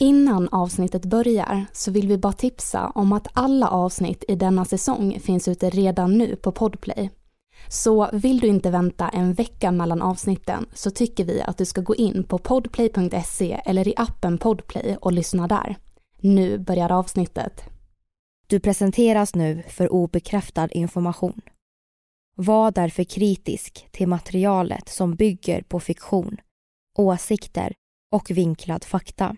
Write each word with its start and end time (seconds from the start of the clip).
Innan 0.00 0.48
avsnittet 0.48 1.04
börjar 1.04 1.66
så 1.72 1.90
vill 1.90 2.08
vi 2.08 2.18
bara 2.18 2.32
tipsa 2.32 2.92
om 2.94 3.12
att 3.12 3.28
alla 3.32 3.68
avsnitt 3.68 4.24
i 4.28 4.34
denna 4.34 4.64
säsong 4.64 5.20
finns 5.20 5.48
ute 5.48 5.70
redan 5.70 6.18
nu 6.18 6.36
på 6.36 6.52
Podplay. 6.52 7.10
Så 7.68 8.10
vill 8.12 8.40
du 8.40 8.46
inte 8.46 8.70
vänta 8.70 9.08
en 9.08 9.34
vecka 9.34 9.70
mellan 9.70 10.02
avsnitten 10.02 10.66
så 10.74 10.90
tycker 10.90 11.24
vi 11.24 11.42
att 11.42 11.58
du 11.58 11.64
ska 11.64 11.80
gå 11.80 11.94
in 11.94 12.24
på 12.24 12.38
podplay.se 12.38 13.60
eller 13.64 13.88
i 13.88 13.94
appen 13.96 14.38
Podplay 14.38 14.96
och 15.00 15.12
lyssna 15.12 15.48
där. 15.48 15.76
Nu 16.20 16.58
börjar 16.58 16.92
avsnittet. 16.92 17.64
Du 18.46 18.60
presenteras 18.60 19.34
nu 19.34 19.62
för 19.68 19.92
obekräftad 19.92 20.68
information. 20.68 21.40
Var 22.36 22.70
därför 22.70 23.04
kritisk 23.04 23.88
till 23.90 24.08
materialet 24.08 24.88
som 24.88 25.14
bygger 25.14 25.62
på 25.62 25.80
fiktion, 25.80 26.36
åsikter 26.98 27.74
och 28.12 28.30
vinklad 28.30 28.84
fakta. 28.84 29.36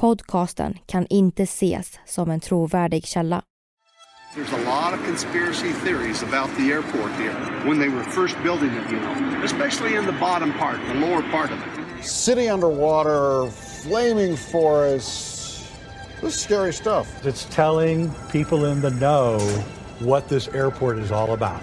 Podcasten 0.00 0.78
kan 0.86 1.06
inte 1.10 1.42
ses 1.42 1.98
som 2.06 2.30
en 2.30 2.40
trovärdig 2.40 3.06
källa. 3.06 3.42
There's 4.34 4.52
a 4.52 4.64
lot 4.64 4.98
of 4.98 5.06
conspiracy 5.06 5.72
theories 5.72 6.22
about 6.22 6.50
the 6.56 6.72
airport 6.72 7.12
here 7.12 7.64
when 7.64 7.78
they 7.78 7.88
were 7.88 8.04
first 8.04 8.36
building 8.42 8.70
it, 8.70 8.92
you 8.92 9.00
know, 9.00 9.42
especially 9.44 9.96
in 9.96 10.04
the 10.04 10.12
bottom 10.20 10.52
part, 10.52 10.76
the 10.92 11.00
lower 11.00 11.22
part 11.30 11.50
of 11.50 11.58
it. 11.58 12.04
City 12.04 12.50
underwater, 12.50 13.50
flaming 13.82 14.36
forests. 14.36 15.64
This 16.20 16.34
is 16.34 16.42
scary 16.42 16.72
stuff. 16.72 17.06
It's 17.26 17.46
telling 17.46 18.10
people 18.30 18.66
in 18.66 18.82
the 18.82 18.90
know 18.90 19.38
what 20.00 20.28
this 20.28 20.48
airport 20.48 20.98
is 20.98 21.10
all 21.10 21.32
about. 21.32 21.62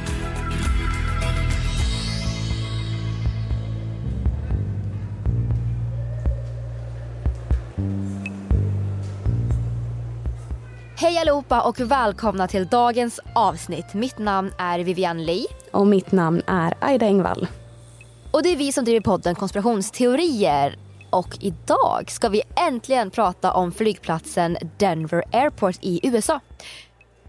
Allihopa 11.51 11.69
och 11.69 11.91
välkomna 11.91 12.47
till 12.47 12.67
dagens 12.67 13.19
avsnitt. 13.35 13.93
Mitt 13.93 14.17
namn 14.17 14.51
är 14.57 14.79
Vivian 14.79 15.25
Lee. 15.25 15.45
Och 15.71 15.87
mitt 15.87 16.11
namn 16.11 16.41
är 16.47 16.73
Aida 16.79 17.05
Engvall. 17.05 17.47
Och 18.31 18.43
det 18.43 18.49
är 18.49 18.57
vi 18.57 18.71
som 18.71 18.85
driver 18.85 19.01
podden 19.01 19.35
Konspirationsteorier. 19.35 20.77
Och 21.09 21.37
idag 21.41 22.11
ska 22.11 22.29
vi 22.29 22.41
äntligen 22.67 23.11
prata 23.11 23.51
om 23.53 23.71
flygplatsen 23.71 24.57
Denver 24.77 25.23
Airport 25.31 25.79
i 25.81 25.99
USA. 26.03 26.39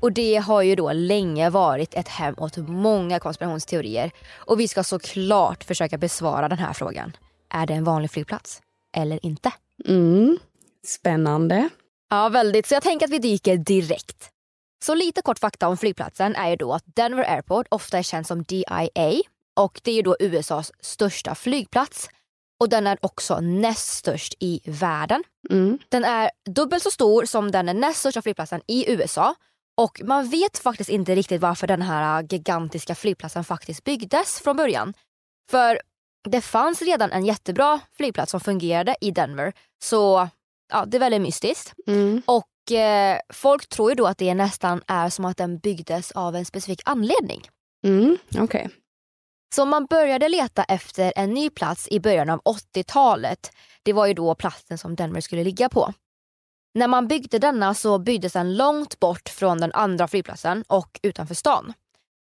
Och 0.00 0.12
det 0.12 0.36
har 0.36 0.62
ju 0.62 0.74
då 0.74 0.92
länge 0.92 1.50
varit 1.50 1.94
ett 1.94 2.08
hem 2.08 2.34
åt 2.38 2.56
många 2.56 3.20
konspirationsteorier. 3.20 4.10
Och 4.46 4.60
vi 4.60 4.68
ska 4.68 4.82
såklart 4.82 5.64
försöka 5.64 5.98
besvara 5.98 6.48
den 6.48 6.58
här 6.58 6.72
frågan. 6.72 7.12
Är 7.54 7.66
det 7.66 7.74
en 7.74 7.84
vanlig 7.84 8.10
flygplats? 8.10 8.60
Eller 8.96 9.18
inte? 9.22 9.52
Mm. 9.88 10.38
Spännande. 10.86 11.68
Ja, 12.12 12.28
väldigt. 12.28 12.66
Så 12.66 12.74
jag 12.74 12.82
tänker 12.82 13.06
att 13.06 13.12
vi 13.12 13.18
dyker 13.18 13.56
direkt. 13.56 14.30
Så 14.84 14.94
lite 14.94 15.22
kort 15.22 15.38
fakta 15.38 15.68
om 15.68 15.76
flygplatsen 15.76 16.34
är 16.34 16.50
ju 16.50 16.56
då 16.56 16.72
att 16.72 16.82
Denver 16.86 17.30
Airport 17.30 17.66
ofta 17.70 17.98
är 17.98 18.02
känd 18.02 18.26
som 18.26 18.42
DIA 18.42 19.22
och 19.54 19.80
det 19.82 19.90
är 19.90 19.94
ju 19.94 20.02
då 20.02 20.16
USAs 20.20 20.72
största 20.80 21.34
flygplats. 21.34 22.08
Och 22.60 22.68
den 22.68 22.86
är 22.86 22.98
också 23.02 23.40
näst 23.40 23.88
störst 23.88 24.34
i 24.40 24.60
världen. 24.64 25.24
Mm. 25.50 25.78
Den 25.88 26.04
är 26.04 26.30
dubbelt 26.50 26.82
så 26.82 26.90
stor 26.90 27.24
som 27.24 27.50
den 27.50 27.66
näst 27.66 28.00
största 28.00 28.22
flygplatsen 28.22 28.60
i 28.66 28.92
USA. 28.92 29.34
Och 29.76 30.00
man 30.04 30.28
vet 30.28 30.58
faktiskt 30.58 30.90
inte 30.90 31.14
riktigt 31.14 31.40
varför 31.40 31.66
den 31.66 31.82
här 31.82 32.26
gigantiska 32.30 32.94
flygplatsen 32.94 33.44
faktiskt 33.44 33.84
byggdes 33.84 34.40
från 34.40 34.56
början. 34.56 34.94
För 35.50 35.80
det 36.28 36.40
fanns 36.40 36.82
redan 36.82 37.12
en 37.12 37.24
jättebra 37.24 37.80
flygplats 37.96 38.30
som 38.30 38.40
fungerade 38.40 38.96
i 39.00 39.10
Denver. 39.10 39.52
Så 39.82 40.28
ja, 40.72 40.84
det 40.86 40.96
är 40.96 41.00
väldigt 41.00 41.20
mystiskt. 41.20 41.74
Mm. 41.86 42.22
Och 42.26 42.72
eh, 42.72 43.18
folk 43.32 43.68
tror 43.68 43.90
ju 43.90 43.94
då 43.94 44.06
att 44.06 44.18
det 44.18 44.34
nästan 44.34 44.82
är 44.86 45.08
som 45.08 45.24
att 45.24 45.36
den 45.36 45.58
byggdes 45.58 46.12
av 46.12 46.36
en 46.36 46.44
specifik 46.44 46.80
anledning. 46.84 47.42
Mm. 47.84 48.18
Okej. 48.38 48.68
Så 49.54 49.64
man 49.64 49.86
började 49.86 50.28
leta 50.28 50.64
efter 50.64 51.12
en 51.16 51.30
ny 51.30 51.50
plats 51.50 51.88
i 51.90 52.00
början 52.00 52.30
av 52.30 52.42
80-talet. 52.42 53.50
Det 53.82 53.92
var 53.92 54.06
ju 54.06 54.14
då 54.14 54.34
platsen 54.34 54.78
som 54.78 54.96
Denver 54.96 55.20
skulle 55.20 55.44
ligga 55.44 55.68
på. 55.68 55.92
När 56.74 56.88
man 56.88 57.08
byggde 57.08 57.38
denna 57.38 57.74
så 57.74 57.98
byggdes 57.98 58.32
den 58.32 58.56
långt 58.56 59.00
bort 59.00 59.28
från 59.28 59.58
den 59.58 59.72
andra 59.72 60.08
flygplatsen 60.08 60.64
och 60.68 61.00
utanför 61.02 61.34
stan. 61.34 61.72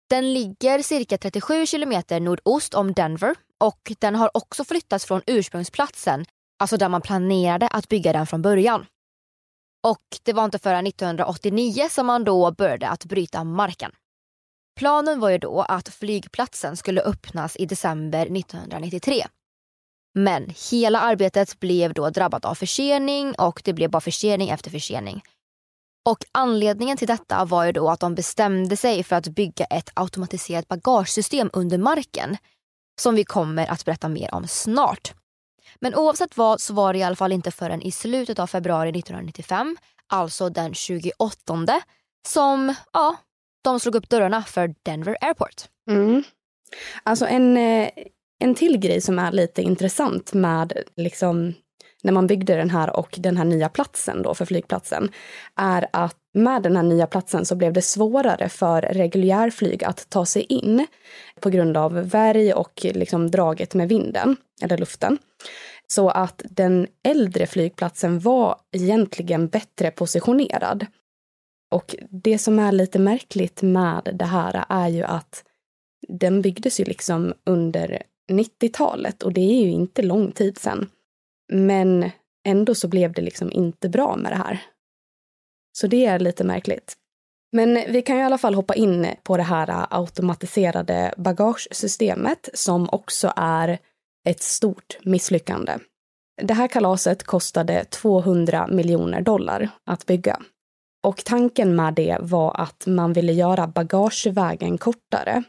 Den 0.09 0.33
ligger 0.33 0.81
cirka 0.81 1.17
37 1.17 1.65
kilometer 1.65 2.19
nordost 2.19 2.73
om 2.73 2.93
Denver 2.93 3.35
och 3.57 3.91
den 3.99 4.15
har 4.15 4.31
också 4.33 4.63
flyttats 4.63 5.05
från 5.05 5.21
ursprungsplatsen, 5.27 6.25
alltså 6.57 6.77
där 6.77 6.89
man 6.89 7.01
planerade 7.01 7.67
att 7.67 7.89
bygga 7.89 8.13
den 8.13 8.27
från 8.27 8.41
början. 8.41 8.85
Och 9.87 10.03
det 10.23 10.33
var 10.33 10.45
inte 10.45 10.59
förrän 10.59 10.87
1989 10.87 11.87
som 11.89 12.05
man 12.05 12.23
då 12.23 12.51
började 12.51 12.87
att 12.87 13.05
bryta 13.05 13.43
marken. 13.43 13.91
Planen 14.79 15.19
var 15.19 15.29
ju 15.29 15.37
då 15.37 15.61
att 15.61 15.89
flygplatsen 15.89 16.77
skulle 16.77 17.01
öppnas 17.01 17.55
i 17.55 17.65
december 17.65 18.37
1993. 18.37 19.23
Men 20.13 20.53
hela 20.71 20.99
arbetet 20.99 21.59
blev 21.59 21.93
då 21.93 22.09
drabbat 22.09 22.45
av 22.45 22.55
försening 22.55 23.33
och 23.35 23.61
det 23.63 23.73
blev 23.73 23.89
bara 23.89 24.01
försening 24.01 24.49
efter 24.49 24.71
försening. 24.71 25.21
Och 26.05 26.25
anledningen 26.31 26.97
till 26.97 27.07
detta 27.07 27.45
var 27.45 27.65
ju 27.65 27.71
då 27.71 27.89
att 27.89 27.99
de 27.99 28.15
bestämde 28.15 28.77
sig 28.77 29.03
för 29.03 29.15
att 29.15 29.27
bygga 29.27 29.65
ett 29.65 29.89
automatiserat 29.93 30.67
bagagesystem 30.67 31.49
under 31.53 31.77
marken 31.77 32.37
som 33.01 33.15
vi 33.15 33.23
kommer 33.23 33.67
att 33.71 33.85
berätta 33.85 34.09
mer 34.09 34.33
om 34.33 34.47
snart. 34.47 35.13
Men 35.79 35.95
oavsett 35.95 36.37
vad 36.37 36.61
så 36.61 36.73
var 36.73 36.93
det 36.93 36.99
i 36.99 37.03
alla 37.03 37.15
fall 37.15 37.31
inte 37.31 37.51
förrän 37.51 37.81
i 37.81 37.91
slutet 37.91 38.39
av 38.39 38.47
februari 38.47 38.89
1995, 38.89 39.77
alltså 40.07 40.49
den 40.49 40.73
28, 40.73 41.81
som 42.27 42.73
ja, 42.93 43.15
de 43.63 43.79
slog 43.79 43.95
upp 43.95 44.09
dörrarna 44.09 44.43
för 44.43 44.75
Denver 44.83 45.17
Airport. 45.21 45.65
Mm. 45.89 46.23
Alltså 47.03 47.25
en, 47.25 47.57
eh, 47.57 47.89
en 48.39 48.55
till 48.55 48.77
grej 48.77 49.01
som 49.01 49.19
är 49.19 49.31
lite 49.31 49.61
intressant 49.61 50.33
med 50.33 50.83
liksom 50.95 51.53
när 52.07 52.13
man 52.13 52.27
byggde 52.27 52.55
den 52.55 52.69
här 52.69 52.95
och 52.95 53.15
den 53.17 53.37
här 53.37 53.45
nya 53.45 53.69
platsen 53.69 54.21
då 54.21 54.33
för 54.33 54.45
flygplatsen 54.45 55.11
är 55.55 55.87
att 55.93 56.15
med 56.33 56.63
den 56.63 56.75
här 56.75 56.83
nya 56.83 57.07
platsen 57.07 57.45
så 57.45 57.55
blev 57.55 57.73
det 57.73 57.81
svårare 57.81 58.49
för 58.49 58.81
reguljärflyg 58.81 59.83
att 59.83 60.09
ta 60.09 60.25
sig 60.25 60.41
in 60.41 60.87
på 61.39 61.49
grund 61.49 61.77
av 61.77 62.07
berg 62.09 62.53
och 62.53 62.81
liksom 62.83 63.31
draget 63.31 63.73
med 63.73 63.89
vinden 63.89 64.35
eller 64.61 64.77
luften. 64.77 65.17
Så 65.87 66.09
att 66.09 66.41
den 66.49 66.87
äldre 67.03 67.47
flygplatsen 67.47 68.19
var 68.19 68.55
egentligen 68.71 69.47
bättre 69.47 69.91
positionerad. 69.91 70.85
Och 71.71 71.95
det 72.09 72.37
som 72.37 72.59
är 72.59 72.71
lite 72.71 72.99
märkligt 72.99 73.61
med 73.61 74.09
det 74.13 74.25
här 74.25 74.65
är 74.69 74.87
ju 74.87 75.03
att 75.03 75.43
den 76.07 76.41
byggdes 76.41 76.79
ju 76.79 76.83
liksom 76.83 77.33
under 77.45 78.03
90-talet 78.31 79.23
och 79.23 79.33
det 79.33 79.41
är 79.41 79.61
ju 79.61 79.71
inte 79.71 80.01
lång 80.01 80.31
tid 80.31 80.57
sedan. 80.57 80.89
Men 81.53 82.11
ändå 82.47 82.75
så 82.75 82.87
blev 82.87 83.13
det 83.13 83.21
liksom 83.21 83.51
inte 83.51 83.89
bra 83.89 84.15
med 84.15 84.31
det 84.31 84.35
här. 84.35 84.61
Så 85.77 85.87
det 85.87 86.05
är 86.05 86.19
lite 86.19 86.43
märkligt. 86.43 86.97
Men 87.51 87.73
vi 87.73 88.01
kan 88.01 88.15
ju 88.15 88.21
i 88.21 88.25
alla 88.25 88.37
fall 88.37 88.55
hoppa 88.55 88.75
in 88.75 89.07
på 89.23 89.37
det 89.37 89.43
här 89.43 89.87
automatiserade 89.89 91.13
bagagesystemet 91.17 92.49
som 92.53 92.89
också 92.91 93.33
är 93.35 93.79
ett 94.27 94.41
stort 94.41 94.97
misslyckande. 95.03 95.77
Det 96.41 96.53
här 96.53 96.67
kalaset 96.67 97.23
kostade 97.23 97.85
200 97.85 98.67
miljoner 98.67 99.21
dollar 99.21 99.69
att 99.85 100.05
bygga. 100.05 100.41
Och 101.03 101.25
tanken 101.25 101.75
med 101.75 101.93
det 101.93 102.17
var 102.21 102.61
att 102.61 102.87
man 102.87 103.13
ville 103.13 103.33
göra 103.33 103.67
bagagevägen 103.67 104.77
kortare. 104.77 105.43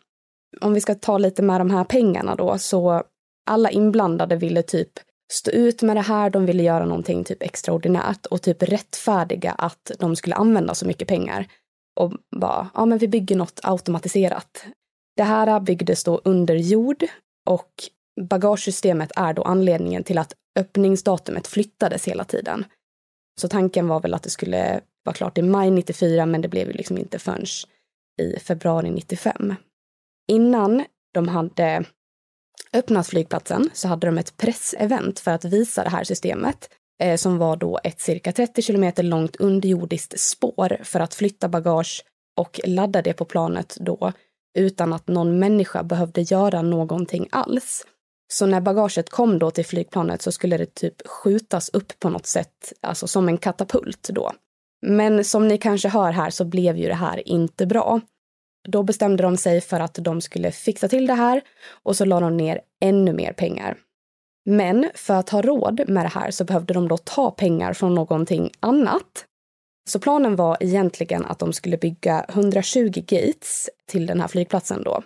Om 0.60 0.74
vi 0.74 0.80
ska 0.80 0.94
ta 0.94 1.18
lite 1.18 1.42
med 1.42 1.60
de 1.60 1.70
här 1.70 1.84
pengarna 1.84 2.34
då, 2.34 2.58
så 2.58 3.02
alla 3.50 3.70
inblandade 3.70 4.36
ville 4.36 4.62
typ 4.62 4.90
stå 5.32 5.50
ut 5.50 5.82
med 5.82 5.96
det 5.96 6.00
här, 6.00 6.30
de 6.30 6.46
ville 6.46 6.62
göra 6.62 6.84
någonting 6.84 7.24
typ 7.24 7.42
extraordinärt 7.42 8.26
och 8.26 8.42
typ 8.42 8.62
rättfärdiga 8.62 9.52
att 9.52 9.90
de 9.98 10.16
skulle 10.16 10.34
använda 10.34 10.74
så 10.74 10.86
mycket 10.86 11.08
pengar. 11.08 11.46
Och 12.00 12.12
bara, 12.36 12.68
ja 12.74 12.86
men 12.86 12.98
vi 12.98 13.08
bygger 13.08 13.36
något 13.36 13.60
automatiserat. 13.62 14.64
Det 15.16 15.22
här 15.22 15.60
byggdes 15.60 16.04
då 16.04 16.20
under 16.24 16.54
jord 16.54 17.04
och 17.46 17.72
bagagesystemet 18.20 19.12
är 19.16 19.32
då 19.32 19.42
anledningen 19.42 20.04
till 20.04 20.18
att 20.18 20.34
öppningsdatumet 20.58 21.46
flyttades 21.46 22.08
hela 22.08 22.24
tiden. 22.24 22.64
Så 23.40 23.48
tanken 23.48 23.88
var 23.88 24.00
väl 24.00 24.14
att 24.14 24.22
det 24.22 24.30
skulle 24.30 24.80
vara 25.04 25.14
klart 25.14 25.38
i 25.38 25.42
maj 25.42 25.70
94 25.70 26.26
men 26.26 26.42
det 26.42 26.48
blev 26.48 26.66
ju 26.66 26.72
liksom 26.72 26.98
inte 26.98 27.18
förrän 27.18 27.44
i 28.20 28.40
februari 28.40 28.90
95. 28.90 29.54
Innan 30.28 30.84
de 31.14 31.28
hade 31.28 31.84
öppnat 32.72 33.06
flygplatsen 33.06 33.70
så 33.74 33.88
hade 33.88 34.06
de 34.06 34.18
ett 34.18 34.36
pressevent 34.36 35.20
för 35.20 35.30
att 35.30 35.44
visa 35.44 35.84
det 35.84 35.90
här 35.90 36.04
systemet 36.04 36.70
eh, 37.02 37.16
som 37.16 37.38
var 37.38 37.56
då 37.56 37.80
ett 37.84 38.00
cirka 38.00 38.32
30 38.32 38.62
kilometer 38.62 39.02
långt 39.02 39.36
underjordiskt 39.36 40.20
spår 40.20 40.76
för 40.82 41.00
att 41.00 41.14
flytta 41.14 41.48
bagage 41.48 42.04
och 42.36 42.60
ladda 42.64 43.02
det 43.02 43.12
på 43.12 43.24
planet 43.24 43.76
då 43.80 44.12
utan 44.58 44.92
att 44.92 45.08
någon 45.08 45.38
människa 45.38 45.82
behövde 45.82 46.22
göra 46.22 46.62
någonting 46.62 47.28
alls. 47.30 47.86
Så 48.32 48.46
när 48.46 48.60
bagaget 48.60 49.10
kom 49.10 49.38
då 49.38 49.50
till 49.50 49.66
flygplanet 49.66 50.22
så 50.22 50.32
skulle 50.32 50.56
det 50.56 50.74
typ 50.74 51.08
skjutas 51.08 51.68
upp 51.68 52.00
på 52.00 52.08
något 52.10 52.26
sätt, 52.26 52.72
alltså 52.80 53.06
som 53.06 53.28
en 53.28 53.38
katapult 53.38 54.08
då. 54.08 54.32
Men 54.86 55.24
som 55.24 55.48
ni 55.48 55.58
kanske 55.58 55.88
hör 55.88 56.12
här 56.12 56.30
så 56.30 56.44
blev 56.44 56.76
ju 56.76 56.88
det 56.88 56.94
här 56.94 57.28
inte 57.28 57.66
bra. 57.66 58.00
Då 58.70 58.82
bestämde 58.82 59.22
de 59.22 59.36
sig 59.36 59.60
för 59.60 59.80
att 59.80 59.94
de 59.94 60.20
skulle 60.20 60.52
fixa 60.52 60.88
till 60.88 61.06
det 61.06 61.14
här 61.14 61.42
och 61.82 61.96
så 61.96 62.04
la 62.04 62.20
de 62.20 62.36
ner 62.36 62.60
ännu 62.80 63.12
mer 63.12 63.32
pengar. 63.32 63.76
Men 64.44 64.90
för 64.94 65.14
att 65.14 65.30
ha 65.30 65.42
råd 65.42 65.88
med 65.88 66.04
det 66.04 66.08
här 66.08 66.30
så 66.30 66.44
behövde 66.44 66.74
de 66.74 66.88
då 66.88 66.96
ta 66.96 67.30
pengar 67.30 67.72
från 67.72 67.94
någonting 67.94 68.50
annat. 68.60 69.24
Så 69.88 70.00
planen 70.00 70.36
var 70.36 70.56
egentligen 70.60 71.24
att 71.24 71.38
de 71.38 71.52
skulle 71.52 71.76
bygga 71.76 72.24
120 72.28 72.92
gates 72.94 73.70
till 73.86 74.06
den 74.06 74.20
här 74.20 74.28
flygplatsen 74.28 74.82
då. 74.82 75.02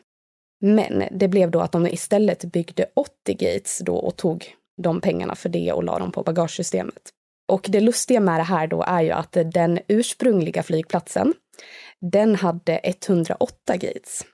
Men 0.61 1.05
det 1.11 1.29
blev 1.29 1.51
då 1.51 1.61
att 1.61 1.73
de 1.73 1.87
istället 1.87 2.45
byggde 2.45 2.87
80 2.95 3.35
gates 3.35 3.79
då 3.79 3.97
och 3.97 4.17
tog 4.17 4.55
de 4.83 5.01
pengarna 5.01 5.35
för 5.35 5.49
det 5.49 5.73
och 5.73 5.85
la 5.85 5.99
dem 5.99 6.13
på 6.13 6.23
bagagesystemet. 6.23 7.13
Och 7.49 7.67
det 7.69 7.81
lustiga 7.81 8.21
med 8.21 8.41
det 8.41 8.45
här 8.45 8.67
då 8.67 8.83
är 8.83 9.03
ju 9.03 9.11
att 9.11 9.37
den 9.53 9.79
ursprungliga 9.89 10.63
flygplatsen, 10.63 11.35
den 12.11 12.37
hade 12.37 12.81
108 12.83 13.77
gates. 13.77 14.25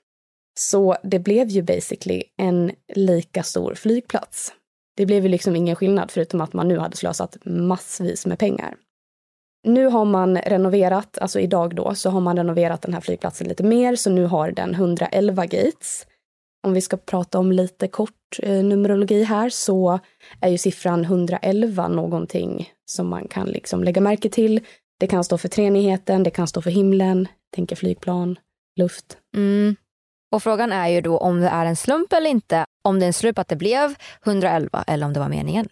Så 0.59 0.95
det 1.03 1.19
blev 1.19 1.47
ju 1.47 1.61
basically 1.61 2.23
en 2.37 2.71
lika 2.95 3.43
stor 3.43 3.73
flygplats. 3.73 4.53
Det 4.97 5.05
blev 5.05 5.23
ju 5.23 5.29
liksom 5.29 5.55
ingen 5.55 5.75
skillnad 5.75 6.11
förutom 6.11 6.41
att 6.41 6.53
man 6.53 6.67
nu 6.67 6.77
hade 6.77 6.97
slösat 6.97 7.37
massvis 7.45 8.25
med 8.25 8.39
pengar. 8.39 8.75
Nu 9.67 9.85
har 9.85 10.05
man 10.05 10.37
renoverat, 10.37 11.17
alltså 11.17 11.39
idag 11.39 11.75
då, 11.75 11.95
så 11.95 12.09
har 12.09 12.21
man 12.21 12.37
renoverat 12.37 12.81
den 12.81 12.93
här 12.93 13.01
flygplatsen 13.01 13.47
lite 13.47 13.63
mer, 13.63 13.95
så 13.95 14.09
nu 14.09 14.25
har 14.25 14.51
den 14.51 14.73
111 14.73 15.45
gates. 15.45 16.05
Om 16.67 16.73
vi 16.73 16.81
ska 16.81 16.97
prata 16.97 17.39
om 17.39 17.51
lite 17.51 17.87
kort 17.87 18.39
eh, 18.43 18.63
numerologi 18.63 19.23
här 19.23 19.49
så 19.49 19.99
är 20.41 20.49
ju 20.49 20.57
siffran 20.57 21.03
111 21.03 21.87
någonting 21.87 22.69
som 22.85 23.07
man 23.07 23.27
kan 23.27 23.47
liksom 23.47 23.83
lägga 23.83 24.01
märke 24.01 24.29
till. 24.29 24.61
Det 24.99 25.07
kan 25.07 25.23
stå 25.23 25.37
för 25.37 25.47
treenigheten, 25.47 26.23
det 26.23 26.31
kan 26.31 26.47
stå 26.47 26.61
för 26.61 26.71
himlen, 26.71 27.27
tänker 27.55 27.75
flygplan, 27.75 28.39
luft. 28.79 29.17
Mm. 29.35 29.75
Och 30.31 30.43
frågan 30.43 30.71
är 30.71 30.87
ju 30.87 31.01
då 31.01 31.17
om 31.17 31.41
det 31.41 31.47
är 31.47 31.65
en 31.65 31.75
slump 31.75 32.13
eller 32.13 32.29
inte, 32.29 32.65
om 32.81 32.99
det 32.99 33.05
är 33.05 33.07
en 33.07 33.13
slump 33.13 33.39
att 33.39 33.47
det 33.47 33.55
blev 33.55 33.95
111 34.25 34.83
eller 34.87 35.05
om 35.05 35.13
det 35.13 35.19
var 35.19 35.29
meningen. 35.29 35.69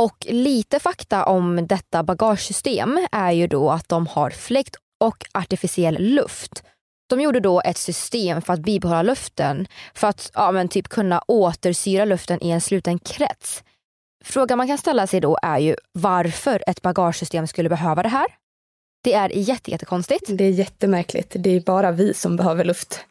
Och 0.00 0.26
lite 0.28 0.80
fakta 0.80 1.24
om 1.24 1.66
detta 1.66 2.02
bagagesystem 2.02 3.06
är 3.12 3.30
ju 3.30 3.46
då 3.46 3.70
att 3.70 3.88
de 3.88 4.06
har 4.06 4.30
fläkt 4.30 4.76
och 5.00 5.24
artificiell 5.32 5.96
luft. 5.98 6.62
De 7.08 7.20
gjorde 7.20 7.40
då 7.40 7.60
ett 7.64 7.76
system 7.76 8.42
för 8.42 8.52
att 8.52 8.60
bibehålla 8.60 9.02
luften 9.02 9.66
för 9.94 10.08
att 10.08 10.30
ja, 10.34 10.52
men 10.52 10.68
typ 10.68 10.88
kunna 10.88 11.22
återsyra 11.26 12.04
luften 12.04 12.42
i 12.42 12.50
en 12.50 12.60
sluten 12.60 12.98
krets. 12.98 13.64
Frågan 14.24 14.58
man 14.58 14.68
kan 14.68 14.78
ställa 14.78 15.06
sig 15.06 15.20
då 15.20 15.38
är 15.42 15.58
ju 15.58 15.76
varför 15.92 16.64
ett 16.66 16.82
bagagesystem 16.82 17.46
skulle 17.46 17.68
behöva 17.68 18.02
det 18.02 18.08
här. 18.08 18.26
Det 19.02 19.12
är 19.12 19.30
jättekonstigt. 19.68 20.24
Det 20.28 20.44
är 20.44 20.50
jättemärkligt. 20.50 21.36
Det 21.38 21.50
är 21.50 21.60
bara 21.60 21.92
vi 21.92 22.14
som 22.14 22.36
behöver 22.36 22.64
luft. 22.64 23.04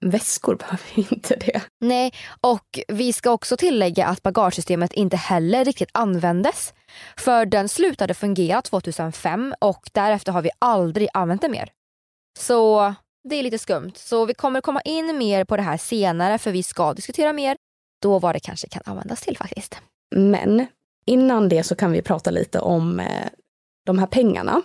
Väskor 0.00 0.54
behöver 0.54 1.12
inte 1.12 1.36
det. 1.36 1.60
Nej, 1.80 2.12
och 2.40 2.80
vi 2.88 3.12
ska 3.12 3.30
också 3.30 3.56
tillägga 3.56 4.06
att 4.06 4.22
bagagesystemet 4.22 4.92
inte 4.92 5.16
heller 5.16 5.64
riktigt 5.64 5.90
användes. 5.92 6.74
För 7.16 7.46
den 7.46 7.68
slutade 7.68 8.14
fungera 8.14 8.62
2005 8.62 9.54
och 9.58 9.90
därefter 9.92 10.32
har 10.32 10.42
vi 10.42 10.50
aldrig 10.58 11.08
använt 11.12 11.42
det 11.42 11.48
mer. 11.48 11.68
Så 12.38 12.94
det 13.28 13.36
är 13.36 13.42
lite 13.42 13.58
skumt. 13.58 13.92
Så 13.94 14.24
vi 14.24 14.34
kommer 14.34 14.60
komma 14.60 14.80
in 14.80 15.18
mer 15.18 15.44
på 15.44 15.56
det 15.56 15.62
här 15.62 15.76
senare 15.76 16.38
för 16.38 16.50
vi 16.50 16.62
ska 16.62 16.94
diskutera 16.94 17.32
mer 17.32 17.56
då 18.02 18.18
vad 18.18 18.34
det 18.34 18.40
kanske 18.40 18.68
kan 18.68 18.82
användas 18.84 19.20
till 19.20 19.36
faktiskt. 19.36 19.80
Men 20.16 20.66
innan 21.06 21.48
det 21.48 21.62
så 21.62 21.74
kan 21.74 21.92
vi 21.92 22.02
prata 22.02 22.30
lite 22.30 22.60
om 22.60 23.00
eh, 23.00 23.28
de 23.86 23.98
här 23.98 24.06
pengarna. 24.06 24.62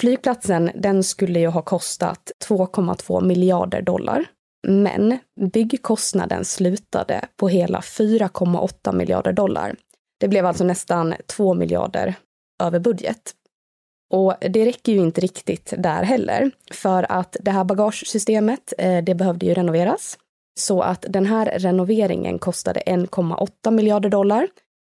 Flygplatsen 0.00 0.70
den 0.74 1.02
skulle 1.02 1.40
ju 1.40 1.46
ha 1.46 1.62
kostat 1.62 2.32
2,2 2.48 3.24
miljarder 3.24 3.82
dollar. 3.82 4.24
Men 4.66 5.18
byggkostnaden 5.52 6.44
slutade 6.44 7.24
på 7.36 7.48
hela 7.48 7.80
4,8 7.80 8.92
miljarder 8.92 9.32
dollar. 9.32 9.76
Det 10.20 10.28
blev 10.28 10.46
alltså 10.46 10.64
nästan 10.64 11.14
2 11.26 11.54
miljarder 11.54 12.14
över 12.62 12.78
budget. 12.78 13.34
Och 14.10 14.34
det 14.40 14.64
räcker 14.64 14.92
ju 14.92 14.98
inte 14.98 15.20
riktigt 15.20 15.74
där 15.78 16.02
heller, 16.02 16.50
för 16.72 17.12
att 17.12 17.36
det 17.40 17.50
här 17.50 17.64
bagagesystemet, 17.64 18.72
eh, 18.78 19.04
det 19.04 19.14
behövde 19.14 19.46
ju 19.46 19.54
renoveras. 19.54 20.18
Så 20.60 20.80
att 20.82 21.06
den 21.08 21.26
här 21.26 21.58
renoveringen 21.58 22.38
kostade 22.38 22.80
1,8 22.80 23.70
miljarder 23.70 24.08
dollar. 24.08 24.48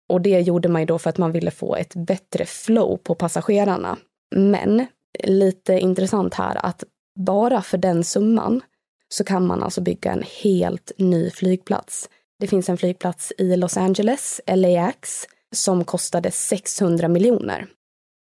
Och 0.09 0.21
det 0.21 0.41
gjorde 0.41 0.69
man 0.69 0.83
ju 0.83 0.87
då 0.87 0.99
för 0.99 1.11
att 1.11 1.19
man 1.19 1.33
ville 1.33 1.51
få 1.51 1.77
ett 1.77 1.95
bättre 1.95 2.45
flow 2.45 2.97
på 2.97 3.15
passagerarna. 3.15 3.99
Men 4.37 4.87
lite 5.25 5.73
intressant 5.73 6.35
här 6.35 6.67
att 6.67 6.85
bara 7.19 7.63
för 7.63 7.79
den 7.79 8.05
summan 8.05 8.61
så 9.09 9.25
kan 9.25 9.47
man 9.47 9.63
alltså 9.63 9.81
bygga 9.81 10.13
en 10.13 10.25
helt 10.43 10.93
ny 10.99 11.31
flygplats. 11.31 12.09
Det 12.41 12.47
finns 12.47 12.69
en 12.69 12.79
flygplats 12.79 13.33
i 13.39 13.57
Los 13.57 13.77
Angeles, 13.77 14.41
LAX, 14.47 15.27
som 15.55 15.85
kostade 15.85 16.31
600 16.31 17.09
miljoner. 17.09 17.67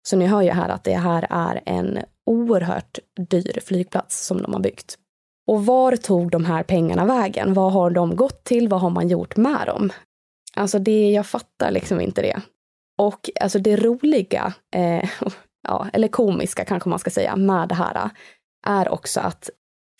Så 0.09 0.17
ni 0.17 0.27
hör 0.27 0.43
ju 0.43 0.51
här 0.51 0.69
att 0.69 0.85
det 0.85 0.97
här 0.97 1.27
är 1.31 1.61
en 1.67 1.99
oerhört 2.27 2.99
dyr 3.31 3.61
flygplats 3.65 4.27
som 4.27 4.43
de 4.43 4.53
har 4.53 4.61
byggt. 4.61 4.99
Och 5.47 5.67
var 5.67 5.97
tog 5.97 6.31
de 6.31 6.45
här 6.45 6.63
pengarna 6.63 7.05
vägen? 7.05 7.55
Vad 7.55 7.73
har 7.73 7.91
de 7.91 8.17
gått 8.17 8.45
till? 8.45 8.69
Vad 8.69 8.81
har 8.81 8.91
man 8.91 9.09
gjort 9.09 9.37
med 9.37 9.67
dem? 9.67 9.93
Alltså 10.55 10.79
det, 10.79 11.11
jag 11.11 11.27
fattar 11.27 11.71
liksom 11.71 12.01
inte 12.01 12.23
det. 12.23 12.41
Och 12.99 13.31
alltså 13.41 13.59
det 13.59 13.77
roliga, 13.77 14.55
eh, 14.75 15.11
ja, 15.69 15.89
eller 15.93 16.09
komiska 16.09 16.65
kanske 16.65 16.89
man 16.89 16.99
ska 16.99 17.11
säga, 17.11 17.37
med 17.37 17.69
det 17.69 17.75
här 17.75 18.11
är 18.67 18.89
också 18.89 19.21
att 19.21 19.51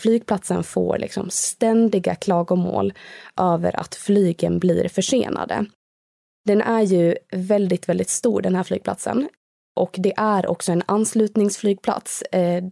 flygplatsen 0.03 0.65
får 0.65 0.99
liksom 0.99 1.31
ständiga 1.31 2.15
klagomål 2.15 2.93
över 3.37 3.81
att 3.81 3.95
flygen 3.95 4.59
blir 4.59 4.89
försenade. 4.89 5.67
Den 6.45 6.61
är 6.63 6.83
ju 6.83 7.17
väldigt, 7.33 7.89
väldigt 7.89 8.09
stor 8.09 8.43
den 8.43 8.55
här 8.55 8.63
flygplatsen. 8.63 9.29
Och 9.77 9.97
det 9.99 10.13
är 10.17 10.47
också 10.47 10.73
en 10.73 10.83
anslutningsflygplats. 10.87 12.23
Eh, 12.23 12.65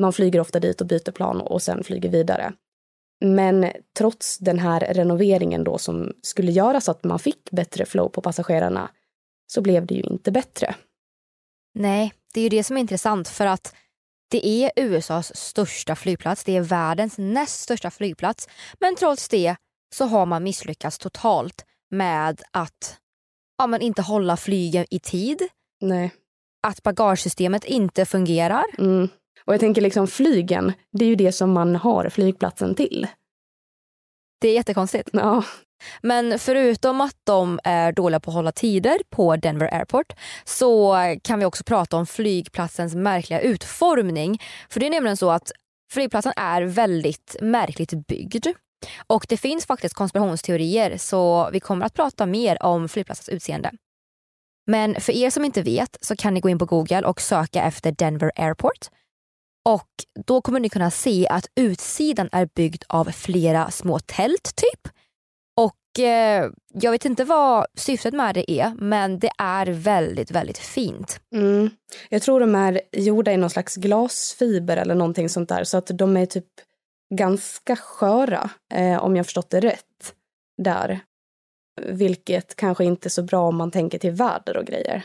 man 0.00 0.12
flyger 0.12 0.40
ofta 0.40 0.60
dit 0.60 0.80
och 0.80 0.86
byter 0.86 1.10
plan 1.10 1.40
och 1.40 1.62
sen 1.62 1.84
flyger 1.84 2.08
vidare. 2.08 2.52
Men 3.24 3.66
trots 3.98 4.38
den 4.38 4.58
här 4.58 4.80
renoveringen 4.80 5.64
då 5.64 5.78
som 5.78 6.12
skulle 6.22 6.52
göra 6.52 6.80
så 6.80 6.90
att 6.90 7.04
man 7.04 7.18
fick 7.18 7.50
bättre 7.50 7.84
flow 7.84 8.08
på 8.08 8.20
passagerarna 8.20 8.90
så 9.46 9.60
blev 9.62 9.86
det 9.86 9.94
ju 9.94 10.02
inte 10.02 10.32
bättre. 10.32 10.74
Nej, 11.74 12.12
det 12.34 12.40
är 12.40 12.42
ju 12.42 12.48
det 12.48 12.64
som 12.64 12.76
är 12.76 12.80
intressant 12.80 13.28
för 13.28 13.46
att 13.46 13.74
det 14.30 14.46
är 14.46 14.72
USAs 14.76 15.36
största 15.36 15.96
flygplats, 15.96 16.44
det 16.44 16.56
är 16.56 16.60
världens 16.60 17.18
näst 17.18 17.60
största 17.60 17.90
flygplats. 17.90 18.48
Men 18.80 18.96
trots 18.96 19.28
det 19.28 19.56
så 19.94 20.04
har 20.04 20.26
man 20.26 20.44
misslyckats 20.44 20.98
totalt 20.98 21.64
med 21.90 22.42
att 22.50 22.98
ja, 23.58 23.66
men 23.66 23.80
inte 23.80 24.02
hålla 24.02 24.36
flygen 24.36 24.86
i 24.90 24.98
tid. 25.00 25.42
Nej 25.80 26.10
att 26.64 26.82
bagagesystemet 26.82 27.64
inte 27.64 28.06
fungerar. 28.06 28.64
Mm. 28.78 29.08
Och 29.44 29.52
jag 29.52 29.60
tänker 29.60 29.82
liksom 29.82 30.06
flygen, 30.06 30.72
det 30.92 31.04
är 31.04 31.08
ju 31.08 31.14
det 31.14 31.32
som 31.32 31.52
man 31.52 31.76
har 31.76 32.08
flygplatsen 32.08 32.74
till. 32.74 33.06
Det 34.40 34.48
är 34.48 34.54
jättekonstigt. 34.54 35.10
Ja. 35.12 35.44
Men 36.02 36.38
förutom 36.38 37.00
att 37.00 37.16
de 37.24 37.60
är 37.64 37.92
dåliga 37.92 38.20
på 38.20 38.30
att 38.30 38.34
hålla 38.34 38.52
tider 38.52 38.98
på 39.10 39.36
Denver 39.36 39.74
Airport 39.74 40.12
så 40.44 40.96
kan 41.22 41.38
vi 41.38 41.44
också 41.44 41.64
prata 41.64 41.96
om 41.96 42.06
flygplatsens 42.06 42.94
märkliga 42.94 43.40
utformning. 43.40 44.42
För 44.68 44.80
det 44.80 44.86
är 44.86 44.90
nämligen 44.90 45.16
så 45.16 45.30
att 45.30 45.52
flygplatsen 45.92 46.32
är 46.36 46.62
väldigt 46.62 47.36
märkligt 47.40 48.06
byggd. 48.06 48.46
Och 49.06 49.26
det 49.28 49.36
finns 49.36 49.66
faktiskt 49.66 49.94
konspirationsteorier 49.94 50.96
så 50.98 51.50
vi 51.52 51.60
kommer 51.60 51.86
att 51.86 51.94
prata 51.94 52.26
mer 52.26 52.62
om 52.62 52.88
flygplatsens 52.88 53.28
utseende. 53.28 53.70
Men 54.66 55.00
för 55.00 55.12
er 55.12 55.30
som 55.30 55.44
inte 55.44 55.62
vet 55.62 55.96
så 56.00 56.16
kan 56.16 56.34
ni 56.34 56.40
gå 56.40 56.48
in 56.48 56.58
på 56.58 56.66
Google 56.66 57.02
och 57.06 57.20
söka 57.20 57.62
efter 57.62 57.92
Denver 57.92 58.32
Airport. 58.36 58.88
Och 59.64 59.88
då 60.26 60.40
kommer 60.40 60.60
ni 60.60 60.68
kunna 60.68 60.90
se 60.90 61.28
att 61.28 61.46
utsidan 61.56 62.28
är 62.32 62.48
byggd 62.54 62.84
av 62.88 63.04
flera 63.04 63.70
små 63.70 63.98
tält 63.98 64.56
typ. 64.56 64.93
Eh, 65.98 66.50
jag 66.72 66.90
vet 66.90 67.04
inte 67.04 67.24
vad 67.24 67.66
syftet 67.74 68.14
med 68.14 68.34
det 68.34 68.50
är 68.50 68.72
men 68.78 69.18
det 69.18 69.30
är 69.38 69.66
väldigt, 69.66 70.30
väldigt 70.30 70.58
fint. 70.58 71.20
Mm. 71.34 71.70
Jag 72.08 72.22
tror 72.22 72.40
de 72.40 72.54
är 72.54 72.80
gjorda 72.92 73.32
i 73.32 73.36
någon 73.36 73.50
slags 73.50 73.76
glasfiber 73.76 74.76
eller 74.76 74.94
någonting 74.94 75.28
sånt 75.28 75.48
där 75.48 75.64
så 75.64 75.76
att 75.76 75.86
de 75.86 76.16
är 76.16 76.26
typ 76.26 76.46
ganska 77.14 77.76
sköra 77.76 78.50
eh, 78.74 79.04
om 79.04 79.16
jag 79.16 79.26
förstått 79.26 79.50
det 79.50 79.60
rätt. 79.60 80.14
Där. 80.62 81.00
Vilket 81.82 82.56
kanske 82.56 82.84
inte 82.84 83.08
är 83.08 83.10
så 83.10 83.22
bra 83.22 83.48
om 83.48 83.56
man 83.56 83.70
tänker 83.70 83.98
till 83.98 84.10
väder 84.10 84.56
och 84.56 84.64
grejer. 84.64 85.02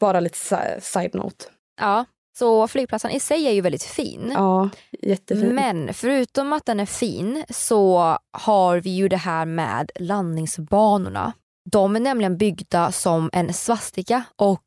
Bara 0.00 0.20
lite 0.20 0.80
side-note. 0.80 1.44
Ja, 1.80 2.04
så 2.38 2.68
flygplatsen 2.68 3.10
i 3.10 3.20
sig 3.20 3.46
är 3.46 3.52
ju 3.52 3.60
väldigt 3.60 3.82
fin. 3.82 4.30
Ja, 4.34 4.70
jättefin. 5.02 5.54
Men 5.54 5.94
förutom 5.94 6.52
att 6.52 6.66
den 6.66 6.80
är 6.80 6.86
fin 6.86 7.44
så 7.50 8.18
har 8.32 8.80
vi 8.80 8.90
ju 8.90 9.08
det 9.08 9.16
här 9.16 9.44
med 9.44 9.90
landningsbanorna. 9.94 11.32
De 11.70 11.96
är 11.96 12.00
nämligen 12.00 12.38
byggda 12.38 12.92
som 12.92 13.30
en 13.32 13.52
svastika 13.52 14.24
och 14.36 14.66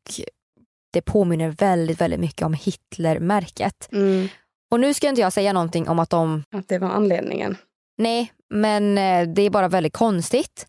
det 0.92 1.02
påminner 1.02 1.48
väldigt, 1.48 2.00
väldigt 2.00 2.20
mycket 2.20 2.42
om 2.46 2.54
Hitlermärket. 2.54 3.88
Mm. 3.92 4.28
Och 4.70 4.80
nu 4.80 4.94
ska 4.94 5.08
inte 5.08 5.20
jag 5.20 5.32
säga 5.32 5.52
någonting 5.52 5.88
om 5.88 5.98
att 5.98 6.10
de... 6.10 6.44
Att 6.50 6.68
det 6.68 6.78
var 6.78 6.88
anledningen? 6.88 7.56
Nej, 7.98 8.32
men 8.54 8.98
eh, 8.98 9.28
det 9.34 9.42
är 9.42 9.50
bara 9.50 9.68
väldigt 9.68 9.92
konstigt. 9.92 10.66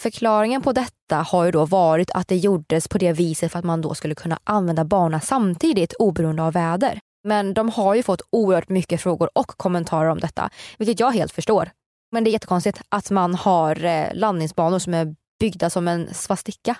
Förklaringen 0.00 0.62
på 0.62 0.72
detta 0.72 1.16
har 1.16 1.44
ju 1.44 1.50
då 1.50 1.64
varit 1.64 2.10
att 2.10 2.28
det 2.28 2.36
gjordes 2.36 2.88
på 2.88 2.98
det 2.98 3.12
viset 3.12 3.52
för 3.52 3.58
att 3.58 3.64
man 3.64 3.80
då 3.80 3.94
skulle 3.94 4.14
kunna 4.14 4.38
använda 4.44 4.84
banan 4.84 5.20
samtidigt 5.20 5.92
oberoende 5.92 6.42
av 6.42 6.52
väder. 6.52 7.00
Men 7.24 7.54
de 7.54 7.68
har 7.68 7.94
ju 7.94 8.02
fått 8.02 8.22
oerhört 8.30 8.68
mycket 8.68 9.00
frågor 9.00 9.30
och 9.34 9.48
kommentarer 9.48 10.08
om 10.08 10.20
detta, 10.20 10.50
vilket 10.78 11.00
jag 11.00 11.10
helt 11.10 11.32
förstår. 11.32 11.70
Men 12.12 12.24
det 12.24 12.30
är 12.30 12.32
jättekonstigt 12.32 12.80
att 12.88 13.10
man 13.10 13.34
har 13.34 13.84
eh, 13.84 14.14
landningsbanor 14.14 14.78
som 14.78 14.94
är 14.94 15.14
byggda 15.40 15.70
som 15.70 15.88
en 15.88 16.14
svastika. 16.14 16.76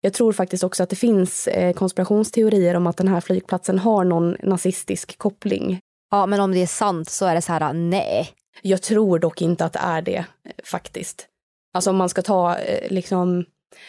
Jag 0.00 0.12
tror 0.12 0.32
faktiskt 0.32 0.64
också 0.64 0.82
att 0.82 0.90
det 0.90 0.96
finns 0.96 1.48
eh, 1.48 1.72
konspirationsteorier 1.72 2.74
om 2.74 2.86
att 2.86 2.96
den 2.96 3.08
här 3.08 3.20
flygplatsen 3.20 3.78
har 3.78 4.04
någon 4.04 4.36
nazistisk 4.42 5.18
koppling. 5.18 5.80
Ja, 6.10 6.26
men 6.26 6.40
om 6.40 6.52
det 6.52 6.62
är 6.62 6.66
sant 6.66 7.10
så 7.10 7.26
är 7.26 7.34
det 7.34 7.42
så 7.42 7.52
här, 7.52 7.72
nej. 7.72 8.28
Jag 8.62 8.82
tror 8.82 9.18
dock 9.18 9.42
inte 9.42 9.64
att 9.64 9.72
det 9.72 9.78
är 9.78 10.02
det 10.02 10.24
faktiskt. 10.64 11.29
Alltså 11.74 11.90
om 11.90 11.96
man 11.96 12.08
ska 12.08 12.22
ta 12.22 12.56
eh, 12.56 12.92
liksom 12.92 13.44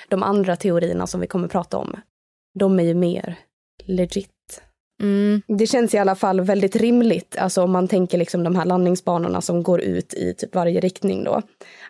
de 0.09 0.23
andra 0.23 0.55
teorierna 0.55 1.07
som 1.07 1.21
vi 1.21 1.27
kommer 1.27 1.47
prata 1.47 1.77
om. 1.77 1.95
De 2.59 2.79
är 2.79 2.83
ju 2.83 2.93
mer 2.93 3.39
legit. 3.83 4.61
Mm. 5.01 5.41
Det 5.47 5.67
känns 5.67 5.93
i 5.93 5.97
alla 5.97 6.15
fall 6.15 6.41
väldigt 6.41 6.75
rimligt, 6.75 7.37
alltså 7.37 7.63
om 7.63 7.71
man 7.71 7.87
tänker 7.87 8.17
liksom 8.17 8.43
de 8.43 8.55
här 8.55 8.65
landningsbanorna 8.65 9.41
som 9.41 9.63
går 9.63 9.81
ut 9.81 10.13
i 10.13 10.33
typ 10.33 10.55
varje 10.55 10.79
riktning 10.79 11.23
då. 11.23 11.41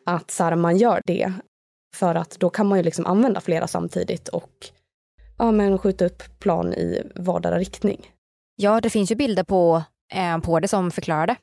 Att 0.05 0.31
så 0.31 0.43
här, 0.43 0.55
man 0.55 0.77
gör 0.77 1.01
det 1.05 1.33
för 1.95 2.15
att 2.15 2.39
då 2.39 2.49
kan 2.49 2.67
man 2.67 2.79
ju 2.79 2.83
liksom 2.83 3.05
använda 3.05 3.41
flera 3.41 3.67
samtidigt 3.67 4.27
och 4.27 4.67
ja, 5.37 5.51
men 5.51 5.77
skjuta 5.77 6.05
upp 6.05 6.39
plan 6.39 6.73
i 6.73 7.03
vardera 7.15 7.57
riktning. 7.57 8.11
Ja, 8.55 8.81
det 8.81 8.89
finns 8.89 9.11
ju 9.11 9.15
bilder 9.15 9.43
på, 9.43 9.83
eh, 10.13 10.37
på 10.37 10.59
det 10.59 10.67
som 10.67 10.91
förklarar 10.91 11.27
det. 11.27 11.35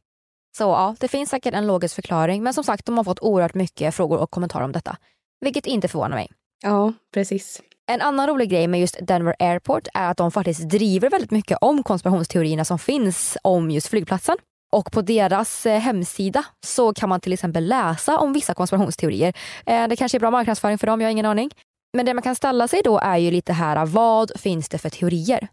Så 0.57 0.64
ja, 0.64 0.97
det 1.00 1.09
finns 1.09 1.31
säkert 1.31 1.55
en 1.55 1.67
logisk 1.67 1.95
förklaring, 1.95 2.43
men 2.43 2.55
som 2.55 2.64
sagt, 2.64 2.87
de 2.87 2.97
har 2.97 3.05
fått 3.05 3.21
oerhört 3.21 3.55
mycket 3.55 3.95
frågor 3.95 4.19
och 4.19 4.31
kommentarer 4.31 4.64
om 4.64 4.73
detta. 4.73 4.97
Vilket 5.40 5.67
inte 5.67 5.88
förvånar 5.88 6.17
mig. 6.17 6.31
Ja, 6.62 6.93
precis. 7.14 7.62
En 7.90 8.00
annan 8.00 8.26
rolig 8.26 8.50
grej 8.50 8.67
med 8.67 8.81
just 8.81 8.99
Denver 9.02 9.35
Airport 9.38 9.88
är 9.95 10.11
att 10.11 10.17
de 10.17 10.33
faktiskt 10.33 10.69
driver 10.69 11.11
väldigt 11.11 11.31
mycket 11.31 11.59
om 11.61 11.83
konspirationsteorierna 11.83 12.64
som 12.64 12.78
finns 12.78 13.37
om 13.43 13.71
just 13.71 13.88
flygplatsen. 13.88 14.37
Och 14.73 14.93
på 14.93 15.02
deras 15.02 15.67
eh, 15.67 15.81
hemsida 15.81 16.45
så 16.67 16.95
kan 16.95 17.09
man 17.09 17.21
till 17.21 17.33
exempel 17.33 17.69
läsa 17.69 18.19
om 18.19 18.33
vissa 18.33 18.55
konspirationsteorier. 18.55 19.33
Eh, 19.67 19.88
det 19.88 19.97
kanske 19.97 20.19
är 20.19 20.21
bra 20.21 20.31
marknadsföring 20.31 20.78
för 20.78 20.87
dem, 20.87 21.00
jag 21.00 21.07
har 21.09 21.12
ingen 21.12 21.26
aning. 21.26 21.50
Men 21.97 22.07
det 22.07 22.14
man 22.14 22.23
kan 22.23 22.35
ställa 22.35 22.69
sig 22.69 22.81
då 22.85 22.99
är 22.99 23.17
ju 23.17 23.31
lite 23.31 23.52
här, 23.52 23.87
vad 23.87 24.40
finns 24.40 24.69
det 24.69 24.78
för 24.78 24.90
teorier? 24.90 25.49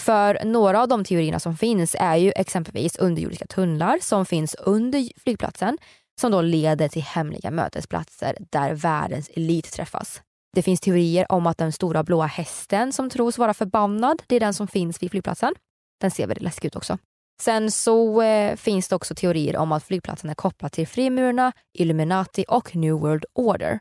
För 0.00 0.44
några 0.44 0.82
av 0.82 0.88
de 0.88 1.04
teorierna 1.04 1.40
som 1.40 1.56
finns 1.56 1.96
är 1.98 2.16
ju 2.16 2.32
exempelvis 2.36 2.96
underjordiska 2.96 3.46
tunnlar 3.46 3.98
som 4.02 4.26
finns 4.26 4.54
under 4.54 5.20
flygplatsen 5.20 5.78
som 6.20 6.32
då 6.32 6.40
leder 6.40 6.88
till 6.88 7.02
hemliga 7.02 7.50
mötesplatser 7.50 8.36
där 8.50 8.74
världens 8.74 9.30
elit 9.34 9.72
träffas. 9.72 10.22
Det 10.56 10.62
finns 10.62 10.80
teorier 10.80 11.32
om 11.32 11.46
att 11.46 11.58
den 11.58 11.72
stora 11.72 12.02
blåa 12.02 12.26
hästen 12.26 12.92
som 12.92 13.10
tros 13.10 13.38
vara 13.38 13.54
förbannad, 13.54 14.22
det 14.26 14.36
är 14.36 14.40
den 14.40 14.54
som 14.54 14.68
finns 14.68 15.02
vid 15.02 15.10
flygplatsen. 15.10 15.54
Den 16.00 16.10
ser 16.10 16.26
väldigt 16.26 16.44
läskig 16.44 16.68
ut 16.68 16.76
också. 16.76 16.98
Sen 17.42 17.70
så 17.70 18.22
eh, 18.22 18.56
finns 18.56 18.88
det 18.88 18.96
också 18.96 19.14
teorier 19.14 19.56
om 19.56 19.72
att 19.72 19.84
flygplatsen 19.84 20.30
är 20.30 20.34
kopplad 20.34 20.72
till 20.72 20.88
Frimurarna, 20.88 21.52
Illuminati 21.78 22.44
och 22.48 22.76
New 22.76 22.94
World 22.94 23.24
Order. 23.32 23.80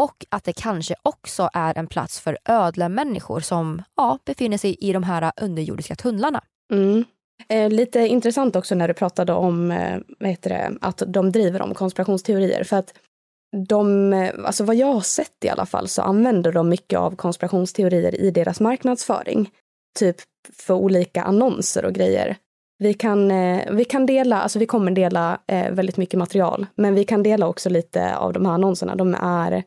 Och 0.00 0.26
att 0.28 0.44
det 0.44 0.52
kanske 0.52 0.94
också 1.02 1.48
är 1.52 1.78
en 1.78 1.86
plats 1.86 2.20
för 2.20 2.38
ödla 2.44 2.88
människor 2.88 3.40
som 3.40 3.82
ja, 3.96 4.18
befinner 4.24 4.58
sig 4.58 4.76
i 4.80 4.92
de 4.92 5.02
här 5.02 5.32
underjordiska 5.40 5.94
tunnlarna. 5.94 6.44
Mm. 6.72 7.04
Eh, 7.48 7.70
lite 7.70 8.00
intressant 8.00 8.56
också 8.56 8.74
när 8.74 8.88
du 8.88 8.94
pratade 8.94 9.32
om 9.32 9.70
eh, 9.70 9.98
vad 10.18 10.30
heter 10.30 10.50
det, 10.50 10.72
att 10.80 11.02
de 11.06 11.32
driver 11.32 11.62
om 11.62 11.74
konspirationsteorier. 11.74 12.64
För 12.64 12.76
att 12.76 12.94
de, 13.68 14.12
eh, 14.12 14.30
alltså 14.44 14.64
vad 14.64 14.76
jag 14.76 14.86
har 14.86 15.00
sett 15.00 15.44
i 15.44 15.48
alla 15.48 15.66
fall, 15.66 15.88
så 15.88 16.02
använder 16.02 16.52
de 16.52 16.68
mycket 16.68 16.98
av 16.98 17.16
konspirationsteorier 17.16 18.20
i 18.20 18.30
deras 18.30 18.60
marknadsföring. 18.60 19.50
Typ 19.98 20.16
för 20.52 20.74
olika 20.74 21.22
annonser 21.22 21.84
och 21.84 21.92
grejer. 21.92 22.36
Vi 22.78 22.94
kan, 22.94 23.30
eh, 23.30 23.72
vi 23.72 23.84
kan 23.84 24.06
dela, 24.06 24.42
alltså 24.42 24.58
vi 24.58 24.66
kommer 24.66 24.90
dela 24.90 25.38
eh, 25.46 25.70
väldigt 25.70 25.96
mycket 25.96 26.18
material, 26.18 26.66
men 26.74 26.94
vi 26.94 27.04
kan 27.04 27.22
dela 27.22 27.46
också 27.46 27.70
lite 27.70 28.16
av 28.16 28.32
de 28.32 28.46
här 28.46 28.52
annonserna. 28.52 28.96
De 28.96 29.14
är, 29.20 29.62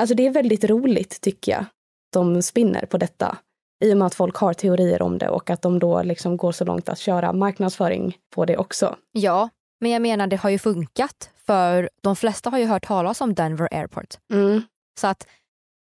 alltså 0.00 0.14
det 0.14 0.26
är 0.26 0.30
väldigt 0.30 0.64
roligt 0.64 1.20
tycker 1.20 1.52
jag. 1.52 1.64
De 2.12 2.42
spinner 2.42 2.86
på 2.86 2.98
detta 2.98 3.38
i 3.84 3.92
och 3.92 3.96
med 3.96 4.06
att 4.06 4.14
folk 4.14 4.36
har 4.36 4.54
teorier 4.54 5.02
om 5.02 5.18
det 5.18 5.28
och 5.28 5.50
att 5.50 5.62
de 5.62 5.78
då 5.78 6.02
liksom 6.02 6.36
går 6.36 6.52
så 6.52 6.64
långt 6.64 6.88
att 6.88 6.98
köra 6.98 7.32
marknadsföring 7.32 8.16
på 8.34 8.44
det 8.44 8.56
också. 8.56 8.96
Ja, 9.12 9.48
men 9.80 9.90
jag 9.90 10.02
menar 10.02 10.26
det 10.26 10.36
har 10.36 10.50
ju 10.50 10.58
funkat 10.58 11.30
för 11.46 11.90
de 12.02 12.16
flesta 12.16 12.50
har 12.50 12.58
ju 12.58 12.64
hört 12.64 12.86
talas 12.86 13.20
om 13.20 13.34
Denver 13.34 13.68
Airport. 13.72 14.14
Mm. 14.32 14.62
Så 15.00 15.06
att 15.06 15.26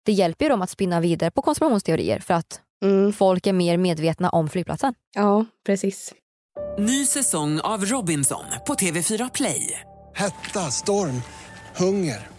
det 0.05 0.11
hjälper 0.11 0.45
ju 0.45 0.49
dem 0.49 0.61
att 0.61 0.69
spinna 0.69 0.99
vidare 0.99 1.31
på 1.31 1.41
konspirationsteorier 1.41 2.19
för 2.19 2.33
att 2.33 2.61
mm. 2.83 3.13
folk 3.13 3.47
är 3.47 3.53
mer 3.53 3.77
medvetna 3.77 4.29
om 4.29 4.49
flygplatsen. 4.49 4.93
Ja, 5.15 5.45
precis. 5.65 6.13
Ny 6.79 7.05
säsong 7.05 7.59
av 7.59 7.85
Robinson 7.85 8.45
på 8.67 8.73
TV4 8.73 9.31
Play. 9.33 9.79
Hetta, 10.15 10.59
storm, 10.59 11.21
hunger. 11.75 12.38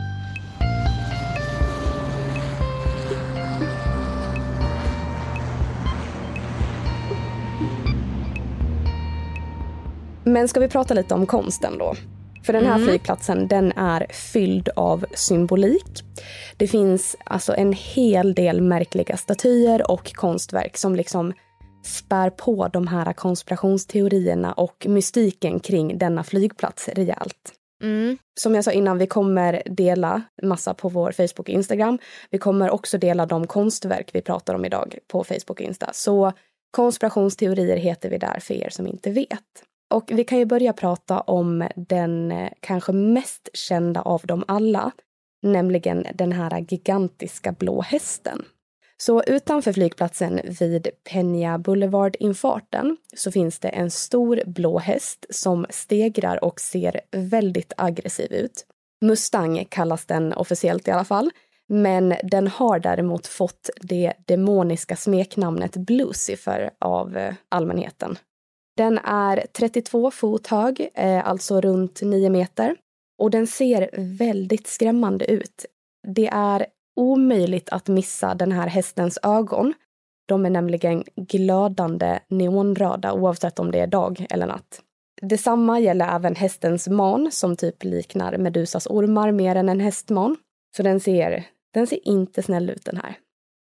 Men 10.23 10.47
ska 10.47 10.59
vi 10.59 10.67
prata 10.67 10.93
lite 10.93 11.13
om 11.13 11.25
konsten 11.25 11.77
då? 11.77 11.93
För 12.43 12.53
den 12.53 12.65
här 12.65 12.75
Mm. 12.75 12.87
flygplatsen 12.87 13.47
den 13.47 13.71
är 13.71 14.07
fylld 14.09 14.69
av 14.75 15.05
symbolik. 15.13 16.03
Det 16.57 16.67
finns 16.67 17.15
alltså 17.25 17.53
en 17.55 17.73
hel 17.73 18.33
del 18.33 18.61
märkliga 18.61 19.17
statyer 19.17 19.91
och 19.91 20.13
konstverk 20.13 20.77
som 20.77 20.95
liksom 20.95 21.33
spär 21.85 22.29
på 22.29 22.67
de 22.67 22.87
här 22.87 23.13
konspirationsteorierna 23.13 24.53
och 24.53 24.85
mystiken 24.89 25.59
kring 25.59 25.97
denna 25.97 26.23
flygplats 26.23 26.89
rejält. 26.89 27.53
Mm. 27.83 28.17
Som 28.39 28.55
jag 28.55 28.63
sa 28.63 28.71
innan, 28.71 28.97
vi 28.97 29.07
kommer 29.07 29.61
dela 29.65 30.21
massa 30.43 30.73
på 30.73 30.89
vår 30.89 31.11
Facebook 31.11 31.39
och 31.39 31.49
Instagram. 31.49 31.99
Vi 32.29 32.37
kommer 32.37 32.69
också 32.69 32.97
dela 32.97 33.25
de 33.25 33.47
konstverk 33.47 34.09
vi 34.13 34.21
pratar 34.21 34.53
om 34.53 34.65
idag 34.65 34.97
på 35.07 35.23
Facebook 35.23 35.49
och 35.49 35.61
Insta. 35.61 35.89
Så 35.93 36.31
konspirationsteorier 36.71 37.77
heter 37.77 38.09
vi 38.09 38.17
där 38.17 38.39
för 38.39 38.53
er 38.53 38.69
som 38.69 38.87
inte 38.87 39.11
vet. 39.11 39.63
Och 39.91 40.11
vi 40.13 40.23
kan 40.23 40.37
ju 40.37 40.45
börja 40.45 40.73
prata 40.73 41.19
om 41.21 41.67
den 41.75 42.31
eh, 42.31 42.51
kanske 42.59 42.91
mest 42.91 43.49
kända 43.53 44.01
av 44.01 44.21
dem 44.23 44.43
alla, 44.47 44.91
nämligen 45.41 46.05
den 46.15 46.31
här 46.31 46.65
gigantiska 46.69 47.51
blå 47.51 47.81
hästen. 47.81 48.45
Så 48.97 49.23
utanför 49.23 49.73
flygplatsen 49.73 50.41
vid 50.59 50.87
Peña 51.09 51.57
Boulevard-infarten 51.57 52.97
så 53.15 53.31
finns 53.31 53.59
det 53.59 53.69
en 53.69 53.91
stor 53.91 54.41
blå 54.45 54.79
häst 54.79 55.25
som 55.29 55.65
stegrar 55.69 56.43
och 56.43 56.59
ser 56.59 57.01
väldigt 57.11 57.73
aggressiv 57.77 58.33
ut. 58.33 58.65
Mustang 59.01 59.65
kallas 59.69 60.05
den 60.05 60.33
officiellt 60.33 60.87
i 60.87 60.91
alla 60.91 61.05
fall, 61.05 61.31
men 61.67 62.15
den 62.23 62.47
har 62.47 62.79
däremot 62.79 63.27
fått 63.27 63.69
det 63.81 64.13
demoniska 64.25 64.95
smeknamnet 64.95 65.77
Blucifer 65.77 66.71
av 66.79 67.17
eh, 67.17 67.33
allmänheten. 67.49 68.17
Den 68.81 68.97
är 69.03 69.45
32 69.53 70.11
fot 70.11 70.47
hög, 70.47 70.89
eh, 70.93 71.27
alltså 71.27 71.61
runt 71.61 72.01
9 72.01 72.29
meter. 72.29 72.75
Och 73.17 73.31
den 73.31 73.47
ser 73.47 73.89
väldigt 74.17 74.67
skrämmande 74.67 75.31
ut. 75.31 75.65
Det 76.07 76.27
är 76.27 76.65
omöjligt 76.95 77.69
att 77.69 77.87
missa 77.87 78.35
den 78.35 78.51
här 78.51 78.67
hästens 78.67 79.19
ögon. 79.23 79.73
De 80.27 80.45
är 80.45 80.49
nämligen 80.49 81.03
glödande 81.15 82.19
neonröda 82.27 83.13
oavsett 83.13 83.59
om 83.59 83.71
det 83.71 83.79
är 83.79 83.87
dag 83.87 84.25
eller 84.29 84.47
natt. 84.47 84.81
Detsamma 85.21 85.79
gäller 85.79 86.15
även 86.15 86.35
hästens 86.35 86.87
man 86.87 87.31
som 87.31 87.55
typ 87.55 87.83
liknar 87.83 88.37
Medusas 88.37 88.87
ormar 88.87 89.31
mer 89.31 89.55
än 89.55 89.69
en 89.69 89.79
hästman. 89.79 90.37
Så 90.77 90.83
den 90.83 90.99
ser, 90.99 91.45
den 91.73 91.87
ser 91.87 92.07
inte 92.07 92.43
snäll 92.43 92.69
ut 92.69 92.85
den 92.85 92.97
här. 92.97 93.17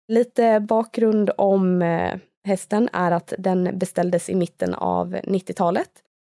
Lite 0.08 0.60
bakgrund 0.60 1.30
om 1.36 1.82
eh, 1.82 2.14
hästen 2.49 2.88
är 2.93 3.11
att 3.11 3.33
den 3.38 3.78
beställdes 3.78 4.28
i 4.28 4.35
mitten 4.35 4.75
av 4.75 5.14
90-talet. 5.14 5.90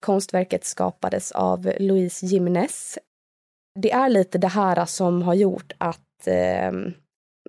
Konstverket 0.05 0.65
skapades 0.65 1.31
av 1.31 1.71
Louise 1.79 2.25
Jimenez. 2.25 2.97
Det 3.79 3.91
är 3.91 4.09
lite 4.09 4.37
det 4.37 4.47
här 4.47 4.85
som 4.85 5.21
har 5.21 5.33
gjort 5.33 5.73
att 5.77 6.27
eh, 6.27 6.71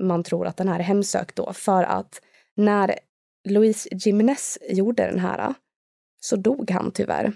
man 0.00 0.22
tror 0.22 0.46
att 0.46 0.56
den 0.56 0.68
här 0.68 0.78
är 0.78 0.84
hemsökt 0.84 1.36
då, 1.36 1.52
för 1.52 1.82
att 1.82 2.20
när 2.56 2.98
Louise 3.48 3.88
Jimenez 3.92 4.58
gjorde 4.68 5.06
den 5.06 5.18
här 5.18 5.54
så 6.20 6.36
dog 6.36 6.70
han 6.70 6.90
tyvärr. 6.90 7.32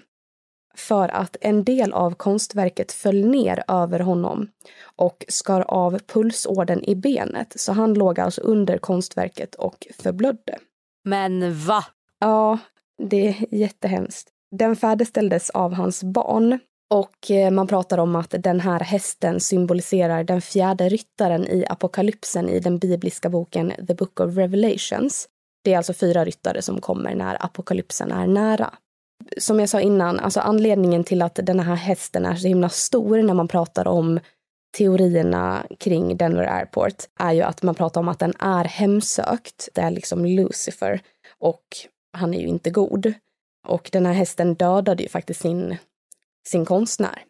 För 0.77 1.09
att 1.09 1.37
en 1.41 1.65
del 1.65 1.93
av 1.93 2.15
konstverket 2.15 2.93
föll 2.93 3.25
ner 3.27 3.65
över 3.69 4.01
honom 4.01 4.49
och 4.97 5.25
skar 5.29 5.61
av 5.61 5.99
pulsådern 5.99 6.85
i 6.85 6.95
benet. 6.95 7.61
Så 7.61 7.73
han 7.73 7.95
låg 7.95 8.21
alltså 8.21 8.41
under 8.41 8.79
konstverket 8.79 9.55
och 9.55 9.87
förblödde. 9.99 10.59
Men 11.05 11.65
va? 11.67 11.85
Ja, 12.21 12.59
det 13.03 13.29
är 13.29 13.55
jättehemskt. 13.55 14.29
Den 14.51 14.77
färdigställdes 14.77 15.51
av 15.51 15.73
hans 15.73 16.05
barn 16.05 16.59
och 16.91 17.31
eh, 17.31 17.51
man 17.51 17.67
pratar 17.67 17.99
om 17.99 18.17
att 18.17 18.35
den 18.39 18.61
här 18.61 18.81
hästen 18.81 19.41
symboliserar 19.41 20.25
den 20.25 20.43
fjärde 20.43 20.89
ryttaren 20.89 21.49
i 21.49 21.65
apokalypsen 21.69 22.49
i 22.49 22.61
den 22.61 22.79
bibliska 22.79 23.29
boken 23.29 23.73
The 23.87 23.95
Book 23.95 24.21
of 24.21 24.37
Revelations. 24.37 25.29
Det 25.65 25.73
är 25.73 25.77
alltså 25.77 25.95
fyra 25.95 26.25
ryttare 26.25 26.63
som 26.63 26.81
kommer 26.81 27.15
när 27.15 27.45
apokalypsen 27.45 28.13
är 28.13 28.27
nära. 28.27 28.75
Som 29.39 29.61
jag 29.61 29.69
sa 29.69 29.81
innan, 29.81 30.21
alltså 30.21 30.41
anledningen 30.41 31.05
till 31.05 31.23
att 31.23 31.39
den 31.43 31.61
här 31.61 31.75
hästen 31.75 32.27
är 32.27 32.37
så 32.37 32.49
himla 32.49 32.69
stor 32.69 33.23
när 33.23 33.35
man 33.35 33.49
pratar 33.49 33.89
om 33.89 34.21
teorierna 34.75 35.67
kring 35.79 36.17
Denver 36.17 36.45
Airport 36.45 36.95
är 37.21 37.33
ju 37.33 37.43
att 37.43 37.63
man 37.63 37.75
pratar 37.75 38.01
om 38.01 38.09
att 38.09 38.19
den 38.19 38.35
är 38.39 38.65
hemsökt. 38.65 39.69
Det 39.75 39.81
är 39.81 39.91
liksom 39.91 40.25
Lucifer 40.25 41.01
och 41.39 41.65
han 42.13 42.35
är 42.35 42.41
ju 42.41 42.47
inte 42.47 42.71
god. 42.71 43.13
Och 43.69 43.89
den 43.93 44.07
här 44.07 44.13
hästen 44.13 44.55
dödade 44.55 45.03
ju 45.03 45.09
faktiskt 45.09 45.41
sin, 45.41 45.77
sin 46.49 46.65
konstnär. 46.65 47.23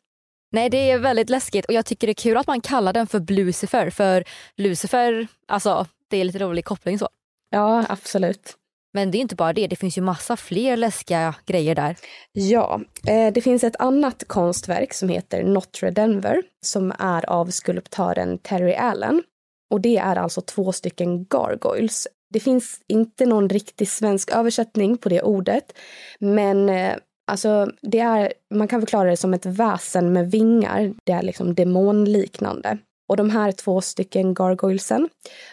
Nej 0.53 0.71
det 0.71 0.91
är 0.91 0.99
väldigt 0.99 1.31
läskigt 1.31 1.65
och 1.65 1.75
jag 1.75 1.87
tycker 1.87 2.07
det 2.07 2.11
är 2.11 2.15
kul 2.15 2.37
att 2.37 2.47
man 2.47 2.61
kallar 2.61 2.93
den 2.93 3.07
för 3.07 3.33
Lucifer 3.33 3.91
för 3.91 4.25
Lucifer, 4.57 5.27
alltså 5.49 5.87
det 6.09 6.17
är 6.17 6.25
lite 6.25 6.39
rolig 6.39 6.65
koppling 6.65 6.99
så. 6.99 7.09
Ja, 7.51 7.85
absolut. 7.89 8.57
Men 8.95 9.11
det 9.11 9.19
är 9.19 9.21
inte 9.21 9.35
bara 9.35 9.53
det, 9.53 9.67
det 9.67 9.77
finns 9.77 9.99
ju 9.99 10.03
massa 10.03 10.37
fler 10.37 10.77
läskiga 10.77 11.35
grejer 11.47 11.75
där. 11.75 11.97
Ja, 12.33 12.81
eh, 13.07 13.33
det 13.33 13.41
finns 13.41 13.65
ett 13.65 13.77
annat 13.79 14.25
konstverk 14.27 14.95
som 14.95 15.09
heter 15.09 15.43
Notre 15.43 15.91
Denver 15.91 16.43
som 16.65 16.93
är 16.99 17.31
av 17.31 17.47
skulptören 17.47 18.39
Terry 18.39 18.75
Allen. 18.75 19.23
Och 19.71 19.81
det 19.81 19.97
är 19.97 20.17
alltså 20.17 20.41
två 20.41 20.73
stycken 20.73 21.25
gargoyles. 21.25 22.09
Det 22.31 22.41
finns 22.41 22.81
inte 22.89 23.27
någon 23.27 23.49
riktig 23.49 23.89
svensk 23.89 24.31
översättning 24.31 24.97
på 24.97 25.09
det 25.09 25.23
ordet, 25.23 25.73
men 26.19 26.69
eh, 26.69 26.97
alltså 27.27 27.71
det 27.83 28.01
är, 28.01 28.33
man 28.55 28.69
kan 28.69 28.81
förklara 28.81 29.11
det 29.11 29.17
som 29.17 29.35
ett 29.35 29.47
väsen 29.47 30.13
med 30.13 30.31
vingar. 30.31 30.95
Det 31.05 31.13
är 31.13 31.23
liksom 31.23 31.55
demonliknande. 31.55 32.79
Och 33.09 33.17
de 33.17 33.31
här 33.31 33.53
två 33.53 33.81
stycken 33.81 34.35
gargoylesen, 34.35 35.09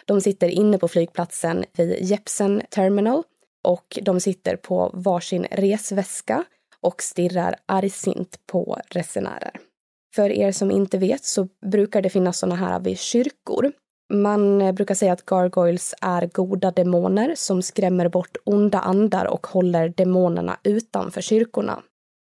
de 0.06 0.20
sitter 0.20 0.48
inne 0.48 0.78
på 0.78 0.88
flygplatsen 0.88 1.64
vid 1.76 1.96
Jepsen 2.00 2.62
Terminal 2.70 3.22
och 3.62 3.98
de 4.02 4.20
sitter 4.20 4.56
på 4.56 4.90
varsin 4.94 5.46
resväska 5.50 6.44
och 6.80 7.02
stirrar 7.02 7.56
argsint 7.66 8.38
på 8.46 8.78
resenärer. 8.88 9.52
För 10.14 10.30
er 10.30 10.52
som 10.52 10.70
inte 10.70 10.98
vet 10.98 11.24
så 11.24 11.48
brukar 11.66 12.02
det 12.02 12.10
finnas 12.10 12.38
såna 12.38 12.54
här 12.54 12.80
vid 12.80 12.98
kyrkor. 12.98 13.72
Man 14.12 14.62
eh, 14.62 14.72
brukar 14.72 14.94
säga 14.94 15.12
att 15.12 15.26
gargoyles 15.26 15.94
är 16.00 16.26
goda 16.26 16.70
demoner 16.70 17.34
som 17.36 17.62
skrämmer 17.62 18.08
bort 18.08 18.36
onda 18.44 18.78
andar 18.78 19.24
och 19.26 19.46
håller 19.46 19.88
demonerna 19.88 20.56
utanför 20.62 21.20
kyrkorna. 21.20 21.82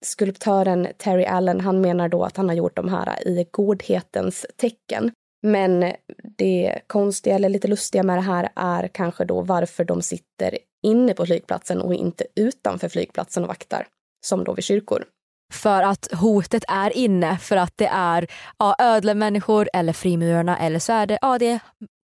Skulptören 0.06 0.88
Terry 0.98 1.26
Allen 1.26 1.60
han 1.60 1.82
menar 1.82 2.10
då 2.10 2.24
att 2.24 2.38
han 2.38 2.50
har 2.50 2.56
gjort 2.56 2.76
de 2.76 2.90
här 2.90 3.28
i 3.28 3.46
godhetens 3.52 4.46
tecken. 4.56 5.12
Men 5.42 5.94
det 6.38 6.80
konstiga 6.88 7.36
eller 7.36 7.50
lite 7.50 7.68
lustiga 7.68 8.04
med 8.04 8.18
det 8.18 8.22
här 8.22 8.50
är 8.56 8.88
kanske 8.88 9.26
då 9.26 9.42
varför 9.42 9.84
de 9.84 10.02
sitter 10.02 10.58
inne 10.84 11.14
på 11.14 11.26
flygplatsen 11.26 11.82
och 11.82 11.94
inte 11.94 12.26
utanför 12.36 12.90
flygplatsen 12.90 13.44
och 13.44 13.48
vaktar, 13.48 13.88
som 14.26 14.44
då 14.44 14.54
vid 14.54 14.64
kyrkor. 14.64 15.06
För 15.54 15.84
att 15.84 16.14
hotet 16.14 16.64
är 16.68 16.98
inne, 16.98 17.38
för 17.38 17.58
att 17.58 17.78
det 17.78 17.88
är 17.88 18.28
ja, 18.58 18.76
ödlemänniskor 18.80 19.70
eller 19.74 19.94
frimurarna 19.94 20.60
eller 20.60 20.80
så 20.80 20.94
är 20.94 21.06
det, 21.06 21.20
ja, 21.22 21.40
det, 21.40 21.60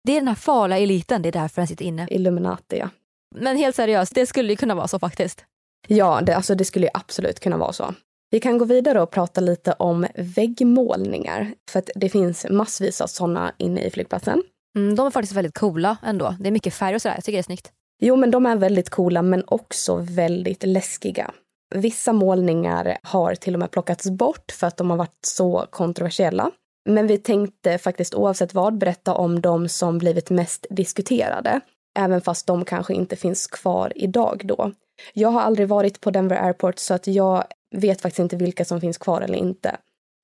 det 0.03 0.11
är 0.11 0.19
den 0.19 0.27
här 0.27 0.35
farliga 0.35 0.79
eliten, 0.79 1.21
det 1.21 1.29
är 1.29 1.33
därför 1.33 1.61
den 1.61 1.67
sitter 1.67 1.85
inne. 1.85 2.07
Illuminati, 2.09 2.77
ja. 2.77 2.89
Men 3.35 3.57
helt 3.57 3.75
seriöst, 3.75 4.15
det 4.15 4.25
skulle 4.25 4.49
ju 4.49 4.55
kunna 4.55 4.75
vara 4.75 4.87
så 4.87 4.99
faktiskt. 4.99 5.45
Ja, 5.87 6.21
det, 6.21 6.35
alltså 6.35 6.55
det 6.55 6.65
skulle 6.65 6.85
ju 6.85 6.91
absolut 6.93 7.39
kunna 7.39 7.57
vara 7.57 7.73
så. 7.73 7.93
Vi 8.29 8.39
kan 8.39 8.57
gå 8.57 8.65
vidare 8.65 9.01
och 9.01 9.11
prata 9.11 9.41
lite 9.41 9.73
om 9.73 10.07
väggmålningar, 10.15 11.53
för 11.71 11.79
att 11.79 11.89
det 11.95 12.09
finns 12.09 12.45
massvis 12.49 13.01
av 13.01 13.07
sådana 13.07 13.53
inne 13.57 13.81
i 13.81 13.91
flygplatsen. 13.91 14.43
Mm, 14.77 14.95
de 14.95 15.07
är 15.07 15.11
faktiskt 15.11 15.33
väldigt 15.33 15.57
coola 15.57 15.97
ändå. 16.03 16.35
Det 16.39 16.47
är 16.47 16.51
mycket 16.51 16.73
färg 16.73 16.95
och 16.95 17.01
sådär, 17.01 17.15
jag 17.15 17.23
tycker 17.23 17.37
det 17.37 17.41
är 17.41 17.43
snyggt. 17.43 17.71
Jo, 18.05 18.15
men 18.15 18.31
de 18.31 18.45
är 18.45 18.55
väldigt 18.55 18.89
coola, 18.89 19.21
men 19.21 19.43
också 19.47 19.95
väldigt 19.95 20.63
läskiga. 20.63 21.31
Vissa 21.75 22.13
målningar 22.13 22.97
har 23.03 23.35
till 23.35 23.53
och 23.53 23.59
med 23.59 23.71
plockats 23.71 24.09
bort 24.09 24.51
för 24.51 24.67
att 24.67 24.77
de 24.77 24.89
har 24.89 24.97
varit 24.97 25.25
så 25.25 25.65
kontroversiella. 25.69 26.51
Men 26.89 27.07
vi 27.07 27.17
tänkte 27.17 27.77
faktiskt 27.77 28.15
oavsett 28.15 28.53
vad 28.53 28.77
berätta 28.77 29.13
om 29.13 29.41
de 29.41 29.69
som 29.69 29.97
blivit 29.97 30.29
mest 30.29 30.65
diskuterade, 30.69 31.59
även 31.99 32.21
fast 32.21 32.47
de 32.47 32.65
kanske 32.65 32.93
inte 32.93 33.15
finns 33.15 33.47
kvar 33.47 33.93
idag 33.95 34.41
då. 34.45 34.71
Jag 35.13 35.29
har 35.29 35.41
aldrig 35.41 35.67
varit 35.67 36.01
på 36.01 36.11
Denver 36.11 36.45
Airport 36.45 36.79
så 36.79 36.93
att 36.93 37.07
jag 37.07 37.43
vet 37.75 38.01
faktiskt 38.01 38.19
inte 38.19 38.35
vilka 38.35 38.65
som 38.65 38.81
finns 38.81 38.97
kvar 38.97 39.21
eller 39.21 39.37
inte. 39.37 39.77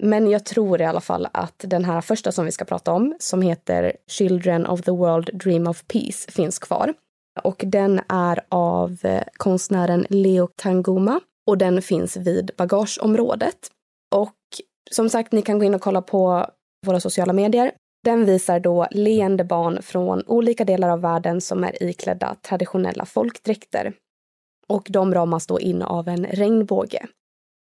Men 0.04 0.30
jag 0.30 0.46
tror 0.46 0.82
i 0.82 0.86
alla 0.86 1.02
fall 1.02 1.28
att 1.32 1.64
den 1.68 1.86
här 1.86 2.02
första 2.02 2.32
som 2.32 2.46
vi 2.46 2.52
ska 2.52 2.66
prata 2.66 2.92
om, 2.92 3.16
som 3.20 3.42
heter 3.42 3.94
Children 4.08 4.66
of 4.66 4.82
the 4.82 4.92
World 4.92 5.30
Dream 5.34 5.68
of 5.68 5.84
Peace, 5.88 6.32
finns 6.32 6.60
kvar. 6.60 6.94
Och 7.40 7.64
den 7.68 8.02
är 8.08 8.42
av 8.50 8.98
eh, 9.04 9.24
konstnären 9.38 10.06
Leo 10.10 10.48
Tanguma 10.56 11.20
och 11.48 11.58
den 11.58 11.82
finns 11.82 12.18
vid 12.18 12.52
bagageområdet. 12.58 13.58
Och 14.16 14.36
som 14.92 15.10
sagt, 15.10 15.32
ni 15.32 15.42
kan 15.42 15.60
gå 15.60 15.66
in 15.66 15.76
och 15.76 15.82
kolla 15.82 16.02
på 16.02 16.46
våra 16.86 17.00
sociala 17.00 17.34
medier. 17.34 17.72
Den 18.04 18.26
visar 18.26 18.60
då 18.60 18.88
leende 18.92 19.44
barn 19.44 19.82
från 19.82 20.24
olika 20.28 20.66
delar 20.66 20.90
av 20.90 21.02
världen 21.02 21.42
som 21.42 21.64
är 21.64 21.84
iklädda 21.84 22.36
traditionella 22.42 23.06
folkdräkter. 23.06 23.94
Och 24.68 24.88
de 24.90 25.14
ramas 25.14 25.48
då 25.48 25.60
in 25.60 25.82
av 25.82 26.08
en 26.08 26.26
regnbåge. 26.26 27.08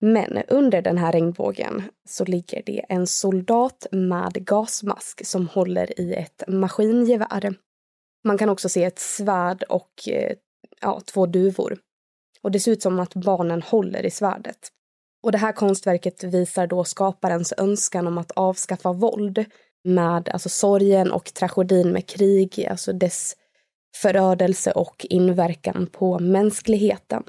Men 0.01 0.43
under 0.49 0.83
den 0.83 0.99
här 0.99 1.13
regnbågen 1.13 1.83
så 2.09 2.25
ligger 2.25 2.63
det 2.67 2.85
en 2.89 3.07
soldat 3.07 3.87
med 3.93 4.47
gasmask 4.47 5.27
som 5.27 5.49
håller 5.49 6.01
i 6.01 6.15
ett 6.15 6.43
maskingevär. 6.49 7.55
Man 8.25 8.39
kan 8.39 8.49
också 8.49 8.69
se 8.69 8.85
ett 8.85 8.99
svärd 8.99 9.63
och 9.63 10.09
eh, 10.09 10.33
ja, 10.81 11.01
två 11.07 11.27
duvor. 11.27 11.79
Och 12.43 12.51
det 12.51 12.61
ser 12.61 12.73
ut 12.73 12.83
som 12.83 13.01
att 13.01 13.15
barnen 13.15 13.63
håller 13.63 14.07
i 14.07 14.11
svärdet. 14.11 14.59
Och 15.23 15.33
det 15.33 15.39
här 15.39 15.53
konstverket 15.53 16.25
visar 16.25 16.67
då 16.67 16.85
skaparens 16.85 17.55
önskan 17.57 18.07
om 18.07 18.19
att 18.19 18.31
avskaffa 18.31 18.93
våld 18.93 19.45
med 19.85 20.29
alltså 20.29 20.49
sorgen 20.49 21.13
och 21.13 21.25
tragedin 21.25 21.93
med 21.93 22.07
krig, 22.07 22.67
alltså 22.71 22.93
dess 22.93 23.37
förödelse 23.97 24.71
och 24.71 25.07
inverkan 25.11 25.87
på 25.93 26.19
mänskligheten. 26.19 27.23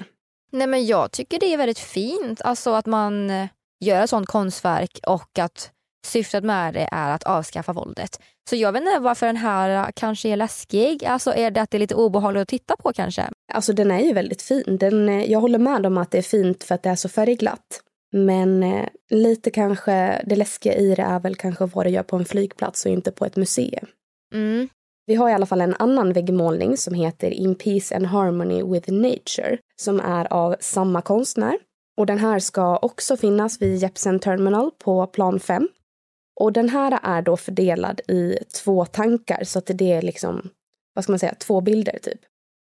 Nej 0.52 0.66
men 0.66 0.86
jag 0.86 1.12
tycker 1.12 1.38
det 1.40 1.52
är 1.54 1.58
väldigt 1.58 1.78
fint, 1.78 2.40
alltså 2.42 2.72
att 2.72 2.86
man 2.86 3.30
eh, 3.30 3.48
gör 3.80 4.02
ett 4.02 4.10
sånt 4.10 4.28
konstverk 4.28 5.00
och 5.06 5.38
att 5.38 5.70
syftet 6.06 6.44
med 6.44 6.74
det 6.74 6.88
är 6.92 7.14
att 7.14 7.22
avskaffa 7.22 7.72
våldet. 7.72 8.20
Så 8.50 8.56
jag 8.56 8.72
vet 8.72 8.82
inte 8.82 8.98
varför 8.98 9.26
den 9.26 9.36
här 9.36 9.92
kanske 9.92 10.28
är 10.28 10.36
läskig. 10.36 11.04
Alltså 11.04 11.34
är 11.34 11.50
det 11.50 11.62
att 11.62 11.70
det 11.70 11.76
är 11.76 11.80
lite 11.80 11.94
obehagligt 11.94 12.42
att 12.42 12.48
titta 12.48 12.76
på 12.76 12.92
kanske? 12.92 13.30
Alltså 13.52 13.72
den 13.72 13.90
är 13.90 14.00
ju 14.00 14.12
väldigt 14.12 14.42
fin. 14.42 14.76
Den, 14.80 15.08
eh, 15.08 15.30
jag 15.30 15.40
håller 15.40 15.58
med 15.58 15.86
om 15.86 15.98
att 15.98 16.10
det 16.10 16.18
är 16.18 16.22
fint 16.22 16.64
för 16.64 16.74
att 16.74 16.82
det 16.82 16.90
är 16.90 16.96
så 16.96 17.08
färgglatt. 17.08 17.82
Men 18.12 18.62
eh, 18.62 18.86
lite 19.10 19.50
kanske, 19.50 20.22
det 20.26 20.36
läskiga 20.36 20.74
i 20.74 20.94
det 20.94 21.02
är 21.02 21.20
väl 21.20 21.36
kanske 21.36 21.66
vad 21.66 21.86
det 21.86 21.90
gör 21.90 22.02
på 22.02 22.16
en 22.16 22.24
flygplats 22.24 22.86
och 22.86 22.92
inte 22.92 23.12
på 23.12 23.24
ett 23.24 23.36
museum. 23.36 23.86
Mm. 24.34 24.68
Vi 25.06 25.14
har 25.14 25.30
i 25.30 25.32
alla 25.32 25.46
fall 25.46 25.60
en 25.60 25.76
annan 25.78 26.12
väggmålning 26.12 26.76
som 26.76 26.94
heter 26.94 27.30
In 27.30 27.54
Peace 27.54 27.96
and 27.96 28.06
Harmony 28.06 28.62
with 28.62 28.92
Nature 28.92 29.58
som 29.76 30.00
är 30.00 30.32
av 30.32 30.56
samma 30.60 31.02
konstnär. 31.02 31.58
Och 31.96 32.06
den 32.06 32.18
här 32.18 32.38
ska 32.38 32.76
också 32.76 33.16
finnas 33.16 33.62
vid 33.62 33.76
Jepsen 33.76 34.20
Terminal 34.20 34.70
på 34.78 35.06
plan 35.06 35.40
5. 35.40 35.68
Och 36.40 36.52
den 36.52 36.68
här 36.68 36.98
är 37.02 37.22
då 37.22 37.36
fördelad 37.36 38.00
i 38.08 38.38
två 38.64 38.84
tankar 38.84 39.44
så 39.44 39.58
att 39.58 39.70
det 39.74 39.92
är 39.92 40.02
liksom, 40.02 40.50
vad 40.94 41.04
ska 41.04 41.12
man 41.12 41.18
säga, 41.18 41.34
två 41.34 41.60
bilder 41.60 41.98
typ. 42.02 42.20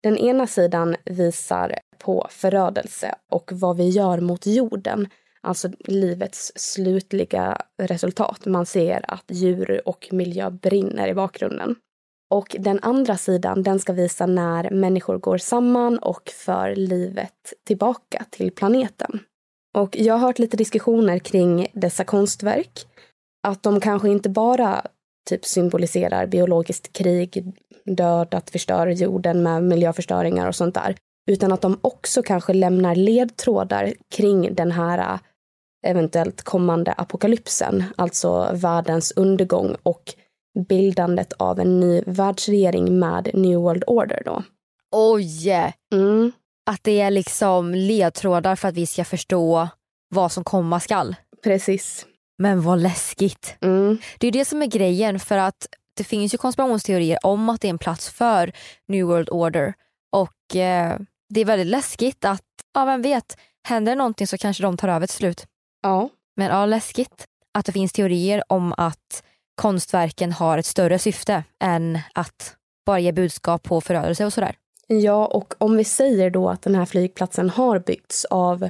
Den 0.03 0.17
ena 0.17 0.47
sidan 0.47 0.97
visar 1.05 1.79
på 1.99 2.27
förödelse 2.31 3.15
och 3.31 3.51
vad 3.53 3.77
vi 3.77 3.89
gör 3.89 4.21
mot 4.21 4.47
jorden 4.47 5.09
alltså 5.43 5.71
livets 5.79 6.53
slutliga 6.57 7.59
resultat. 7.79 8.47
Man 8.47 8.67
ser 8.67 9.05
att 9.09 9.25
djur 9.29 9.89
och 9.89 10.09
miljö 10.11 10.51
brinner 10.51 11.09
i 11.09 11.15
bakgrunden. 11.15 11.77
Och 12.31 12.57
den 12.59 12.79
andra 12.83 13.17
sidan, 13.17 13.63
den 13.63 13.79
ska 13.79 13.93
visa 13.93 14.27
när 14.27 14.71
människor 14.71 15.19
går 15.19 15.39
samman 15.39 15.99
och 15.99 16.31
för 16.31 16.77
livet 16.77 17.53
tillbaka 17.67 18.25
till 18.31 18.51
planeten. 18.51 19.19
Och 19.75 19.97
jag 19.97 20.15
har 20.15 20.21
hört 20.27 20.39
lite 20.39 20.57
diskussioner 20.57 21.19
kring 21.19 21.67
dessa 21.73 22.05
konstverk. 22.05 22.87
Att 23.43 23.63
de 23.63 23.81
kanske 23.81 24.09
inte 24.09 24.29
bara 24.29 24.87
typ 25.29 25.45
symboliserar 25.45 26.27
biologiskt 26.27 26.93
krig, 26.93 27.53
död, 27.85 28.35
att 28.35 28.51
förstöra 28.51 28.93
jorden 28.93 29.43
med 29.43 29.63
miljöförstöringar 29.63 30.49
och 30.49 30.55
sånt 30.55 30.75
där. 30.75 30.97
Utan 31.31 31.53
att 31.53 31.61
de 31.61 31.79
också 31.83 32.23
kanske 32.23 32.53
lämnar 32.53 32.95
ledtrådar 32.95 33.93
kring 34.15 34.55
den 34.55 34.73
här 34.73 35.19
eventuellt 35.87 36.43
kommande 36.43 36.93
apokalypsen, 36.93 37.85
alltså 37.97 38.51
världens 38.55 39.13
undergång 39.17 39.77
och 39.83 40.15
bildandet 40.69 41.33
av 41.33 41.61
en 41.61 41.81
ny 41.81 42.03
världsregering 42.07 42.99
med 42.99 43.31
New 43.35 43.59
World 43.59 43.85
Order 43.87 44.23
då. 44.25 44.43
Oj! 44.91 45.51
Mm. 45.93 46.33
Att 46.71 46.85
det 46.85 47.01
är 47.01 47.11
liksom 47.11 47.75
ledtrådar 47.75 48.57
för 48.57 48.69
att 48.69 48.75
vi 48.75 48.87
ska 48.87 49.05
förstå 49.05 49.69
vad 50.09 50.33
som 50.33 50.45
komma 50.45 50.81
skall. 50.81 51.17
Precis. 51.45 52.07
Men 52.39 52.63
vad 52.63 52.79
läskigt. 52.79 53.57
Mm. 53.61 53.99
Det 54.19 54.27
är 54.27 54.33
det 54.33 54.45
som 54.45 54.63
är 54.63 54.67
grejen 54.67 55.21
för 55.21 55.39
att 55.39 55.67
det 55.97 56.05
finns 56.05 56.35
ju 56.35 56.39
konspirationsteorier 56.39 57.19
om 57.23 57.49
att 57.49 57.61
det 57.61 57.69
är 57.69 57.71
en 57.71 57.79
plats 57.79 58.11
för 58.11 58.53
New 58.89 59.07
World 59.07 59.29
Order 59.31 59.75
och 60.13 60.57
eh, 60.57 60.99
det 61.29 61.41
är 61.41 61.45
väldigt 61.45 61.67
läskigt 61.67 62.25
att, 62.25 62.45
ja 62.75 62.85
vem 62.85 63.03
vet, 63.03 63.37
händer 63.69 63.97
någonting 63.97 64.27
så 64.27 64.39
kanske 64.39 64.63
de 64.63 64.77
tar 64.77 64.89
över 64.89 65.07
till 65.07 65.17
slut. 65.17 65.47
Ja. 65.83 66.09
Men 66.37 66.47
ja, 66.47 66.67
läskigt 66.67 67.27
att 67.55 67.67
det 67.67 67.73
finns 67.73 67.93
teorier 67.93 68.43
om 68.49 68.75
att 68.77 69.23
konstverken 69.55 70.33
har 70.33 70.59
ett 70.59 70.67
större 70.67 70.99
syfte 70.99 71.45
än 71.65 71.99
att 72.15 72.57
bara 72.87 72.99
ge 72.99 73.13
budskap 73.13 73.63
på 73.63 73.81
förödelse 73.81 74.25
och 74.25 74.33
sådär. 74.33 74.57
Ja, 74.87 75.27
och 75.27 75.55
om 75.59 75.77
vi 75.77 75.85
säger 75.85 76.31
då 76.31 76.49
att 76.49 76.63
den 76.63 76.75
här 76.75 76.85
flygplatsen 76.85 77.51
har 77.51 77.79
byggts 77.79 78.25
av 78.25 78.69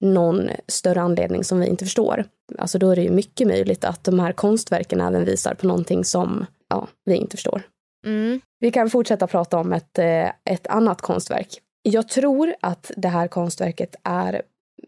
någon 0.00 0.50
större 0.66 1.00
anledning 1.00 1.44
som 1.44 1.60
vi 1.60 1.66
inte 1.66 1.84
förstår, 1.84 2.24
alltså 2.58 2.78
då 2.78 2.90
är 2.90 2.96
det 2.96 3.02
ju 3.02 3.10
mycket 3.10 3.46
möjligt 3.46 3.84
att 3.84 4.04
de 4.04 4.18
här 4.18 4.32
konstverken 4.32 5.00
även 5.00 5.24
visar 5.24 5.54
på 5.54 5.66
någonting 5.66 6.04
som 6.04 6.46
ja, 6.68 6.88
vi 7.04 7.16
inte 7.16 7.36
förstår. 7.36 7.62
Mm. 8.06 8.40
Vi 8.60 8.70
kan 8.70 8.90
fortsätta 8.90 9.26
prata 9.26 9.58
om 9.58 9.72
ett, 9.72 9.98
eh, 9.98 10.28
ett 10.44 10.66
annat 10.66 11.00
konstverk. 11.00 11.58
Jag 11.82 12.08
tror 12.08 12.54
att 12.60 12.90
det 12.96 13.08
här 13.08 13.28
konstverket 13.28 13.96
är 14.02 14.42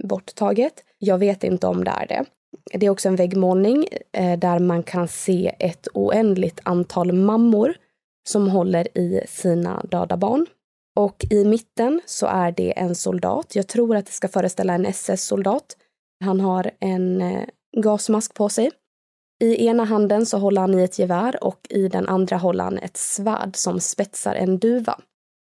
borttaget. 0.04 0.72
Jag 0.98 1.18
vet 1.18 1.44
inte 1.44 1.66
om 1.66 1.84
det 1.84 1.90
är 1.90 2.06
det. 2.06 2.24
Det 2.78 2.86
är 2.86 2.90
också 2.90 3.08
en 3.08 3.16
väggmålning 3.16 3.86
eh, 4.12 4.38
där 4.38 4.58
man 4.58 4.82
kan 4.82 5.08
se 5.08 5.54
ett 5.58 5.88
oändligt 5.94 6.60
antal 6.62 7.12
mammor 7.12 7.74
som 8.28 8.48
håller 8.48 8.98
i 8.98 9.20
sina 9.28 9.82
döda 9.90 10.16
barn. 10.16 10.46
Och 10.96 11.26
i 11.30 11.44
mitten 11.44 12.00
så 12.06 12.26
är 12.26 12.52
det 12.52 12.78
en 12.78 12.94
soldat. 12.94 13.54
Jag 13.54 13.68
tror 13.68 13.96
att 13.96 14.06
det 14.06 14.12
ska 14.12 14.28
föreställa 14.28 14.74
en 14.74 14.86
SS-soldat. 14.86 15.76
Han 16.24 16.40
har 16.40 16.70
en 16.80 17.22
eh, 17.22 17.44
gasmask 17.76 18.34
på 18.34 18.48
sig. 18.48 18.70
I 19.42 19.66
ena 19.66 19.84
handen 19.84 20.26
så 20.26 20.38
håller 20.38 20.60
han 20.60 20.78
i 20.78 20.82
ett 20.82 20.98
gevär 20.98 21.44
och 21.44 21.60
i 21.70 21.88
den 21.88 22.08
andra 22.08 22.36
håller 22.36 22.64
han 22.64 22.78
ett 22.78 22.96
svärd 22.96 23.56
som 23.56 23.80
spetsar 23.80 24.34
en 24.34 24.58
duva. 24.58 25.00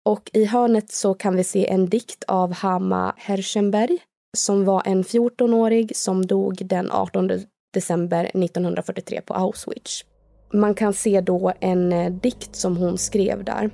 Och 0.05 0.29
i 0.33 0.45
hörnet 0.45 0.91
så 0.91 1.13
kan 1.13 1.35
vi 1.35 1.43
se 1.43 1.69
en 1.69 1.85
dikt 1.85 2.23
av 2.27 2.53
Hama 2.53 3.13
Herschenberg 3.17 3.99
som 4.37 4.65
var 4.65 4.81
en 4.85 5.03
14-årig 5.03 5.95
som 5.95 6.25
dog 6.25 6.65
den 6.65 6.91
18 6.91 7.29
december 7.73 8.23
1943 8.23 9.21
på 9.21 9.33
Auschwitz. 9.33 10.05
Man 10.53 10.75
kan 10.75 10.93
se 10.93 11.21
då 11.21 11.53
en 11.59 11.93
eh, 11.93 12.11
dikt 12.11 12.55
som 12.55 12.77
hon 12.77 12.97
skrev 12.97 13.43
där. 13.43 13.71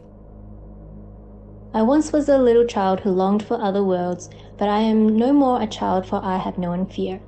I 1.71 1.83
once 1.83 2.11
was 2.11 2.29
a 2.29 2.37
little 2.37 2.65
child 2.65 2.99
who 2.99 3.11
longed 3.11 3.43
for 3.43 3.61
other 3.61 3.83
worlds, 3.83 4.29
but 4.57 4.69
I 4.69 4.79
am 4.79 5.17
no 5.17 5.31
more 5.31 5.61
a 5.61 5.67
child 5.67 6.05
for 6.05 6.19
I 6.23 6.37
have 6.37 6.57
known 6.57 6.87
fear. 6.87 7.21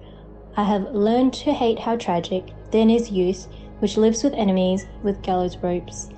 I 0.58 0.64
have 0.64 0.96
learned 0.96 1.34
to 1.34 1.54
hate 1.54 1.80
how 1.80 1.96
tragic 1.96 2.44
then 2.72 2.90
is 2.90 3.12
youth, 3.12 3.48
which 3.80 3.98
lives 3.98 4.24
with 4.24 4.34
enemies 4.34 4.88
with 5.04 5.22
gallows 5.22 5.58
ropes. 5.58 6.10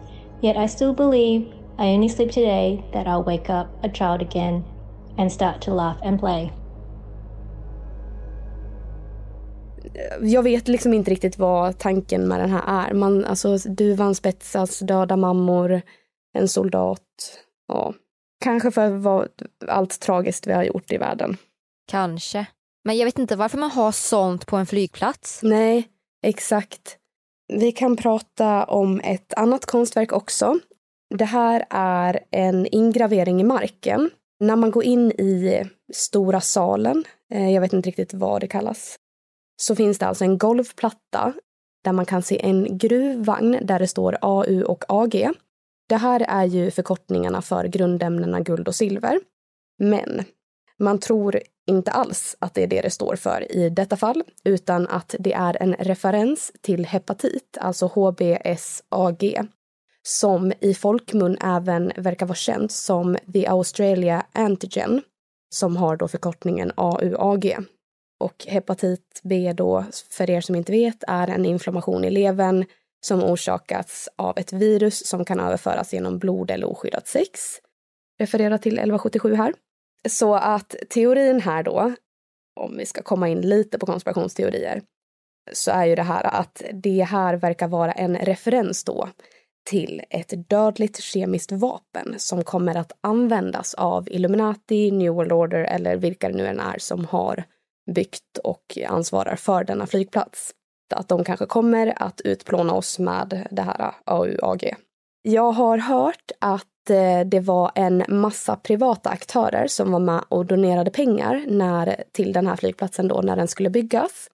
Yet 0.42 0.56
I 0.56 0.68
still 0.68 0.94
believe 0.94 1.54
I 1.78 1.88
only 1.88 2.08
sleep 2.08 2.32
today 2.32 2.84
that 2.94 3.08
I'll 3.08 3.24
wake 3.24 3.50
up 3.50 3.68
a 3.84 3.90
child 3.90 4.22
again 4.22 4.64
and 5.18 5.32
start 5.32 5.62
to 5.62 5.74
laugh 5.74 6.00
and 6.04 6.20
play. 6.20 6.52
jag 10.22 10.44
vet 10.44 10.68
liksom 10.68 10.94
inte 10.94 11.12
riktigt 11.12 11.38
vad 11.38 11.78
tanken 11.78 12.28
med 12.28 12.40
den 12.40 12.50
här 12.50 12.64
är. 12.68 12.94
Man, 12.94 13.26
alltså, 13.26 13.58
duvan 13.58 14.16
spetsas, 14.16 14.80
döda 14.80 15.18
mammor, 15.18 15.82
en 16.34 16.48
soldat. 16.48 17.02
Ja. 17.68 17.94
Kanske 18.44 18.72
för 18.72 18.90
vad, 18.90 19.30
allt 19.68 20.00
tragiskt 20.00 20.48
vi 20.48 20.54
har 20.54 20.64
gjort 20.64 20.92
i 20.92 20.98
världen. 20.98 21.38
Kanske. 21.88 22.46
Men 22.86 22.98
jag 22.98 23.06
vet 23.06 23.20
inte 23.20 23.36
varför 23.36 23.58
man 23.58 23.72
har 23.72 23.92
sånt 23.92 24.46
på 24.46 24.58
en 24.58 24.66
flygplats. 24.66 25.40
Nej, 25.44 25.88
exakt. 26.24 26.98
Vi 27.54 27.72
kan 27.72 27.96
prata 27.96 28.64
om 28.64 29.00
ett 29.00 29.34
annat 29.34 29.66
konstverk 29.66 30.12
också. 30.12 30.60
Det 31.16 31.26
här 31.26 31.66
är 31.70 32.20
en 32.32 32.68
ingravering 32.72 33.42
i 33.42 33.44
marken. 33.44 34.10
När 34.40 34.56
man 34.56 34.72
går 34.72 34.84
in 34.84 35.12
i 35.12 35.64
stora 35.94 36.42
salen, 36.42 37.04
eh, 37.34 37.50
jag 37.50 37.62
vet 37.62 37.74
inte 37.74 37.90
riktigt 37.90 38.14
vad 38.14 38.42
det 38.42 38.48
kallas, 38.48 38.96
så 39.62 39.76
finns 39.76 40.00
det 40.00 40.08
alltså 40.08 40.24
en 40.24 40.38
golvplatta 40.38 41.34
där 41.84 41.92
man 41.92 42.06
kan 42.06 42.22
se 42.22 42.46
en 42.46 42.78
gruvvagn 42.78 43.58
där 43.62 43.80
det 43.80 43.88
står 43.88 44.18
AU 44.22 44.64
och 44.64 44.84
AG. 44.88 45.30
Det 45.94 45.98
här 45.98 46.26
är 46.28 46.46
ju 46.46 46.72
förkortningarna 46.72 47.42
för 47.42 47.66
grundämnena 47.66 48.40
guld 48.40 48.68
och 48.68 48.76
silver. 48.76 49.20
Men 49.80 50.24
man 50.80 51.00
tror 51.00 51.40
inte 51.68 51.92
alls 51.92 52.36
att 52.40 52.54
det 52.54 52.64
är 52.64 52.68
det 52.68 52.82
det 52.82 52.90
står 52.90 53.16
för 53.16 53.52
i 53.52 53.70
detta 53.70 53.98
fall, 53.98 54.24
utan 54.44 54.88
att 54.88 55.16
det 55.20 55.34
är 55.34 55.58
en 55.62 55.74
referens 55.74 56.52
till 56.62 56.86
hepatit, 56.86 57.58
alltså 57.62 57.86
HBsAg, 57.86 59.48
som 60.04 60.54
i 60.60 60.74
folkmun 60.74 61.38
även 61.42 61.92
verkar 61.98 62.26
vara 62.26 62.36
känt 62.36 62.72
som 62.72 63.18
the 63.34 63.48
Australia 63.48 64.26
Antigen, 64.32 65.02
som 65.50 65.78
har 65.78 65.98
då 65.98 66.08
förkortningen 66.08 66.72
AUAG. 66.76 67.58
Och 68.20 68.46
hepatit 68.48 69.22
B 69.24 69.54
då, 69.54 69.86
för 70.10 70.30
er 70.30 70.42
som 70.42 70.56
inte 70.56 70.72
vet, 70.72 71.04
är 71.08 71.28
en 71.28 71.46
inflammation 71.46 72.04
i 72.04 72.12
levern 72.12 72.66
som 73.06 73.24
orsakats 73.24 74.10
av 74.16 74.38
ett 74.38 74.54
virus 74.54 75.08
som 75.08 75.26
kan 75.26 75.40
överföras 75.40 75.94
genom 75.94 76.20
blod 76.20 76.52
eller 76.52 76.68
oskyddat 76.68 77.08
sex. 77.08 77.40
Refererar 78.20 78.58
till 78.58 78.74
1177 78.74 79.36
här. 79.36 79.54
Så 80.10 80.36
att 80.36 80.76
teorin 80.90 81.42
här 81.42 81.64
då 81.64 81.94
om 82.56 82.78
vi 82.78 82.86
ska 82.86 83.02
komma 83.02 83.30
in 83.30 83.42
lite 83.42 83.80
på 83.80 83.86
konspirationsteorier, 83.86 84.82
så 85.54 85.72
är 85.72 85.86
ju 85.86 85.96
det 85.96 86.04
här 86.04 86.24
att 86.24 86.64
det 86.74 87.04
här 87.04 87.36
verkar 87.36 87.68
vara 87.68 87.92
en 87.92 88.16
referens 88.18 88.84
då 88.84 89.10
till 89.66 90.02
ett 90.10 90.50
dödligt 90.50 91.02
kemiskt 91.02 91.52
vapen 91.52 92.16
som 92.18 92.44
kommer 92.44 92.76
att 92.76 92.92
användas 93.02 93.74
av 93.74 94.10
Illuminati, 94.10 94.92
New 94.92 95.14
World 95.14 95.32
Order 95.32 95.64
eller 95.64 95.96
vilka 95.96 96.30
det 96.30 96.36
nu 96.36 96.48
än 96.48 96.60
är 96.60 96.78
som 96.80 97.06
har 97.06 97.44
byggt 97.96 98.38
och 98.44 98.78
ansvarar 98.88 99.36
för 99.36 99.64
denna 99.64 99.88
flygplats. 99.88 100.54
Att 100.94 101.08
de 101.08 101.24
kanske 101.24 101.46
kommer 101.46 102.04
att 102.04 102.22
utplåna 102.22 102.74
oss 102.74 103.00
med 103.00 103.48
det 103.52 103.62
här 103.62 103.94
AUAG. 104.06 104.76
Jag 105.22 105.52
har 105.52 105.78
hört 105.78 106.32
att 106.40 106.90
eh, 106.90 107.20
det 107.26 107.40
var 107.40 107.72
en 107.76 108.04
massa 108.10 108.56
privata 108.56 109.10
aktörer 109.10 109.68
som 109.68 109.92
var 109.92 110.00
med 110.00 110.24
och 110.30 110.46
donerade 110.46 110.92
pengar 110.92 111.46
när, 111.48 112.04
till 112.12 112.34
den 112.34 112.48
här 112.48 112.56
flygplatsen 112.56 113.08
då 113.08 113.22
när 113.22 113.36
den 113.36 113.48
skulle 113.48 113.70
byggas. 113.70 114.30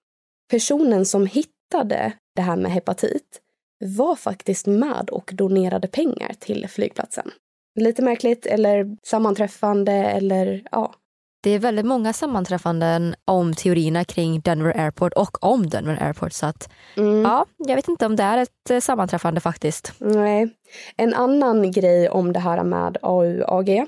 Personen 0.52 1.06
som 1.06 1.26
hittade 1.26 2.13
det 2.36 2.41
här 2.41 2.56
med 2.56 2.72
hepatit 2.72 3.41
var 3.86 4.15
faktiskt 4.15 4.67
med 4.67 5.10
och 5.10 5.32
donerade 5.34 5.88
pengar 5.88 6.34
till 6.39 6.67
flygplatsen. 6.67 7.32
Lite 7.80 8.02
märkligt 8.02 8.45
eller 8.45 8.98
sammanträffande 9.04 9.93
eller 9.93 10.63
ja. 10.72 10.93
Det 11.41 11.49
är 11.49 11.60
väldigt 11.60 11.86
många 11.86 12.13
sammanträffanden 12.13 13.15
om 13.25 13.54
teorierna 13.54 14.04
kring 14.06 14.39
Denver 14.39 14.78
Airport 14.78 15.13
och 15.13 15.43
om 15.43 15.69
Denver 15.69 16.04
Airport. 16.04 16.34
Så 16.34 16.45
att, 16.45 16.69
mm. 16.97 17.21
ja, 17.21 17.45
jag 17.58 17.75
vet 17.75 17.88
inte 17.88 18.06
om 18.06 18.15
det 18.15 18.23
är 18.23 18.38
ett 18.38 18.69
eh, 18.69 18.80
sammanträffande 18.80 19.41
faktiskt. 19.41 19.93
Nej. 19.97 20.49
En 20.95 21.13
annan 21.13 21.71
grej 21.71 22.10
om 22.10 22.34
det 22.34 22.39
här 22.39 22.63
med 22.63 22.97
AUAG 23.02 23.86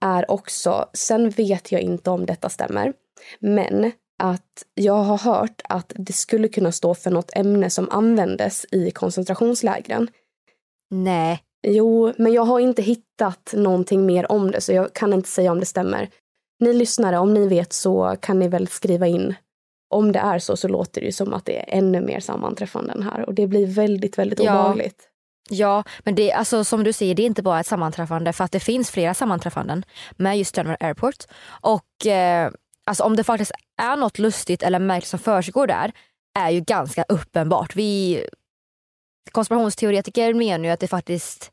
är 0.00 0.30
också, 0.30 0.86
sen 0.92 1.30
vet 1.30 1.72
jag 1.72 1.80
inte 1.80 2.10
om 2.10 2.26
detta 2.26 2.48
stämmer, 2.48 2.92
men 3.40 3.92
att 4.22 4.64
jag 4.74 5.02
har 5.02 5.18
hört 5.18 5.62
att 5.68 5.92
det 5.96 6.12
skulle 6.12 6.48
kunna 6.48 6.72
stå 6.72 6.94
för 6.94 7.10
något 7.10 7.36
ämne 7.36 7.70
som 7.70 7.88
användes 7.90 8.66
i 8.72 8.90
koncentrationslägren. 8.90 10.08
Nej. 10.90 11.42
Jo, 11.66 12.12
men 12.16 12.32
jag 12.32 12.42
har 12.42 12.60
inte 12.60 12.82
hittat 12.82 13.52
någonting 13.56 14.06
mer 14.06 14.32
om 14.32 14.50
det 14.50 14.60
så 14.60 14.72
jag 14.72 14.92
kan 14.92 15.12
inte 15.12 15.28
säga 15.28 15.52
om 15.52 15.60
det 15.60 15.66
stämmer. 15.66 16.08
Ni 16.62 16.72
lyssnare, 16.72 17.18
om 17.18 17.34
ni 17.34 17.48
vet 17.48 17.72
så 17.72 18.16
kan 18.20 18.38
ni 18.38 18.48
väl 18.48 18.68
skriva 18.68 19.06
in. 19.06 19.34
Om 19.90 20.12
det 20.12 20.18
är 20.18 20.38
så 20.38 20.56
så 20.56 20.68
låter 20.68 21.00
det 21.00 21.06
ju 21.06 21.12
som 21.12 21.32
att 21.32 21.44
det 21.44 21.58
är 21.58 21.78
ännu 21.78 22.00
mer 22.00 22.20
sammanträffanden 22.20 23.02
här 23.02 23.26
och 23.26 23.34
det 23.34 23.46
blir 23.46 23.66
väldigt, 23.66 24.18
väldigt 24.18 24.42
ja. 24.42 24.52
obehagligt. 24.52 25.08
Ja, 25.50 25.84
men 26.04 26.14
det, 26.14 26.32
alltså, 26.32 26.64
som 26.64 26.84
du 26.84 26.92
säger, 26.92 27.14
det 27.14 27.22
är 27.22 27.26
inte 27.26 27.42
bara 27.42 27.60
ett 27.60 27.66
sammanträffande 27.66 28.32
för 28.32 28.44
att 28.44 28.52
det 28.52 28.60
finns 28.60 28.90
flera 28.90 29.14
sammanträffanden 29.14 29.84
med 30.16 30.38
just 30.38 30.54
Denver 30.54 30.76
Airport. 30.80 31.24
Och 31.46 32.06
eh, 32.06 32.50
alltså 32.86 33.04
om 33.04 33.16
det 33.16 33.24
faktiskt 33.24 33.52
är 33.82 33.96
något 33.96 34.18
lustigt 34.18 34.62
eller 34.62 34.78
märkligt 34.78 35.08
som 35.08 35.18
försiggår 35.18 35.66
där 35.66 35.92
är 36.38 36.50
ju 36.50 36.60
ganska 36.60 37.04
uppenbart. 37.08 37.76
Vi 37.76 38.24
konspirationsteoretiker 39.32 40.34
menar 40.34 40.64
ju 40.64 40.70
att 40.70 40.80
det 40.80 40.88
faktiskt 40.88 41.51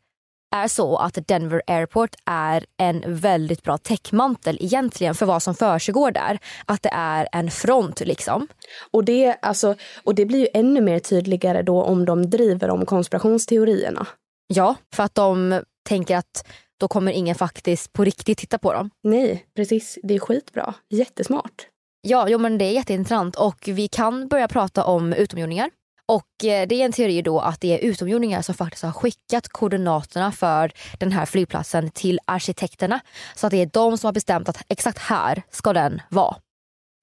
är 0.51 0.67
så 0.67 0.97
att 0.97 1.27
Denver 1.27 1.61
Airport 1.67 2.15
är 2.25 2.65
en 2.77 3.03
väldigt 3.07 3.63
bra 3.63 3.77
täckmantel 3.77 4.57
egentligen 4.61 5.15
för 5.15 5.25
vad 5.25 5.43
som 5.43 5.55
försiggår 5.55 6.11
där. 6.11 6.39
Att 6.65 6.83
det 6.83 6.89
är 6.93 7.27
en 7.31 7.51
front 7.51 7.99
liksom. 7.99 8.47
Och 8.91 9.03
det, 9.03 9.37
alltså, 9.41 9.75
och 10.03 10.15
det 10.15 10.25
blir 10.25 10.39
ju 10.39 10.47
ännu 10.53 10.81
mer 10.81 10.99
tydligare 10.99 11.61
då 11.61 11.83
om 11.83 12.05
de 12.05 12.29
driver 12.29 12.69
om 12.69 12.85
konspirationsteorierna. 12.85 14.07
Ja, 14.47 14.75
för 14.95 15.03
att 15.03 15.15
de 15.15 15.61
tänker 15.89 16.17
att 16.17 16.47
då 16.79 16.87
kommer 16.87 17.11
ingen 17.11 17.35
faktiskt 17.35 17.93
på 17.93 18.03
riktigt 18.03 18.37
titta 18.37 18.57
på 18.57 18.73
dem. 18.73 18.89
Nej, 19.03 19.45
precis. 19.55 19.99
Det 20.03 20.15
är 20.15 20.19
skitbra. 20.19 20.73
Jättesmart. 20.89 21.67
Ja, 22.01 22.29
jo, 22.29 22.37
men 22.37 22.57
det 22.57 22.65
är 22.65 22.71
jätteintressant 22.71 23.35
och 23.35 23.67
vi 23.67 23.87
kan 23.87 24.27
börja 24.27 24.47
prata 24.47 24.83
om 24.83 25.13
utomjordingar. 25.13 25.69
Och 26.09 26.45
eh, 26.45 26.67
det 26.67 26.81
är 26.81 26.85
en 26.85 26.91
teori 26.91 27.21
då 27.21 27.39
att 27.39 27.61
det 27.61 27.73
är 27.73 27.89
utomjordingar 27.89 28.41
som 28.41 28.55
faktiskt 28.55 28.83
har 28.83 28.91
skickat 28.91 29.49
koordinaterna 29.49 30.31
för 30.31 30.71
den 30.97 31.11
här 31.11 31.25
flygplatsen 31.25 31.91
till 31.91 32.19
arkitekterna. 32.25 32.99
Så 33.35 33.47
att 33.47 33.51
det 33.51 33.61
är 33.61 33.69
de 33.73 33.97
som 33.97 34.07
har 34.07 34.13
bestämt 34.13 34.49
att 34.49 34.63
exakt 34.67 34.99
här 34.99 35.43
ska 35.49 35.73
den 35.73 36.01
vara. 36.09 36.35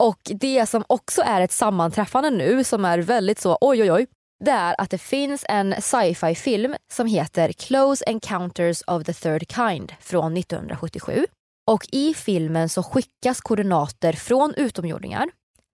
Och 0.03 0.19
det 0.25 0.66
som 0.66 0.85
också 0.87 1.23
är 1.23 1.40
ett 1.40 1.53
sammanträffande 1.53 2.31
nu 2.31 2.64
som 2.64 2.85
är 2.85 2.99
väldigt 2.99 3.40
så 3.40 3.59
oj 3.61 3.83
oj 3.83 3.92
oj 3.92 4.07
det 4.45 4.51
är 4.51 4.81
att 4.81 4.90
det 4.90 4.99
finns 4.99 5.45
en 5.49 5.75
sci-fi 5.83 6.35
film 6.35 6.75
som 6.92 7.07
heter 7.07 7.53
Close 7.53 8.05
Encounters 8.07 8.83
of 8.87 9.05
the 9.05 9.12
Third 9.12 9.53
Kind 9.53 9.92
från 10.01 10.37
1977. 10.37 11.27
Och 11.71 11.87
i 11.92 12.14
filmen 12.14 12.69
så 12.69 12.83
skickas 12.83 13.40
koordinater 13.40 14.12
från 14.12 14.55
utomjordingar. 14.57 15.29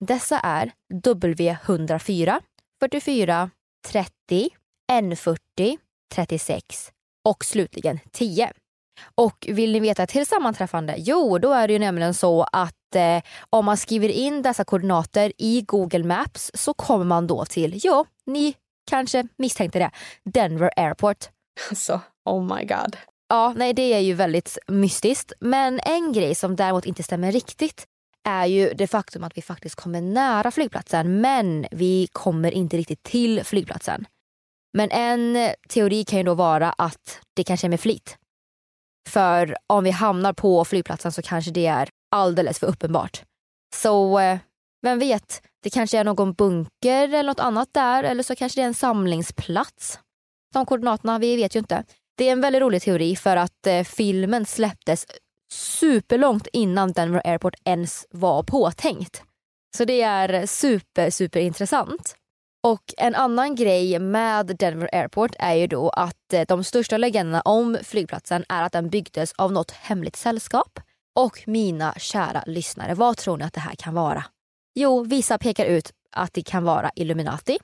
Dessa 0.07 0.39
är 0.39 0.73
W104, 1.05 2.41
44, 2.83 3.51
30, 3.87 4.49
N40, 4.93 5.79
36 6.15 6.93
och 7.25 7.45
slutligen 7.45 7.99
10. 8.13 8.53
Och 9.15 9.47
vill 9.51 9.73
ni 9.73 9.81
veta 9.81 10.03
ett 10.03 10.11
till 10.11 10.27
sammanträffande? 10.27 10.95
Jo, 10.99 11.39
då 11.39 11.53
är 11.53 11.67
det 11.67 11.73
ju 11.73 11.79
nämligen 11.79 12.15
så 12.15 12.43
att 12.53 12.95
eh, 12.95 13.23
om 13.51 13.65
man 13.65 13.77
skriver 13.77 14.09
in 14.09 14.43
dessa 14.43 14.65
koordinater 14.65 15.33
i 15.39 15.63
Google 15.63 16.05
Maps 16.05 16.51
så 16.55 16.75
kommer 16.75 17.05
man 17.05 17.27
då 17.27 17.45
till, 17.45 17.81
ja, 17.83 18.05
ni 18.27 18.55
kanske 18.91 19.29
misstänkte 19.37 19.79
det, 19.79 19.91
Denver 20.25 20.71
Airport. 20.77 21.29
Alltså, 21.71 22.01
oh 22.25 22.57
my 22.57 22.65
god. 22.65 22.97
Ja, 23.29 23.53
nej 23.57 23.75
det 23.75 23.95
är 23.95 24.01
ju 24.01 24.15
väldigt 24.15 24.59
mystiskt. 24.69 25.33
Men 25.41 25.81
en 25.81 26.13
grej 26.13 26.35
som 26.35 26.57
däremot 26.57 26.87
inte 26.87 27.03
stämmer 27.03 27.33
riktigt 27.33 27.87
är 28.25 28.47
ju 28.47 28.73
det 28.75 28.87
faktum 28.87 29.25
att 29.25 29.37
vi 29.37 29.43
faktiskt 29.43 29.75
kommer 29.75 30.01
nära 30.01 30.51
flygplatsen 30.51 31.21
men 31.21 31.67
vi 31.71 32.09
kommer 32.13 32.51
inte 32.51 32.77
riktigt 32.77 33.03
till 33.03 33.45
flygplatsen. 33.45 34.07
Men 34.73 34.91
en 34.91 35.55
teori 35.69 36.05
kan 36.05 36.19
ju 36.19 36.23
då 36.23 36.35
vara 36.35 36.73
att 36.73 37.21
det 37.35 37.45
kanske 37.45 37.67
är 37.67 37.69
med 37.69 37.81
flit. 37.81 38.17
För 39.09 39.57
om 39.67 39.85
vi 39.85 39.91
hamnar 39.91 40.33
på 40.33 40.65
flygplatsen 40.65 41.13
så 41.13 41.23
kanske 41.23 41.51
det 41.51 41.67
är 41.67 41.89
alldeles 42.11 42.59
för 42.59 42.67
uppenbart. 42.67 43.23
Så 43.75 44.19
eh, 44.19 44.39
vem 44.83 44.99
vet, 44.99 45.43
det 45.63 45.71
kanske 45.71 45.99
är 45.99 46.05
någon 46.05 46.33
bunker 46.33 47.09
eller 47.09 47.23
något 47.23 47.41
annat 47.41 47.69
där 47.73 48.05
eller 48.05 48.23
så 48.23 48.37
kanske 48.37 48.61
det 48.61 48.63
är 48.63 48.67
en 48.67 48.75
samlingsplats. 48.75 49.99
De 50.53 50.67
koordinaterna, 50.67 51.19
vi 51.19 51.37
vet 51.37 51.57
ju 51.57 51.59
inte. 51.59 51.85
Det 52.17 52.29
är 52.29 52.33
en 52.33 52.41
väldigt 52.41 52.63
rolig 52.63 52.83
teori 52.83 53.17
för 53.17 53.37
att 53.37 53.67
eh, 53.67 53.83
filmen 53.85 54.47
släpptes 54.47 55.07
superlångt 55.53 56.49
innan 56.53 56.93
Denver 56.93 57.23
Airport 57.25 57.55
ens 57.65 58.07
var 58.11 58.43
påtänkt. 58.43 59.23
Så 59.77 59.85
det 59.85 60.03
är 60.03 60.47
super, 60.47 61.11
super 61.11 61.41
intressant. 61.41 62.17
Och 62.67 62.95
en 62.97 63.15
annan 63.15 63.55
grej 63.55 63.99
med 63.99 64.47
Denver 64.47 64.89
Airport 64.93 65.31
är 65.39 65.55
ju 65.55 65.67
då 65.67 65.89
att 65.89 66.33
eh, 66.33 66.43
de 66.49 66.65
största 66.65 66.97
legenderna 66.97 67.41
om 67.41 67.79
flygplatsen 67.83 68.45
är 68.49 68.63
att 68.63 68.73
den 68.73 68.89
byggdes 68.89 69.33
av 69.33 69.53
något 69.53 69.71
hemligt 69.71 70.17
sällskap. 70.17 70.81
Och 71.15 71.43
mina 71.47 71.95
kära 71.95 72.43
lyssnare, 72.47 72.95
vad 72.95 73.17
tror 73.17 73.37
ni 73.37 73.45
att 73.45 73.53
det 73.53 73.61
här 73.61 73.75
kan 73.75 73.95
vara? 73.95 74.25
Jo, 74.75 75.05
vissa 75.05 75.39
pekar 75.39 75.65
ut 75.65 75.93
att 76.13 76.35
det 76.35 76.43
kan 76.43 76.65
vara 76.65 76.91
Illuminati. 76.95 77.59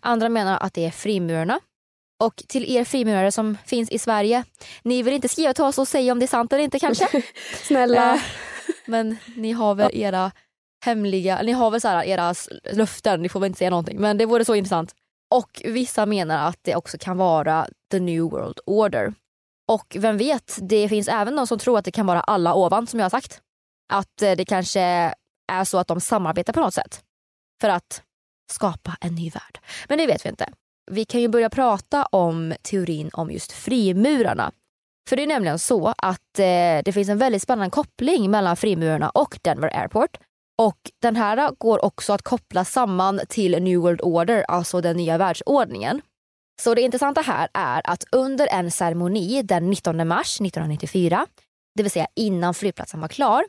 Andra 0.00 0.28
menar 0.28 0.58
att 0.58 0.74
det 0.74 0.84
är 0.84 0.90
frimurarna. 0.90 1.60
Och 2.20 2.36
till 2.48 2.76
er 2.76 2.84
frimurare 2.84 3.32
som 3.32 3.56
finns 3.66 3.90
i 3.90 3.98
Sverige, 3.98 4.44
ni 4.82 5.02
vill 5.02 5.14
inte 5.14 5.28
skriva 5.28 5.54
till 5.54 5.64
oss 5.64 5.78
och 5.78 5.88
säga 5.88 6.12
om 6.12 6.18
det 6.18 6.24
är 6.24 6.26
sant 6.26 6.52
eller 6.52 6.64
inte 6.64 6.78
kanske? 6.78 7.22
Snälla. 7.62 8.14
Eh, 8.14 8.20
men 8.86 9.16
ni 9.36 9.52
har 9.52 9.74
väl 9.74 9.90
era 9.94 10.32
hemliga, 10.84 11.42
ni 11.42 11.52
har 11.52 11.70
väl 11.70 11.80
så 11.80 11.88
här, 11.88 12.04
era 12.04 12.34
löften, 12.72 13.22
ni 13.22 13.28
får 13.28 13.40
väl 13.40 13.46
inte 13.46 13.58
säga 13.58 13.70
någonting. 13.70 14.00
Men 14.00 14.18
det 14.18 14.26
vore 14.26 14.44
så 14.44 14.54
intressant. 14.54 14.94
Och 15.34 15.62
vissa 15.64 16.06
menar 16.06 16.48
att 16.48 16.58
det 16.62 16.76
också 16.76 16.98
kan 16.98 17.16
vara 17.16 17.68
the 17.90 18.00
new 18.00 18.22
world 18.22 18.58
order. 18.66 19.14
Och 19.68 19.96
vem 19.98 20.16
vet, 20.16 20.58
det 20.62 20.88
finns 20.88 21.08
även 21.08 21.36
de 21.36 21.46
som 21.46 21.58
tror 21.58 21.78
att 21.78 21.84
det 21.84 21.90
kan 21.90 22.06
vara 22.06 22.20
alla 22.20 22.54
ovan 22.54 22.86
som 22.86 23.00
jag 23.00 23.04
har 23.04 23.10
sagt. 23.10 23.40
Att 23.92 24.22
eh, 24.22 24.32
det 24.32 24.44
kanske 24.44 24.80
är 25.52 25.64
så 25.64 25.78
att 25.78 25.88
de 25.88 26.00
samarbetar 26.00 26.52
på 26.52 26.60
något 26.60 26.74
sätt. 26.74 27.02
För 27.60 27.68
att 27.68 28.02
skapa 28.52 28.96
en 29.00 29.14
ny 29.14 29.30
värld. 29.30 29.58
Men 29.88 29.98
det 29.98 30.06
vet 30.06 30.24
vi 30.24 30.28
inte. 30.28 30.48
Vi 30.90 31.04
kan 31.04 31.20
ju 31.20 31.28
börja 31.28 31.50
prata 31.50 32.04
om 32.04 32.54
teorin 32.62 33.10
om 33.12 33.30
just 33.30 33.52
frimurarna. 33.52 34.52
För 35.08 35.16
det 35.16 35.22
är 35.22 35.26
nämligen 35.26 35.58
så 35.58 35.94
att 35.98 36.38
eh, 36.38 36.82
det 36.84 36.92
finns 36.94 37.08
en 37.08 37.18
väldigt 37.18 37.42
spännande 37.42 37.70
koppling 37.70 38.30
mellan 38.30 38.56
frimurarna 38.56 39.10
och 39.10 39.38
Denver 39.42 39.76
Airport. 39.76 40.16
Och 40.58 40.78
den 41.02 41.16
här 41.16 41.50
går 41.58 41.84
också 41.84 42.12
att 42.12 42.22
koppla 42.22 42.64
samman 42.64 43.20
till 43.28 43.62
New 43.62 43.78
World 43.78 44.00
Order, 44.02 44.44
alltså 44.48 44.80
den 44.80 44.96
nya 44.96 45.18
världsordningen. 45.18 46.02
Så 46.62 46.74
det 46.74 46.80
intressanta 46.80 47.20
här 47.20 47.48
är 47.54 47.80
att 47.84 48.04
under 48.12 48.48
en 48.50 48.70
ceremoni 48.70 49.42
den 49.42 49.70
19 49.70 50.08
mars 50.08 50.40
1994, 50.40 51.26
det 51.74 51.82
vill 51.82 51.92
säga 51.92 52.06
innan 52.16 52.54
flygplatsen 52.54 53.00
var 53.00 53.08
klar, 53.08 53.44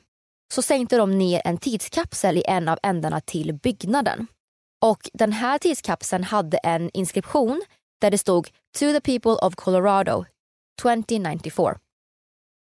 så 0.53 0.61
sänkte 0.61 0.97
de 0.97 1.17
ner 1.17 1.41
en 1.45 1.57
tidskapsel 1.57 2.37
i 2.37 2.43
en 2.47 2.69
av 2.69 2.79
ändarna 2.83 3.21
till 3.21 3.53
byggnaden. 3.53 4.27
Och 4.85 5.09
den 5.13 5.31
här 5.31 5.57
tidskapseln 5.57 6.23
hade 6.23 6.57
en 6.57 6.89
inskription 6.93 7.61
där 8.01 8.11
det 8.11 8.17
stod 8.17 8.47
“To 8.47 8.93
the 8.93 9.01
people 9.01 9.31
of 9.31 9.55
Colorado 9.55 10.25
2094”. 10.81 11.79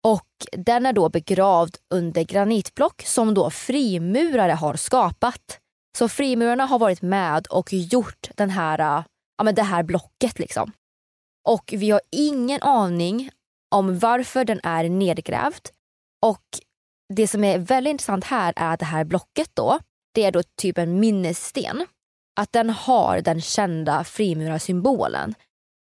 Och 0.03 0.27
den 0.51 0.86
är 0.86 0.93
då 0.93 1.10
begravd 1.10 1.77
under 1.93 2.23
granitblock 2.23 3.01
som 3.01 3.34
då 3.34 3.49
frimurare 3.49 4.51
har 4.51 4.75
skapat. 4.75 5.60
Så 5.97 6.10
frimurarna 6.10 6.65
har 6.65 6.80
varit 6.80 7.01
med 7.01 7.47
och 7.47 7.73
gjort 7.73 8.30
den 8.36 8.49
här, 8.49 8.80
äh, 8.80 9.03
ja, 9.38 9.43
men 9.43 9.56
det 9.56 9.63
här 9.63 9.84
blocket. 9.84 10.39
liksom. 10.39 10.71
Och 11.47 11.73
vi 11.77 11.89
har 11.89 12.01
ingen 12.12 12.62
aning 12.62 13.30
om 13.75 13.99
varför 13.99 14.45
den 14.45 14.60
är 14.63 14.89
nedgrävd. 14.89 15.69
Och 16.25 16.45
det 17.13 17.27
som 17.27 17.43
är 17.43 17.60
väldigt 17.60 17.91
intressant 17.91 18.23
här 18.23 18.53
är 18.56 18.73
att 18.73 18.80
det 18.80 18.86
här 18.86 19.03
blocket 19.03 19.49
då, 19.53 19.80
det 20.13 20.23
är 20.23 20.32
då 20.32 20.43
typ 20.62 20.77
en 20.77 20.99
minnessten. 20.99 21.86
Att 22.38 22.54
den 22.54 22.69
har 22.69 23.21
den 23.21 23.41
kända 23.41 24.04
frimurarsymbolen. 24.04 25.36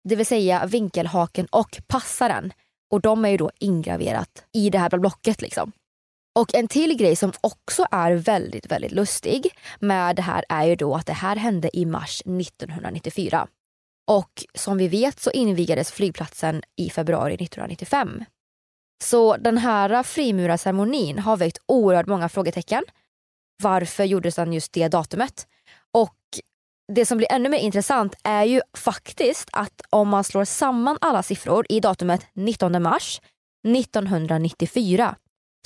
Det 0.10 0.16
vill 0.16 0.26
säga 0.26 0.66
vinkelhaken 0.66 1.46
och 1.46 1.82
passaren. 1.88 2.54
Och 2.92 3.02
de 3.02 3.26
är 3.26 3.30
ju 3.30 3.38
då 3.38 3.52
ingraverat 3.60 4.46
i 4.54 4.70
det 4.70 4.78
här 4.78 4.98
blocket. 4.98 5.42
liksom. 5.42 5.72
Och 6.40 6.56
en 6.56 6.68
till 6.68 6.98
grej 6.98 7.16
som 7.16 7.34
också 7.42 7.86
är 7.92 8.12
väldigt, 8.14 8.72
väldigt 8.72 8.92
lustig 8.92 9.48
med 9.80 10.16
det 10.16 10.22
här 10.22 10.46
är 10.50 10.66
ju 10.66 10.76
då 10.76 10.96
att 10.96 11.06
det 11.06 11.14
här 11.14 11.36
hände 11.36 11.78
i 11.78 11.86
mars 11.86 12.22
1994. 12.22 13.48
Och 14.08 14.46
som 14.54 14.78
vi 14.78 14.88
vet 14.88 15.20
så 15.20 15.32
invigades 15.32 15.92
flygplatsen 15.92 16.62
i 16.78 16.90
februari 16.90 17.34
1995. 17.34 18.24
Så 19.04 19.38
den 19.38 19.58
här 19.58 20.04
frimurarceremonin 20.04 21.20
har 21.20 21.38
väckt 21.38 21.58
oerhört 21.66 22.08
många 22.08 22.30
frågetecken. 22.30 22.84
Varför 23.64 24.04
gjordes 24.04 24.36
den 24.36 24.54
just 24.54 24.74
det 24.74 24.88
datumet? 24.88 25.48
Det 26.94 27.06
som 27.06 27.18
blir 27.18 27.32
ännu 27.32 27.50
mer 27.50 27.58
intressant 27.58 28.16
är 28.24 28.44
ju 28.44 28.62
faktiskt 28.78 29.50
att 29.52 29.82
om 29.90 30.10
man 30.10 30.24
slår 30.24 30.46
samman 30.46 30.98
alla 31.02 31.24
siffror 31.24 31.66
i 31.70 31.80
datumet 31.80 32.28
19 32.34 32.82
mars 32.84 33.22
1994 33.68 35.16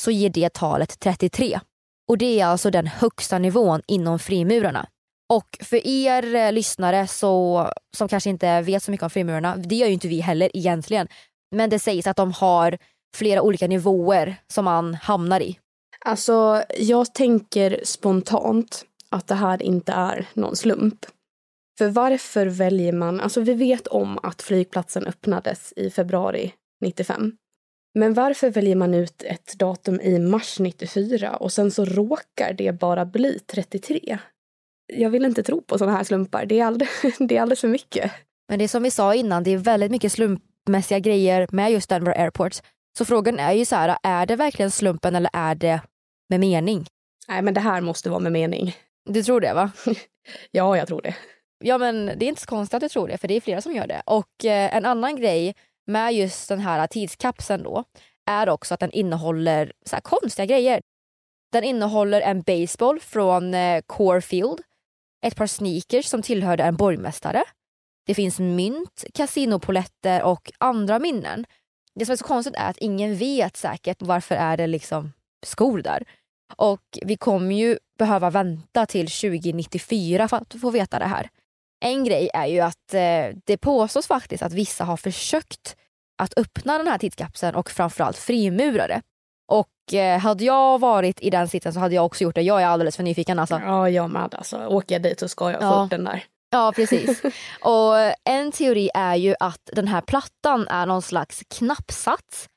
så 0.01 0.11
ger 0.11 0.29
det 0.29 0.53
talet 0.53 0.99
33. 0.99 1.59
Och 2.07 2.17
det 2.17 2.39
är 2.39 2.45
alltså 2.45 2.71
den 2.71 2.87
högsta 2.87 3.39
nivån 3.39 3.81
inom 3.87 4.19
frimurarna. 4.19 4.87
Och 5.33 5.57
för 5.61 5.87
er 5.87 6.35
eh, 6.35 6.51
lyssnare 6.51 7.07
så, 7.07 7.67
som 7.97 8.07
kanske 8.07 8.29
inte 8.29 8.61
vet 8.61 8.83
så 8.83 8.91
mycket 8.91 9.03
om 9.03 9.09
frimurarna, 9.09 9.55
det 9.57 9.75
gör 9.75 9.87
ju 9.87 9.93
inte 9.93 10.07
vi 10.07 10.19
heller 10.19 10.49
egentligen. 10.53 11.07
Men 11.55 11.69
det 11.69 11.79
sägs 11.79 12.07
att 12.07 12.17
de 12.17 12.31
har 12.31 12.77
flera 13.15 13.41
olika 13.41 13.67
nivåer 13.67 14.35
som 14.47 14.65
man 14.65 14.93
hamnar 14.93 15.39
i. 15.39 15.59
Alltså, 16.05 16.63
jag 16.77 17.13
tänker 17.13 17.79
spontant 17.83 18.85
att 19.15 19.27
det 19.27 19.35
här 19.35 19.63
inte 19.63 19.91
är 19.91 20.27
någon 20.33 20.55
slump. 20.55 21.05
För 21.77 21.89
varför 21.89 22.47
väljer 22.47 22.93
man, 22.93 23.19
alltså 23.19 23.41
vi 23.41 23.53
vet 23.53 23.87
om 23.87 24.19
att 24.23 24.41
flygplatsen 24.41 25.07
öppnades 25.07 25.73
i 25.75 25.89
februari 25.89 26.53
95. 26.81 27.37
Men 27.93 28.13
varför 28.13 28.49
väljer 28.49 28.75
man 28.75 28.93
ut 28.93 29.23
ett 29.23 29.53
datum 29.59 30.01
i 30.01 30.19
mars 30.19 30.59
94 30.59 31.35
och 31.35 31.51
sen 31.51 31.71
så 31.71 31.85
råkar 31.85 32.53
det 32.53 32.71
bara 32.71 33.05
bli 33.05 33.39
33? 33.39 34.17
Jag 34.93 35.09
vill 35.09 35.25
inte 35.25 35.43
tro 35.43 35.61
på 35.61 35.77
sådana 35.77 35.97
här 35.97 36.03
slumpar, 36.03 36.45
det 36.45 36.59
är, 36.59 36.65
alldeles, 36.65 36.89
det 37.19 37.37
är 37.37 37.41
alldeles 37.41 37.61
för 37.61 37.67
mycket. 37.67 38.11
Men 38.49 38.59
det 38.59 38.65
är 38.65 38.69
som 38.69 38.83
vi 38.83 38.91
sa 38.91 39.15
innan, 39.15 39.43
det 39.43 39.51
är 39.51 39.57
väldigt 39.57 39.91
mycket 39.91 40.11
slumpmässiga 40.11 40.99
grejer 40.99 41.47
med 41.51 41.71
just 41.71 41.89
Denver 41.89 42.19
Airport. 42.19 42.55
Så 42.97 43.05
frågan 43.05 43.39
är 43.39 43.53
ju 43.53 43.65
så 43.65 43.75
här, 43.75 43.97
är 44.03 44.25
det 44.25 44.35
verkligen 44.35 44.71
slumpen 44.71 45.15
eller 45.15 45.29
är 45.33 45.55
det 45.55 45.81
med 46.29 46.39
mening? 46.39 46.85
Nej 47.27 47.41
men 47.41 47.53
det 47.53 47.61
här 47.61 47.81
måste 47.81 48.09
vara 48.09 48.19
med 48.19 48.31
mening. 48.31 48.75
Du 49.05 49.23
tror 49.23 49.41
det 49.41 49.53
va? 49.53 49.71
ja, 50.51 50.77
jag 50.77 50.87
tror 50.87 51.01
det. 51.01 51.15
Ja 51.59 51.77
men 51.77 52.05
det 52.05 52.25
är 52.25 52.29
inte 52.29 52.41
så 52.41 52.47
konstigt 52.47 52.73
att 52.73 52.81
du 52.81 52.89
tror 52.89 53.07
det 53.07 53.17
för 53.17 53.27
det 53.27 53.33
är 53.33 53.41
flera 53.41 53.61
som 53.61 53.73
gör 53.73 53.87
det. 53.87 54.01
Och 54.05 54.45
eh, 54.45 54.75
en 54.75 54.85
annan 54.85 55.15
grej 55.15 55.55
med 55.87 56.13
just 56.13 56.49
den 56.49 56.59
här 56.59 56.87
tidskapseln 56.87 57.63
då 57.63 57.83
är 58.25 58.49
också 58.49 58.73
att 58.73 58.79
den 58.79 58.91
innehåller 58.91 59.73
så 59.85 59.97
konstiga 60.03 60.45
grejer. 60.45 60.81
Den 61.51 61.63
innehåller 61.63 62.21
en 62.21 62.41
baseball 62.41 62.99
från 62.99 63.53
eh, 63.53 63.81
Corefield, 63.87 64.61
ett 65.25 65.35
par 65.35 65.47
sneakers 65.47 66.05
som 66.05 66.21
tillhörde 66.21 66.63
en 66.63 66.75
borgmästare. 66.75 67.43
Det 68.05 68.15
finns 68.15 68.39
mynt, 68.39 69.05
kasinopoletter 69.13 70.23
och 70.23 70.51
andra 70.57 70.99
minnen. 70.99 71.45
Det 71.95 72.05
som 72.05 72.13
är 72.13 72.17
så 72.17 72.23
konstigt 72.23 72.55
är 72.55 72.69
att 72.69 72.77
ingen 72.77 73.15
vet 73.15 73.57
säkert 73.57 74.01
varför 74.01 74.35
är 74.35 74.57
det 74.57 74.67
liksom 74.67 75.13
skor 75.45 75.81
där. 75.81 76.03
Och 76.55 76.99
vi 77.01 77.17
kommer 77.17 77.55
ju 77.55 77.77
behöva 77.97 78.29
vänta 78.29 78.85
till 78.85 79.07
2094 79.07 80.27
för 80.27 80.37
att 80.37 80.55
få 80.61 80.69
veta 80.69 80.99
det 80.99 81.05
här. 81.05 81.29
En 81.85 82.03
grej 82.03 82.29
är 82.33 82.45
ju 82.45 82.59
att 82.59 82.93
eh, 82.93 83.37
det 83.45 83.57
påstås 83.57 84.07
faktiskt 84.07 84.43
att 84.43 84.53
vissa 84.53 84.83
har 84.83 84.97
försökt 84.97 85.75
att 86.17 86.37
öppna 86.37 86.77
den 86.77 86.87
här 86.87 86.97
tidskapseln 86.97 87.55
och 87.55 87.69
framförallt 87.69 88.17
frimurare. 88.17 89.01
Och 89.47 89.93
eh, 89.93 90.19
hade 90.19 90.43
jag 90.43 90.79
varit 90.79 91.21
i 91.21 91.29
den 91.29 91.47
sitsen 91.47 91.73
så 91.73 91.79
hade 91.79 91.95
jag 91.95 92.05
också 92.05 92.23
gjort 92.23 92.35
det. 92.35 92.41
Jag 92.41 92.61
är 92.61 92.65
alldeles 92.65 92.95
för 92.95 93.03
nyfiken 93.03 93.39
alltså. 93.39 93.61
Ja, 93.65 93.89
jag 93.89 94.09
med. 94.09 94.35
Alltså, 94.35 94.65
åker 94.65 94.95
jag 94.95 95.01
dit 95.01 95.19
så 95.19 95.27
ska 95.27 95.51
jag 95.51 95.61
få 95.61 95.83
upp 95.83 95.89
den 95.89 96.03
där. 96.03 96.23
Ja, 96.49 96.73
precis. 96.75 97.21
och 97.61 97.95
en 98.23 98.51
teori 98.51 98.89
är 98.93 99.15
ju 99.15 99.35
att 99.39 99.69
den 99.73 99.87
här 99.87 100.01
plattan 100.01 100.67
är 100.67 100.85
någon 100.85 101.01
slags 101.01 101.43
knappsats. 101.49 102.49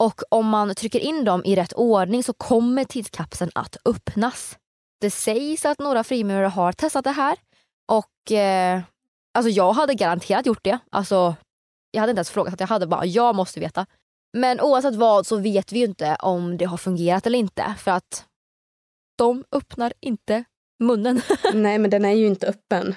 Och 0.00 0.22
om 0.28 0.48
man 0.48 0.74
trycker 0.74 1.00
in 1.00 1.24
dem 1.24 1.44
i 1.44 1.56
rätt 1.56 1.72
ordning 1.72 2.22
så 2.22 2.32
kommer 2.32 2.84
tidskapseln 2.84 3.50
att 3.54 3.76
öppnas. 3.84 4.58
Det 5.00 5.10
sägs 5.10 5.64
att 5.64 5.78
några 5.78 6.04
frimurare 6.04 6.46
har 6.46 6.72
testat 6.72 7.04
det 7.04 7.10
här 7.10 7.38
och 7.92 8.32
eh, 8.32 8.80
alltså 9.34 9.50
jag 9.50 9.72
hade 9.72 9.94
garanterat 9.94 10.46
gjort 10.46 10.64
det. 10.64 10.78
Alltså, 10.90 11.34
jag 11.90 12.00
hade 12.00 12.10
inte 12.10 12.18
ens 12.18 12.30
frågat, 12.30 12.60
jag 12.60 12.66
hade 12.66 12.86
bara, 12.86 13.04
jag 13.04 13.34
måste 13.34 13.60
veta. 13.60 13.86
Men 14.36 14.60
oavsett 14.60 14.94
vad 14.94 15.26
så 15.26 15.36
vet 15.36 15.72
vi 15.72 15.78
ju 15.78 15.84
inte 15.84 16.16
om 16.20 16.56
det 16.56 16.64
har 16.64 16.76
fungerat 16.76 17.26
eller 17.26 17.38
inte 17.38 17.74
för 17.78 17.90
att 17.90 18.26
de 19.18 19.44
öppnar 19.52 19.92
inte 20.00 20.44
munnen. 20.82 21.22
Nej 21.54 21.78
men 21.78 21.90
den 21.90 22.04
är 22.04 22.12
ju 22.12 22.26
inte 22.26 22.46
öppen. 22.46 22.94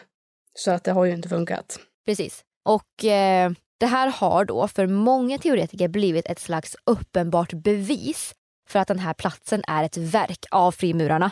Så 0.60 0.72
att 0.72 0.84
det 0.84 0.92
har 0.92 1.06
ju 1.06 1.14
inte 1.14 1.30
funkat. 1.30 1.80
Precis. 2.06 2.44
Och 2.66 3.06
eh, 3.06 3.52
det 3.80 3.86
här 3.86 4.08
har 4.08 4.46
då 4.46 4.68
för 4.68 4.88
många 4.88 5.38
teoretiker 5.38 5.88
blivit 5.88 6.26
ett 6.26 6.40
slags 6.40 6.76
uppenbart 6.86 7.54
bevis 7.54 8.34
för 8.70 8.80
att 8.80 8.88
den 8.88 9.00
här 9.00 9.14
platsen 9.14 9.64
är 9.68 9.84
ett 9.84 9.98
verk 9.98 10.46
av 10.52 10.72
frimurarna. 10.72 11.32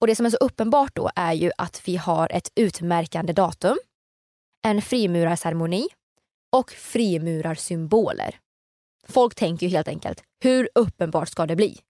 Och 0.00 0.06
det 0.06 0.16
som 0.16 0.26
är 0.26 0.30
så 0.30 0.36
uppenbart 0.36 0.96
då 0.96 1.10
är 1.16 1.32
ju 1.32 1.50
att 1.58 1.88
vi 1.88 1.96
har 1.96 2.32
ett 2.32 2.52
utmärkande 2.54 3.32
datum, 3.32 3.76
en 4.66 4.82
frimurarceremoni 4.82 5.88
och 6.52 6.70
frimurarsymboler. 6.70 8.38
Folk 9.08 9.34
tänker 9.34 9.66
ju 9.66 9.70
helt 9.70 9.88
enkelt, 9.88 10.22
hur 10.42 10.68
uppenbart 10.74 11.28
ska 11.28 11.46
det 11.46 11.56
bli? 11.56 11.80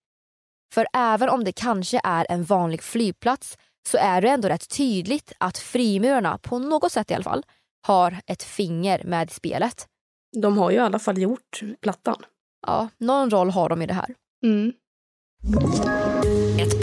För 0.74 0.86
även 0.92 1.28
om 1.28 1.44
det 1.44 1.52
kanske 1.52 2.00
är 2.04 2.26
en 2.28 2.44
vanlig 2.44 2.82
flygplats 2.82 3.58
så 3.88 3.98
är 3.98 4.20
det 4.20 4.28
ändå 4.28 4.48
rätt 4.48 4.68
tydligt 4.68 5.32
att 5.38 5.58
frimurarna, 5.58 6.38
på 6.38 6.58
något 6.58 6.92
sätt 6.92 7.10
i 7.10 7.14
alla 7.14 7.24
fall, 7.24 7.42
har 7.86 8.20
ett 8.26 8.42
finger 8.42 9.04
med 9.04 9.30
i 9.30 9.34
spelet. 9.34 9.86
De 10.42 10.58
har 10.58 10.70
ju 10.70 10.76
i 10.76 10.80
alla 10.80 10.98
fall 10.98 11.18
gjort 11.18 11.60
plattan. 11.80 12.24
Ja, 12.66 12.88
någon 12.98 13.30
roll 13.30 13.50
har 13.50 13.68
de 13.68 13.82
i 13.82 13.86
det 13.86 13.94
här. 13.94 14.14
Mm. 14.44 14.72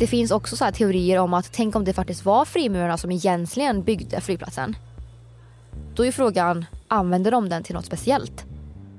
Det 0.00 0.06
finns 0.06 0.30
också 0.30 0.56
så 0.56 0.70
teorier 0.72 1.18
om 1.18 1.34
att 1.34 1.52
tänk 1.52 1.76
om 1.76 1.84
det 1.84 1.92
faktiskt 1.92 2.24
var 2.24 2.44
frimurarna 2.44 2.96
som 2.96 3.10
egentligen 3.10 3.82
byggde 3.82 4.20
flygplatsen. 4.20 4.76
Då 5.94 6.06
är 6.06 6.12
frågan, 6.12 6.64
använder 6.88 7.30
de 7.30 7.48
den 7.48 7.62
till 7.62 7.74
något 7.74 7.86
speciellt? 7.86 8.44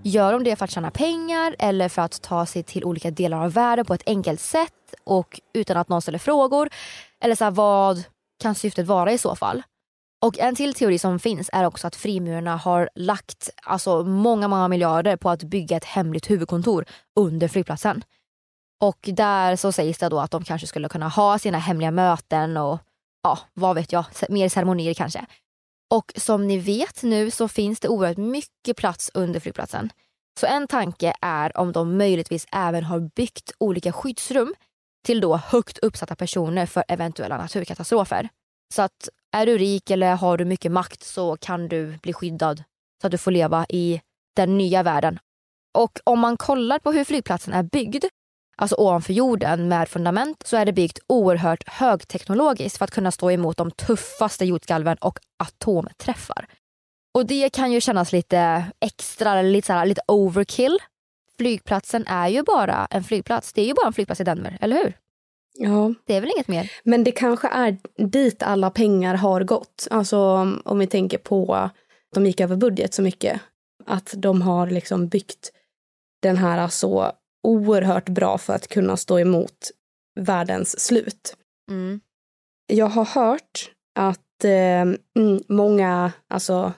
Gör 0.04 0.34
de 0.34 0.44
det 0.44 0.56
för 0.56 0.66
att 0.66 0.72
tjäna 0.72 0.92
pengar 0.92 1.56
eller 1.60 1.90
för 1.90 2.02
att 2.02 2.22
ta 2.22 2.46
sig 2.46 2.64
till 2.64 2.84
olika 2.84 3.12
delar 3.12 3.44
av 3.46 3.54
världen 3.54 3.86
på 3.86 3.94
ett 3.94 4.04
enkelt 4.06 4.40
sätt 4.40 4.94
och 5.04 5.42
utan 5.54 5.78
att 5.78 5.90
någon 5.90 6.02
ställer 6.02 6.20
frågor? 6.20 6.70
Eller 7.22 7.36
så 7.36 7.44
här, 7.44 7.52
vad 7.52 8.04
kan 8.42 8.56
syftet 8.56 8.88
vara 8.88 9.12
i 9.12 9.18
så 9.18 9.36
fall? 9.36 9.62
Och 10.22 10.40
en 10.40 10.56
till 10.56 10.74
teori 10.74 11.00
som 11.00 11.20
finns 11.20 11.50
är 11.54 11.66
också 11.66 11.88
att 11.88 11.96
frimurarna 11.96 12.58
har 12.58 12.90
lagt 12.96 13.50
alltså, 13.64 14.04
många, 14.04 14.48
många 14.48 14.68
miljarder 14.68 15.18
på 15.18 15.30
att 15.30 15.44
bygga 15.44 15.78
ett 15.78 15.86
hemligt 15.86 16.30
huvudkontor 16.30 16.86
under 17.16 17.48
flygplatsen. 17.48 18.04
Och 18.82 19.10
där 19.14 19.56
så 19.56 19.72
sägs 19.72 19.98
det 19.98 20.10
då 20.10 20.20
att 20.20 20.32
de 20.32 20.44
kanske 20.44 20.68
skulle 20.68 20.90
kunna 20.90 21.08
ha 21.08 21.40
sina 21.40 21.58
hemliga 21.58 21.92
möten 21.92 22.58
och 22.58 22.80
ja, 23.24 23.40
vad 23.54 23.76
vet 23.76 23.92
jag, 23.92 24.06
mer 24.30 24.50
ceremonier 24.50 24.94
kanske. 24.94 25.26
Och 25.94 26.14
som 26.16 26.48
ni 26.48 26.58
vet 26.58 27.04
nu 27.04 27.32
så 27.32 27.48
finns 27.48 27.80
det 27.80 27.88
oerhört 27.88 28.18
mycket 28.18 28.78
plats 28.78 29.12
under 29.14 29.40
flygplatsen. 29.40 29.90
Så 30.40 30.46
en 30.46 30.68
tanke 30.68 31.14
är 31.22 31.58
om 31.58 31.72
de 31.72 31.98
möjligtvis 31.98 32.46
även 32.52 32.84
har 32.84 33.00
byggt 33.00 33.52
olika 33.58 33.92
skyddsrum 33.92 34.54
till 35.06 35.22
då 35.22 35.38
högt 35.38 35.78
uppsatta 35.78 36.16
personer 36.16 36.66
för 36.66 36.84
eventuella 36.88 37.38
naturkatastrofer. 37.38 38.30
Så 38.74 38.82
att 38.82 39.10
är 39.32 39.46
du 39.46 39.58
rik 39.58 39.90
eller 39.90 40.16
har 40.16 40.38
du 40.38 40.46
mycket 40.46 40.72
makt 40.72 41.04
så 41.04 41.38
kan 41.38 41.68
du 41.68 41.98
bli 41.98 42.14
skyddad 42.14 42.64
så 43.02 43.08
att 43.08 43.12
du 43.12 43.18
får 43.18 43.32
leva 43.32 43.66
i 43.70 44.02
den 44.36 44.58
nya 44.58 44.84
världen. 44.84 45.20
Och 45.78 46.00
om 46.04 46.20
man 46.20 46.38
kollar 46.38 46.80
på 46.80 46.92
hur 46.92 47.04
flygplatsen 47.04 47.54
är 47.54 47.64
byggd, 47.64 48.06
alltså 48.62 48.76
ovanför 48.76 49.14
jorden 49.14 49.68
med 49.68 49.90
fundament, 49.90 50.44
så 50.48 50.58
är 50.58 50.66
det 50.66 50.74
byggt 50.74 51.00
oerhört 51.08 51.70
högteknologiskt 51.70 52.78
för 52.78 52.86
att 52.86 52.92
kunna 52.92 53.12
stå 53.12 53.32
emot 53.32 53.58
de 53.58 53.72
tuffaste 53.72 54.46
jordskalven 54.46 54.98
och 54.98 55.20
atomträffar. 55.40 56.48
Och 57.14 57.26
det 57.26 57.50
kan 57.50 57.72
ju 57.72 57.82
kännas 57.82 58.12
lite 58.12 58.66
extra, 58.80 59.42
lite, 59.42 59.66
så 59.66 59.74
här, 59.74 59.86
lite 59.86 60.02
overkill. 60.08 60.80
Flygplatsen 61.38 62.08
är 62.08 62.28
ju 62.28 62.44
bara 62.44 62.88
en 62.90 63.04
flygplats. 63.04 63.54
Det 63.54 63.62
är 63.62 63.66
ju 63.66 63.74
bara 63.74 63.88
en 63.88 63.94
flygplats 63.94 64.22
i 64.22 64.24
Denver, 64.24 64.58
eller 64.62 64.76
hur? 64.76 64.98
Ja. 65.54 65.94
Det 66.06 66.16
är 66.16 66.22
väl 66.22 66.32
inget 66.36 66.48
mer? 66.48 66.72
Men 66.84 67.04
det 67.04 67.12
kanske 67.12 67.48
är 67.48 67.78
dit 67.98 68.44
alla 68.44 68.70
pengar 68.70 69.16
har 69.16 69.44
gått. 69.44 69.88
Alltså 69.92 70.20
om 70.66 70.80
vi 70.80 70.88
tänker 70.88 71.18
på 71.18 71.56
att 71.56 71.72
de 72.14 72.26
gick 72.26 72.40
över 72.40 72.56
budget 72.56 72.94
så 72.94 73.02
mycket. 73.02 73.42
Att 73.86 74.14
de 74.18 74.42
har 74.42 74.68
liksom 74.68 75.08
byggt 75.08 75.52
den 76.22 76.38
här 76.38 76.68
så 76.68 77.12
oerhört 77.44 78.10
bra 78.10 78.38
för 78.38 78.54
att 78.54 78.68
kunna 78.68 78.98
stå 78.98 79.20
emot 79.20 79.72
världens 80.20 80.80
slut. 80.80 81.36
Mm. 81.72 82.02
Jag 82.68 82.86
har 82.86 83.06
hört 83.06 83.72
att 84.00 84.44
eh, 84.44 84.82
mm, 84.82 85.44
många, 85.48 86.12
alltså 86.28 86.74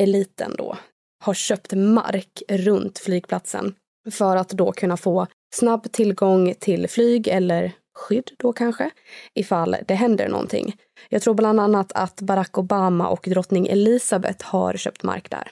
eliten 0.00 0.54
då, 0.58 0.76
har 1.24 1.34
köpt 1.34 1.72
mark 1.72 2.42
runt 2.48 2.98
flygplatsen 2.98 3.74
för 4.10 4.36
att 4.36 4.48
då 4.48 4.72
kunna 4.72 4.96
få 4.96 5.26
snabb 5.54 5.92
tillgång 5.92 6.54
till 6.58 6.88
flyg 6.88 7.28
eller 7.28 7.72
skydd 7.94 8.30
då 8.36 8.52
kanske, 8.52 8.90
ifall 9.34 9.76
det 9.88 9.94
händer 9.94 10.28
någonting. 10.28 10.76
Jag 11.08 11.22
tror 11.22 11.34
bland 11.34 11.60
annat 11.60 11.92
att 11.92 12.20
Barack 12.20 12.58
Obama 12.58 13.08
och 13.08 13.24
drottning 13.30 13.66
Elizabeth 13.66 14.46
har 14.46 14.74
köpt 14.74 15.02
mark 15.02 15.30
där. 15.30 15.50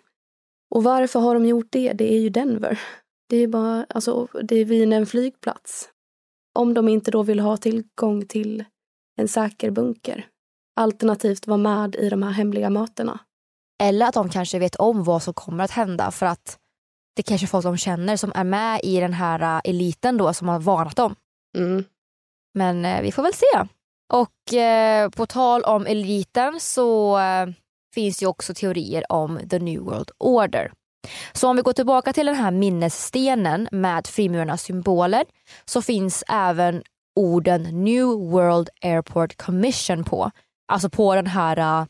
Och 0.70 0.84
varför 0.84 1.20
har 1.20 1.34
de 1.34 1.46
gjort 1.46 1.68
det? 1.70 1.92
Det 1.92 2.14
är 2.14 2.18
ju 2.18 2.28
Denver. 2.28 2.80
Det 3.28 3.36
är 3.36 3.48
bara, 3.48 3.86
alltså, 3.88 4.28
det 4.42 4.56
är 4.56 4.64
vid 4.64 4.92
en 4.92 5.06
flygplats. 5.06 5.88
Om 6.54 6.74
de 6.74 6.88
inte 6.88 7.10
då 7.10 7.22
vill 7.22 7.40
ha 7.40 7.56
tillgång 7.56 8.26
till 8.26 8.64
en 9.16 9.28
säker 9.28 9.70
bunker. 9.70 10.26
Alternativt 10.76 11.46
vara 11.46 11.56
med 11.56 11.94
i 11.94 12.08
de 12.08 12.22
här 12.22 12.30
hemliga 12.30 12.70
mötena. 12.70 13.20
Eller 13.82 14.06
att 14.06 14.14
de 14.14 14.28
kanske 14.28 14.58
vet 14.58 14.76
om 14.76 15.04
vad 15.04 15.22
som 15.22 15.34
kommer 15.34 15.64
att 15.64 15.70
hända 15.70 16.10
för 16.10 16.26
att 16.26 16.58
det 17.16 17.22
kanske 17.22 17.44
är 17.44 17.48
folk 17.48 17.64
de 17.64 17.76
känner 17.76 18.16
som 18.16 18.32
är 18.34 18.44
med 18.44 18.80
i 18.82 19.00
den 19.00 19.12
här 19.12 19.56
äh, 19.56 19.70
eliten 19.70 20.16
då 20.16 20.34
som 20.34 20.48
har 20.48 20.60
varnat 20.60 20.96
dem. 20.96 21.14
Mm. 21.56 21.84
Men 22.54 22.84
eh, 22.84 23.02
vi 23.02 23.12
får 23.12 23.22
väl 23.22 23.34
se. 23.34 23.68
Och 24.12 24.54
eh, 24.54 25.10
på 25.10 25.26
tal 25.26 25.62
om 25.62 25.86
eliten 25.86 26.60
så 26.60 27.18
eh, 27.18 27.48
finns 27.94 28.22
ju 28.22 28.26
också 28.26 28.54
teorier 28.54 29.12
om 29.12 29.40
the 29.50 29.58
new 29.58 29.80
world 29.80 30.10
order. 30.18 30.72
Så 31.32 31.48
om 31.48 31.56
vi 31.56 31.62
går 31.62 31.72
tillbaka 31.72 32.12
till 32.12 32.26
den 32.26 32.34
här 32.34 32.50
minnesstenen 32.50 33.68
med 33.72 34.06
frimurarnas 34.06 34.62
symboler 34.62 35.24
så 35.64 35.82
finns 35.82 36.24
även 36.28 36.82
orden 37.16 37.84
New 37.84 38.06
World 38.06 38.68
Airport 38.82 39.36
Commission 39.36 40.04
på. 40.04 40.30
Alltså 40.68 40.90
på 40.90 41.14
den 41.14 41.26
här 41.26 41.80
uh, 41.80 41.86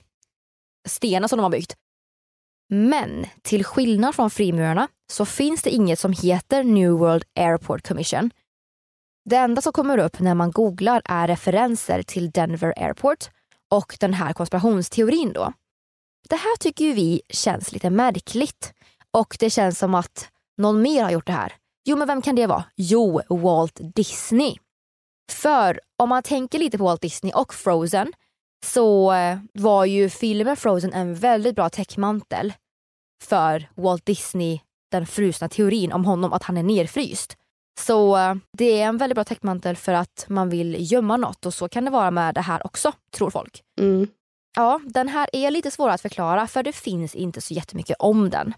stenen 0.89 1.29
som 1.29 1.37
de 1.37 1.43
har 1.43 1.51
byggt. 1.51 1.77
Men 2.69 3.27
till 3.43 3.65
skillnad 3.65 4.15
från 4.15 4.31
frimurarna 4.31 4.89
så 5.13 5.25
finns 5.25 5.63
det 5.63 5.71
inget 5.71 5.99
som 5.99 6.13
heter 6.13 6.65
New 6.65 6.91
World 6.91 7.25
Airport 7.35 7.89
Commission. 7.89 8.31
Det 9.25 9.37
enda 9.37 9.63
som 9.63 9.73
kommer 9.73 9.99
upp 9.99 10.21
när 10.21 10.35
man 10.35 10.51
googlar 10.51 11.03
är 11.05 11.29
referenser 11.29 12.03
till 12.03 12.31
Denver 12.31 12.75
Airport 12.77 13.31
och 13.71 13.97
den 14.01 14.15
här 14.15 14.33
konspirationsteorin 14.33 15.33
då. 15.33 15.53
Det 16.29 16.37
här 16.37 16.57
tycker 16.57 16.85
ju 16.85 16.93
vi 16.93 17.23
känns 17.29 17.73
lite 17.73 17.91
märkligt 17.91 18.73
och 19.15 19.37
det 19.41 19.51
känns 19.51 19.79
som 19.79 19.95
att 19.95 20.29
någon 20.59 20.83
mer 20.83 21.03
har 21.03 21.11
gjort 21.11 21.27
det 21.27 21.33
här. 21.33 21.53
Jo, 21.85 21.97
men 21.97 22.07
vem 22.07 22.23
kan 22.23 22.35
det 22.35 22.47
vara? 22.47 22.65
Jo, 22.77 23.21
Walt 23.29 23.81
Disney. 23.95 24.57
För 25.33 25.81
om 25.99 26.09
man 26.09 26.23
tänker 26.23 26.59
lite 26.59 26.79
på 26.79 26.85
Walt 26.85 27.01
Disney 27.01 27.33
och 27.33 27.55
Frozen 27.55 28.13
så 28.67 29.13
eh, 29.13 29.39
var 29.53 29.85
ju 29.85 30.11
filmen 30.11 30.57
Frozen 30.57 30.93
en 30.93 31.15
väldigt 31.15 31.55
bra 31.55 31.69
täckmantel 31.69 32.53
för 33.23 33.69
Walt 33.75 34.07
Disney, 34.07 34.61
den 34.91 35.07
frusna 35.07 35.49
teorin 35.49 35.93
om 35.93 36.05
honom, 36.05 36.33
att 36.33 36.43
han 36.43 36.57
är 36.57 36.63
nerfryst. 36.63 37.37
Så 37.81 38.17
eh, 38.17 38.35
det 38.53 38.81
är 38.81 38.87
en 38.87 38.99
väldigt 38.99 39.15
bra 39.15 39.25
täckmantel 39.25 39.77
för 39.77 39.93
att 39.93 40.27
man 40.29 40.49
vill 40.49 40.93
gömma 40.93 41.17
något 41.17 41.47
och 41.47 41.55
så 41.55 41.69
kan 41.69 41.85
det 41.85 41.91
vara 41.91 42.11
med 42.11 42.35
det 42.35 42.41
här 42.41 42.67
också, 42.67 42.93
tror 43.11 43.31
folk. 43.31 43.63
Mm. 43.81 44.09
Ja, 44.57 44.81
den 44.87 45.09
här 45.09 45.29
är 45.33 45.51
lite 45.51 45.71
svår 45.71 45.89
att 45.89 46.01
förklara 46.01 46.47
för 46.47 46.63
det 46.63 46.73
finns 46.73 47.15
inte 47.15 47.41
så 47.41 47.55
jättemycket 47.55 47.97
om 47.99 48.31
den. 48.31 48.55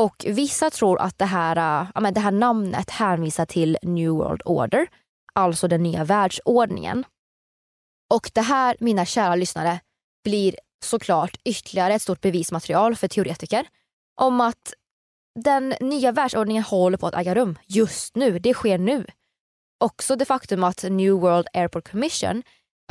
Och 0.00 0.24
vissa 0.28 0.70
tror 0.70 1.00
att 1.00 1.18
det 1.18 1.24
här, 1.24 1.56
äh, 1.56 1.88
ja, 1.94 2.00
men 2.00 2.14
det 2.14 2.20
här 2.20 2.30
namnet 2.30 2.90
hänvisar 2.90 3.46
till 3.46 3.78
New 3.82 4.10
World 4.10 4.42
Order, 4.44 4.86
alltså 5.32 5.68
den 5.68 5.82
nya 5.82 6.04
världsordningen. 6.04 7.04
Och 8.14 8.30
det 8.34 8.40
här, 8.40 8.76
mina 8.80 9.04
kära 9.04 9.34
lyssnare, 9.34 9.80
blir 10.24 10.56
såklart 10.84 11.36
ytterligare 11.44 11.94
ett 11.94 12.02
stort 12.02 12.20
bevismaterial 12.20 12.96
för 12.96 13.08
teoretiker 13.08 13.66
om 14.20 14.40
att 14.40 14.74
den 15.44 15.74
nya 15.80 16.12
världsordningen 16.12 16.62
håller 16.62 16.98
på 16.98 17.06
att 17.06 17.14
äga 17.14 17.34
rum 17.34 17.58
just 17.66 18.16
nu. 18.16 18.38
Det 18.38 18.54
sker 18.54 18.78
nu. 18.78 19.06
Också 19.84 20.16
det 20.16 20.24
faktum 20.24 20.64
att 20.64 20.82
New 20.90 21.12
World 21.12 21.46
Airport 21.52 21.90
Commission, 21.90 22.42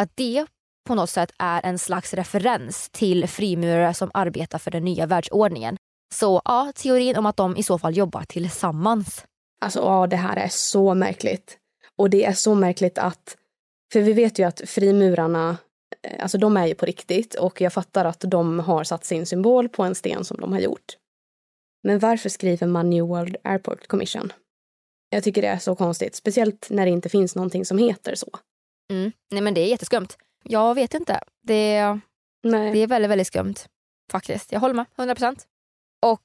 att 0.01 0.12
det 0.16 0.45
på 0.88 0.95
något 0.95 1.10
sätt 1.10 1.32
är 1.39 1.66
en 1.66 1.80
slags 1.80 2.14
referens 2.14 2.89
till 2.91 3.28
frimurare 3.28 3.93
som 3.93 4.12
arbetar 4.14 4.60
för 4.60 4.72
den 4.72 4.84
nya 4.86 5.06
världsordningen. 5.06 5.78
Så 6.16 6.41
ja, 6.45 6.72
teorin 6.76 7.18
om 7.18 7.26
att 7.26 7.38
de 7.38 7.57
i 7.57 7.63
så 7.63 7.78
fall 7.78 7.97
jobbar 7.97 8.24
tillsammans. 8.24 9.26
Alltså 9.61 9.80
ja, 9.80 10.07
det 10.07 10.16
här 10.16 10.38
är 10.38 10.47
så 10.47 10.93
märkligt. 10.93 11.57
Och 11.95 12.09
det 12.09 12.26
är 12.26 12.34
så 12.34 12.55
märkligt 12.55 12.97
att, 12.97 13.38
för 13.93 14.01
vi 14.01 14.13
vet 14.13 14.39
ju 14.39 14.43
att 14.43 14.61
frimurarna, 14.66 15.57
eh, 16.03 16.24
alltså 16.24 16.38
de 16.38 16.57
är 16.57 16.68
ju 16.68 16.76
på 16.76 16.86
riktigt 16.86 17.36
och 17.36 17.61
jag 17.61 17.74
fattar 17.74 18.05
att 18.05 18.20
de 18.20 18.59
har 18.59 18.84
satt 18.84 19.05
sin 19.05 19.26
symbol 19.26 19.70
på 19.70 19.84
en 19.84 19.95
sten 19.95 20.26
som 20.26 20.38
de 20.38 20.51
har 20.51 20.59
gjort. 20.59 20.97
Men 21.84 21.99
varför 21.99 22.30
skriver 22.30 22.68
man 22.68 22.89
New 22.89 23.03
World 23.03 23.36
Airport 23.43 23.88
Commission? 23.88 24.34
Jag 25.09 25.24
tycker 25.24 25.41
det 25.41 25.47
är 25.47 25.57
så 25.57 25.76
konstigt, 25.76 26.16
speciellt 26.16 26.68
när 26.70 26.86
det 26.86 26.91
inte 26.91 27.09
finns 27.09 27.36
någonting 27.36 27.66
som 27.66 27.78
heter 27.78 28.16
så. 28.16 28.30
Mm. 28.91 29.11
Nej 29.32 29.41
men 29.41 29.53
det 29.53 29.61
är 29.61 29.68
jätteskumt. 29.68 30.07
Jag 30.43 30.76
vet 30.76 30.93
inte. 30.93 31.20
Det, 31.43 31.99
Nej. 32.43 32.72
det 32.72 32.80
är 32.80 32.88
väldigt, 32.88 33.11
väldigt 33.11 33.28
skumt. 33.28 33.55
Faktiskt. 34.11 34.51
Jag 34.51 34.59
håller 34.59 34.74
med, 34.74 34.86
100 34.97 35.16
procent. 35.16 35.47
Och 36.02 36.22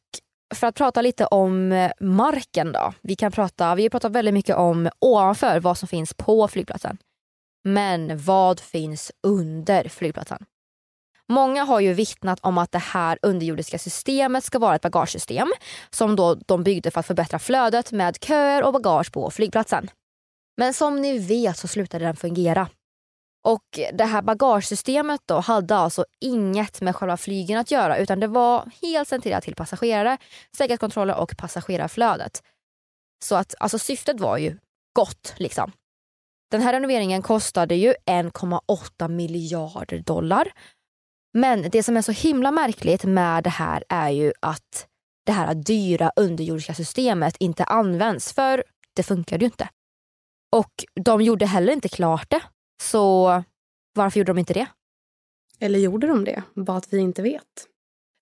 för 0.55 0.67
att 0.67 0.75
prata 0.75 1.03
lite 1.03 1.27
om 1.27 1.73
eh, 1.73 1.93
marken 2.01 2.73
då. 2.73 2.93
Vi 3.03 3.17
kan 3.17 3.33
prata, 3.33 3.75
vi 3.75 3.83
har 3.83 3.91
pratat 3.91 4.13
väldigt 4.13 4.35
mycket 4.35 4.57
om 4.57 4.91
ovanför 4.99 5.61
vad 5.61 5.79
som 5.79 5.89
finns 5.89 6.15
på 6.15 6.49
flygplatsen. 6.49 6.99
Men 7.65 8.19
vad 8.19 8.61
finns 8.61 9.13
under 9.23 9.89
flygplatsen? 9.89 10.45
Många 11.29 11.65
har 11.65 11.81
ju 11.81 11.93
vittnat 11.93 12.41
om 12.43 12.59
att 12.59 12.73
det 12.73 12.79
här 12.79 13.19
underjordiska 13.23 13.79
systemet 13.79 14.45
ska 14.45 14.59
vara 14.59 14.75
ett 14.75 14.83
bagagesystem 14.83 15.53
som 15.91 16.17
då 16.17 16.35
de 16.35 16.63
byggde 16.63 16.91
för 16.91 17.01
att 17.01 17.07
förbättra 17.07 17.39
flödet 17.39 17.93
med 17.93 18.17
köer 18.25 18.63
och 18.63 18.73
bagage 18.73 19.13
på 19.13 19.31
flygplatsen. 19.31 19.91
Men 20.57 20.75
som 20.75 21.01
ni 21.03 21.19
vet 21.19 21.57
så 21.57 21.69
slutade 21.69 22.05
den 22.05 22.17
fungera. 22.17 22.69
Och 23.43 23.65
det 23.93 24.05
här 24.05 24.23
bagagesystemet 24.23 25.21
då 25.27 25.41
hade 25.41 25.77
alltså 25.77 26.05
inget 26.21 26.81
med 26.81 26.97
själva 26.97 27.17
flygen 27.17 27.59
att 27.59 27.71
göra 27.71 27.99
utan 27.99 28.21
det 28.21 28.27
var 28.27 28.71
helt 28.83 29.09
centrerat 29.09 29.45
till 29.45 29.55
passagerare, 29.55 30.19
säkerhetskontroller 30.57 31.17
och 31.17 31.37
passagerarflödet. 31.37 32.43
Så 33.25 33.37
att 33.37 33.55
alltså 33.61 33.79
syftet 33.79 34.21
var 34.21 34.39
ju 34.39 34.59
gott 34.93 35.35
liksom. 35.37 35.73
Den 36.51 36.61
här 36.63 36.73
renoveringen 36.73 37.23
kostade 37.23 37.75
ju 37.75 37.95
1,8 38.07 39.09
miljarder 39.09 39.99
dollar. 39.99 40.53
Men 41.33 41.71
det 41.71 41.83
som 41.83 41.97
är 41.97 42.03
så 42.03 42.13
himla 42.13 42.51
märkligt 42.51 43.05
med 43.05 43.45
det 43.45 43.51
här 43.51 43.85
är 43.89 44.09
ju 44.09 44.33
att 44.41 44.87
det 45.27 45.33
här 45.33 45.55
dyra 45.55 46.13
underjordiska 46.17 46.75
systemet 46.75 47.37
inte 47.41 47.65
används 47.65 48.33
för 48.33 48.65
det 48.97 49.03
funkade 49.03 49.45
ju 49.45 49.47
inte. 49.47 49.69
Och 50.57 50.85
de 51.05 51.23
gjorde 51.23 51.47
heller 51.47 51.73
inte 51.73 51.89
klart 51.89 52.31
det. 52.31 52.41
Så 52.81 53.43
varför 53.95 54.19
gjorde 54.19 54.33
de 54.33 54.39
inte 54.39 54.55
det? 54.55 54.67
Eller 55.59 55.79
gjorde 55.79 56.07
de 56.07 56.25
det? 56.25 56.43
Bara 56.55 56.77
att 56.77 56.93
vi 56.93 56.99
inte 56.99 57.23
vet. 57.23 57.67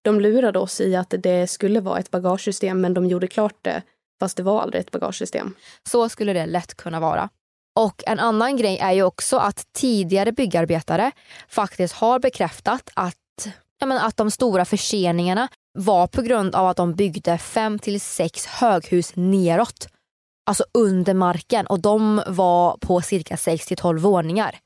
De 0.02 0.20
lurade 0.20 0.58
oss 0.58 0.80
i 0.80 0.96
att 0.96 1.14
det 1.18 1.50
skulle 1.50 1.80
vara 1.80 1.98
ett 1.98 2.10
bagagesystem 2.10 2.80
men 2.80 2.94
de 2.94 3.06
gjorde 3.06 3.26
klart 3.26 3.56
det 3.62 3.82
fast 4.20 4.36
det 4.36 4.42
var 4.42 4.62
aldrig 4.62 4.80
ett 4.80 4.90
bagagesystem. 4.90 5.54
Så 5.88 6.08
skulle 6.08 6.32
det 6.32 6.46
lätt 6.46 6.74
kunna 6.74 7.00
vara. 7.00 7.28
Och 7.76 8.02
en 8.06 8.18
annan 8.18 8.56
grej 8.56 8.78
är 8.78 8.92
ju 8.92 9.02
också 9.02 9.36
att 9.36 9.72
tidigare 9.72 10.32
byggarbetare 10.32 11.12
faktiskt 11.48 11.94
har 11.94 12.18
bekräftat 12.18 12.90
att 12.94 13.48
ja, 13.78 13.86
men 13.86 13.98
att 13.98 14.16
de 14.16 14.30
stora 14.30 14.64
förseningarna 14.64 15.48
var 15.72 16.06
på 16.06 16.22
grund 16.22 16.54
av 16.54 16.66
att 16.66 16.76
de 16.76 16.94
byggde 16.94 17.38
fem 17.38 17.78
till 17.78 18.00
sex 18.00 18.46
höghus 18.46 19.12
neråt. 19.14 19.88
Alltså 20.48 20.64
under 20.74 21.14
marken 21.14 21.66
och 21.66 21.80
de 21.80 22.22
var 22.26 22.76
på 22.76 23.00
cirka 23.00 23.36
6 23.36 23.66
till 23.66 23.76
12 23.76 24.00
våningar. 24.00 24.58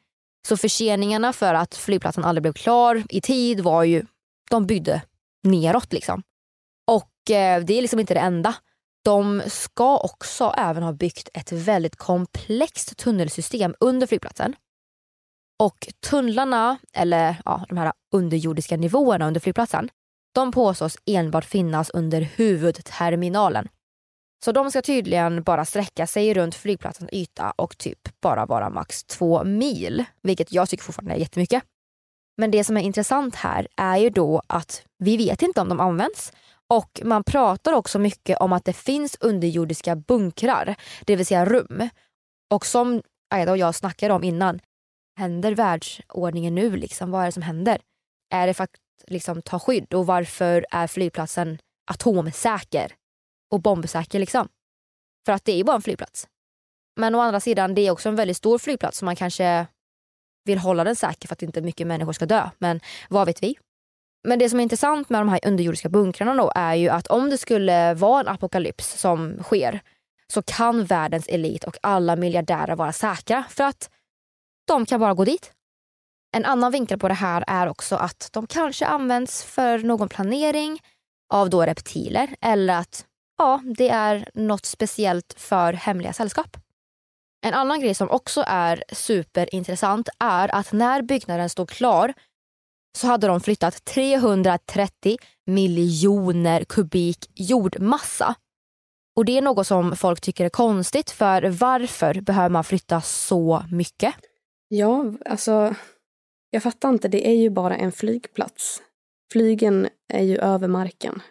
Så 0.49 0.57
förseningarna 0.57 1.33
för 1.33 1.55
att 1.55 1.75
flygplatsen 1.75 2.25
aldrig 2.25 2.43
blev 2.43 2.53
klar 2.53 3.03
i 3.09 3.21
tid 3.21 3.61
var 3.61 3.85
ju, 3.85 4.07
de 4.51 4.67
byggde 4.67 5.03
neråt 5.43 5.93
liksom. 5.93 6.23
Och 6.87 7.31
eh, 7.31 7.65
det 7.65 7.75
är 7.75 7.83
liksom 7.83 8.01
inte 8.01 8.15
det 8.15 8.21
enda. 8.21 8.55
De 9.05 9.43
ska 9.47 9.99
också 9.99 10.55
även 10.57 10.83
ha 10.83 10.93
byggt 10.93 11.29
ett 11.35 11.53
väldigt 11.53 11.97
komplext 11.97 12.97
tunnelsystem 12.97 13.75
under 13.81 14.07
flygplatsen. 14.07 14.55
Och 15.59 15.89
tunnlarna, 16.11 16.79
eller 16.93 17.37
ja, 17.45 17.67
de 17.69 17.79
här 17.79 17.93
underjordiska 18.13 18.77
nivåerna 18.77 19.27
under 19.27 19.41
flygplatsen, 19.41 19.89
de 20.35 20.53
påstås 20.53 20.99
enbart 21.07 21.45
finnas 21.45 21.91
under 21.91 22.21
huvudterminalen. 22.21 23.69
Så 24.45 24.53
de 24.53 24.71
ska 24.71 24.83
tydligen 24.83 25.43
bara 25.43 25.65
sträcka 25.65 26.07
sig 26.07 26.35
runt 26.35 26.55
flygplatsens 26.55 27.11
yta 27.13 27.51
och 27.51 27.79
typ 27.79 28.21
bara 28.21 28.47
vara 28.47 28.71
max 28.71 29.05
två 29.05 29.45
mil, 29.45 30.05
vilket 30.23 30.53
jag 30.53 30.69
tycker 30.69 30.85
fortfarande 30.85 31.15
är 31.15 31.19
jättemycket. 31.19 31.63
Men 32.37 32.51
det 32.51 32.65
som 32.65 32.77
är 32.77 32.81
intressant 32.81 33.35
här 33.35 33.69
är 33.77 33.97
ju 33.97 34.11
då 34.11 34.43
att 34.47 34.83
vi 34.99 35.17
vet 35.17 35.43
inte 35.43 35.61
om 35.61 35.69
de 35.69 35.81
används 35.81 36.33
och 36.69 37.01
man 37.05 37.25
pratar 37.25 37.73
också 37.73 37.99
mycket 37.99 38.39
om 38.39 38.53
att 38.53 38.65
det 38.65 38.73
finns 38.73 39.17
underjordiska 39.21 39.97
bunkrar, 39.97 40.75
det 41.05 41.17
vill 41.17 41.27
säga 41.27 41.45
rum. 41.45 41.89
Och 42.51 42.67
som 42.67 43.03
Aida 43.35 43.53
och 43.53 43.59
jag 43.59 43.75
snackade 43.75 44.15
om 44.15 44.25
innan, 44.25 44.61
händer 45.19 45.55
världsordningen 45.55 46.55
nu? 46.55 46.77
Liksom? 46.77 47.11
Vad 47.11 47.23
är 47.23 47.27
det 47.27 47.33
som 47.33 47.43
händer? 47.43 47.81
Är 48.35 48.47
det 48.47 48.55
för 48.55 48.65
att 48.65 48.77
liksom, 49.07 49.43
ta 49.43 49.59
skydd 49.59 49.95
och 49.95 50.07
varför 50.07 50.67
är 50.71 50.87
flygplatsen 50.87 51.59
atomsäker 51.91 52.93
och 53.53 53.61
bombsäker? 53.61 54.19
Liksom? 54.19 54.49
För 55.27 55.33
att 55.33 55.45
det 55.45 55.53
är 55.53 55.57
ju 55.57 55.65
bara 55.65 55.77
en 55.77 55.83
flygplats. 55.83 56.29
Men 56.97 57.15
å 57.15 57.21
andra 57.21 57.41
sidan, 57.41 57.75
det 57.75 57.87
är 57.87 57.91
också 57.91 58.09
en 58.09 58.17
väldigt 58.17 58.37
stor 58.37 58.59
flygplats 58.59 58.99
så 58.99 59.05
man 59.05 59.17
kanske 59.17 59.67
vill 60.45 60.59
hålla 60.59 60.85
den 60.85 60.97
säker 60.97 61.29
för 61.29 61.35
att 61.35 61.43
inte 61.43 61.61
mycket 61.63 61.87
människor 61.87 62.13
ska 62.13 62.27
dö. 62.27 62.51
Men 62.59 62.81
vad 63.09 63.27
vet 63.27 63.43
vi? 63.43 63.55
Men 64.29 64.39
det 64.39 64.51
som 64.51 64.59
är 64.59 64.63
intressant 64.63 65.11
med 65.11 65.21
de 65.21 65.29
här 65.29 65.41
underjordiska 65.47 65.89
bunkrarna 65.89 66.35
då 66.35 66.53
är 66.55 66.75
ju 66.75 66.89
att 66.89 67.07
om 67.07 67.31
det 67.31 67.39
skulle 67.39 67.95
vara 67.95 68.21
en 68.21 68.29
apokalyps 68.29 69.01
som 69.01 69.43
sker 69.43 69.81
så 70.33 70.43
kan 70.43 70.85
världens 70.85 71.29
elit 71.29 71.65
och 71.65 71.77
alla 71.83 72.17
miljardärer 72.17 72.77
vara 72.77 72.93
säkra 72.93 73.45
för 73.51 73.65
att 73.65 73.91
de 74.67 74.87
kan 74.87 75.01
bara 75.01 75.15
gå 75.15 75.25
dit. 75.25 75.53
En 76.37 76.45
annan 76.45 76.73
vinkel 76.73 76.99
på 76.99 77.09
det 77.09 77.15
här 77.15 77.45
är 77.47 77.69
också 77.69 77.97
att 77.97 78.29
de 78.33 78.47
kanske 78.47 78.87
används 78.87 79.45
för 79.45 79.79
någon 79.79 80.09
planering 80.09 80.81
av 81.33 81.51
då 81.51 81.63
reptiler 81.63 82.35
eller 82.41 82.79
att 82.79 83.07
ja, 83.39 83.61
det 83.77 83.89
är 83.89 84.29
något 84.35 84.67
speciellt 84.67 85.35
för 85.39 85.73
hemliga 85.73 86.13
sällskap. 86.13 86.57
En 87.47 87.55
annan 87.55 87.81
grej 87.81 87.95
som 87.95 88.11
också 88.11 88.45
är 88.47 88.85
superintressant 88.93 90.09
är 90.19 90.55
att 90.55 90.73
när 90.73 91.03
byggnaden 91.03 91.51
stod 91.51 91.69
klar 91.69 92.15
så 92.99 93.07
hade 93.07 93.27
de 93.27 93.41
flyttat 93.41 93.85
330 93.85 95.17
miljoner 95.47 96.65
kubik 96.65 97.31
jordmassa. 97.35 98.35
Och 99.17 99.25
det 99.25 99.39
är 99.39 99.43
något 99.43 99.67
som 99.67 99.97
folk 99.97 100.21
tycker 100.21 100.45
är 100.45 100.49
konstigt 100.49 101.11
för 101.11 101.43
varför 101.43 102.21
behöver 102.21 102.49
man 102.49 102.65
flytta 102.65 103.01
så 103.01 103.65
mycket? 103.71 104.15
Ja, 104.69 105.05
alltså 105.27 105.75
jag 106.51 106.63
fattar 106.63 106.89
inte. 106.89 107.09
Det 107.09 107.29
är 107.29 107.35
ju 107.35 107.51
bara 107.51 107.77
en 107.77 107.93
flygplats. 107.93 108.83
Flygen 109.33 109.89
är 110.13 110.23
ju 110.23 110.39
över 110.39 110.69
marken. 110.69 111.23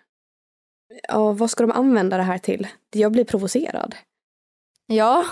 Ja, 1.08 1.32
vad 1.32 1.50
ska 1.50 1.64
de 1.64 1.72
använda 1.72 2.18
det 2.18 2.24
här 2.24 2.38
till? 2.38 2.68
Jag 2.92 3.12
blir 3.12 3.24
provocerad. 3.24 3.96
Ja, 4.88 5.26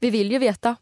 vi 0.00 0.10
vill 0.10 0.32
ju 0.32 0.38
veta. 0.38 0.76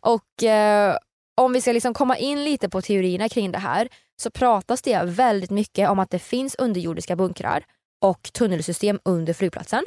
Och 0.00 0.42
eh, 0.42 0.96
om 1.34 1.52
vi 1.52 1.60
ska 1.60 1.72
liksom 1.72 1.94
komma 1.94 2.16
in 2.16 2.44
lite 2.44 2.68
på 2.68 2.82
teorierna 2.82 3.28
kring 3.28 3.52
det 3.52 3.58
här 3.58 3.88
så 4.22 4.30
pratas 4.30 4.82
det 4.82 5.02
väldigt 5.04 5.50
mycket 5.50 5.90
om 5.90 5.98
att 5.98 6.10
det 6.10 6.18
finns 6.18 6.54
underjordiska 6.54 7.16
bunkrar 7.16 7.64
och 8.00 8.30
tunnelsystem 8.32 9.00
under 9.04 9.32
flygplatsen. 9.32 9.84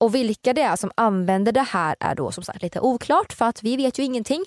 Och 0.00 0.14
vilka 0.14 0.52
det 0.52 0.62
är 0.62 0.76
som 0.76 0.90
använder 0.94 1.52
det 1.52 1.62
här 1.62 1.96
är 2.00 2.14
då 2.14 2.32
som 2.32 2.44
sagt 2.44 2.62
lite 2.62 2.80
oklart 2.80 3.32
för 3.32 3.44
att 3.44 3.62
vi 3.62 3.76
vet 3.76 3.98
ju 3.98 4.02
ingenting. 4.02 4.44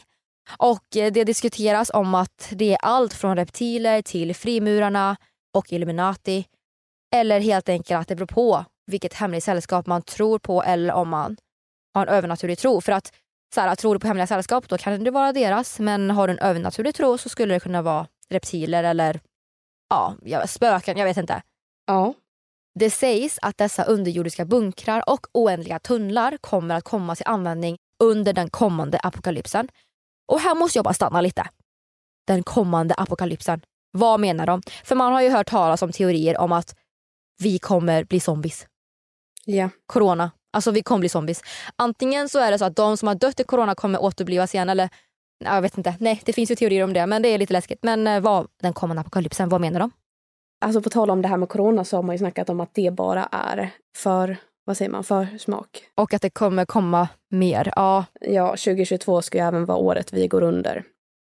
Och 0.57 0.97
eh, 0.97 1.11
det 1.11 1.23
diskuteras 1.23 1.91
om 1.93 2.15
att 2.15 2.49
det 2.51 2.73
är 2.73 2.77
allt 2.81 3.13
från 3.13 3.35
reptiler 3.35 4.01
till 4.01 4.35
frimurarna 4.35 5.17
och 5.53 5.73
Illuminati. 5.73 6.45
Eller 7.15 7.39
helt 7.39 7.69
enkelt 7.69 8.01
att 8.01 8.07
det 8.07 8.15
beror 8.15 8.27
på 8.27 8.65
vilket 8.85 9.13
hemligt 9.13 9.43
sällskap 9.43 9.87
man 9.87 10.01
tror 10.01 10.39
på 10.39 10.63
eller 10.63 10.93
om 10.93 11.09
man 11.09 11.37
har 11.93 12.07
en 12.07 12.13
övernaturlig 12.13 12.57
tro. 12.57 12.81
För 12.81 12.91
att 12.91 13.13
så 13.55 13.61
här, 13.61 13.75
tror 13.75 13.93
du 13.93 13.99
på 13.99 14.07
hemliga 14.07 14.27
sällskap 14.27 14.69
då 14.69 14.77
kan 14.77 15.03
det 15.03 15.11
vara 15.11 15.33
deras 15.33 15.79
men 15.79 16.09
har 16.09 16.27
du 16.27 16.33
en 16.33 16.39
övernaturlig 16.39 16.95
tro 16.95 17.17
så 17.17 17.29
skulle 17.29 17.53
det 17.53 17.59
kunna 17.59 17.81
vara 17.81 18.07
reptiler 18.29 18.83
eller 18.83 19.19
ja, 19.89 20.47
spöken, 20.47 20.97
jag 20.97 21.05
vet 21.05 21.17
inte. 21.17 21.41
Ja. 21.87 22.13
Det 22.79 22.89
sägs 22.89 23.39
att 23.41 23.57
dessa 23.57 23.83
underjordiska 23.83 24.45
bunkrar 24.45 25.09
och 25.09 25.27
oändliga 25.33 25.79
tunnlar 25.79 26.37
kommer 26.37 26.75
att 26.75 26.83
komma 26.83 27.15
till 27.15 27.27
användning 27.27 27.77
under 28.03 28.33
den 28.33 28.49
kommande 28.49 28.99
apokalypsen. 28.99 29.67
Och 30.27 30.39
här 30.39 30.55
måste 30.55 30.77
jag 30.77 30.83
bara 30.85 30.93
stanna 30.93 31.21
lite. 31.21 31.49
Den 32.27 32.43
kommande 32.43 32.93
apokalypsen. 32.93 33.61
Vad 33.91 34.19
menar 34.19 34.45
de? 34.45 34.61
För 34.83 34.95
man 34.95 35.13
har 35.13 35.21
ju 35.21 35.29
hört 35.29 35.49
talas 35.49 35.81
om 35.81 35.91
teorier 35.91 36.37
om 36.37 36.51
att 36.51 36.75
vi 37.41 37.59
kommer 37.59 38.03
bli 38.03 38.19
zombies. 38.19 38.67
Ja. 39.45 39.69
Corona. 39.85 40.31
Alltså 40.53 40.71
vi 40.71 40.83
kommer 40.83 40.99
bli 40.99 41.09
zombies. 41.09 41.41
Antingen 41.75 42.29
så 42.29 42.39
är 42.39 42.51
det 42.51 42.57
så 42.57 42.65
att 42.65 42.75
de 42.75 42.97
som 42.97 43.07
har 43.07 43.15
dött 43.15 43.39
i 43.39 43.43
corona 43.43 43.75
kommer 43.75 44.03
återupplivas 44.03 44.53
igen 44.55 44.69
eller 44.69 44.89
jag 45.43 45.61
vet 45.61 45.77
inte. 45.77 45.95
Nej, 45.99 46.21
det 46.25 46.33
finns 46.33 46.51
ju 46.51 46.55
teorier 46.55 46.83
om 46.83 46.93
det 46.93 47.05
men 47.05 47.21
det 47.21 47.29
är 47.29 47.37
lite 47.37 47.53
läskigt. 47.53 47.83
Men 47.83 48.07
eh, 48.07 48.19
vad, 48.19 48.47
den 48.61 48.73
kommande 48.73 49.01
apokalypsen, 49.01 49.49
vad 49.49 49.61
menar 49.61 49.79
de? 49.79 49.91
Alltså 50.65 50.81
på 50.81 50.89
tal 50.89 51.09
om 51.09 51.21
det 51.21 51.27
här 51.27 51.37
med 51.37 51.49
corona 51.49 51.83
så 51.83 51.97
har 51.97 52.03
man 52.03 52.15
ju 52.15 52.19
snackat 52.19 52.49
om 52.49 52.59
att 52.59 52.73
det 52.73 52.91
bara 52.93 53.23
är 53.31 53.69
för, 53.97 54.37
vad 54.65 54.77
säger 54.77 54.91
man, 54.91 55.03
för 55.03 55.37
smak. 55.37 55.83
Och 55.95 56.13
att 56.13 56.21
det 56.21 56.29
kommer 56.29 56.65
komma 56.65 57.07
mer, 57.29 57.73
ja. 57.75 58.05
Ja, 58.21 58.47
2022 58.47 59.21
ska 59.21 59.37
ju 59.37 59.43
även 59.43 59.65
vara 59.65 59.77
året 59.77 60.13
vi 60.13 60.27
går 60.27 60.41
under. 60.41 60.83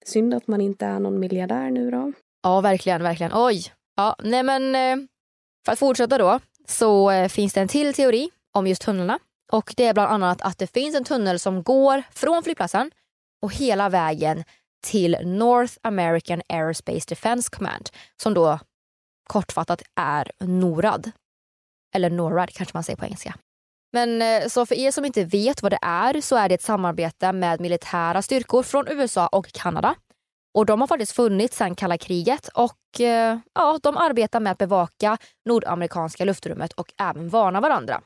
Synd 0.05 0.33
att 0.33 0.47
man 0.47 0.61
inte 0.61 0.85
är 0.85 0.99
någon 0.99 1.19
miljardär 1.19 1.71
nu 1.71 1.91
då. 1.91 2.13
Ja, 2.43 2.61
verkligen, 2.61 3.03
verkligen. 3.03 3.31
Oj! 3.35 3.63
Ja, 3.95 4.15
nej 4.23 4.43
men 4.43 4.75
eh, 4.75 5.07
för 5.69 5.73
att 5.73 5.79
fortsätta 5.79 6.17
då 6.17 6.39
så 6.67 7.11
eh, 7.11 7.29
finns 7.29 7.53
det 7.53 7.61
en 7.61 7.67
till 7.67 7.93
teori 7.93 8.29
om 8.53 8.67
just 8.67 8.81
tunnlarna. 8.81 9.19
Och 9.51 9.73
det 9.77 9.85
är 9.85 9.93
bland 9.93 10.11
annat 10.11 10.41
att 10.41 10.57
det 10.57 10.67
finns 10.67 10.95
en 10.95 11.03
tunnel 11.03 11.39
som 11.39 11.63
går 11.63 12.03
från 12.11 12.43
flygplatsen 12.43 12.91
och 13.41 13.53
hela 13.53 13.89
vägen 13.89 14.43
till 14.83 15.17
North 15.23 15.73
American 15.81 16.41
Aerospace 16.49 17.05
Defense 17.07 17.49
Command 17.51 17.89
som 18.21 18.33
då 18.33 18.59
kortfattat 19.23 19.81
är 19.95 20.31
NORAD. 20.39 21.11
Eller 21.95 22.09
NORAD 22.09 22.49
kanske 22.49 22.77
man 22.77 22.83
säger 22.83 22.97
på 22.97 23.05
engelska. 23.05 23.35
Men 23.93 24.21
eh, 24.21 24.47
så 24.47 24.65
för 24.65 24.75
er 24.75 24.91
som 24.91 25.05
inte 25.05 25.23
vet 25.23 25.61
vad 25.61 25.71
det 25.71 25.79
är 25.81 26.21
så 26.21 26.35
är 26.35 26.49
det 26.49 26.55
ett 26.55 26.61
samarbete 26.61 27.33
med 27.33 27.61
militära 27.61 28.21
styrkor 28.21 28.63
från 28.63 28.87
USA 28.87 29.27
och 29.27 29.51
Kanada. 29.51 29.95
Och 30.59 30.65
de 30.65 30.81
har 30.81 30.87
faktiskt 30.87 31.11
funnits 31.11 31.57
sedan 31.57 31.75
kalla 31.75 31.97
kriget 31.97 32.47
och 32.47 33.01
eh, 33.01 33.37
ja, 33.53 33.79
de 33.83 33.97
arbetar 33.97 34.39
med 34.39 34.51
att 34.51 34.57
bevaka 34.57 35.17
nordamerikanska 35.45 36.25
luftrummet 36.25 36.73
och 36.73 36.93
även 36.97 37.29
varna 37.29 37.61
varandra. 37.61 38.01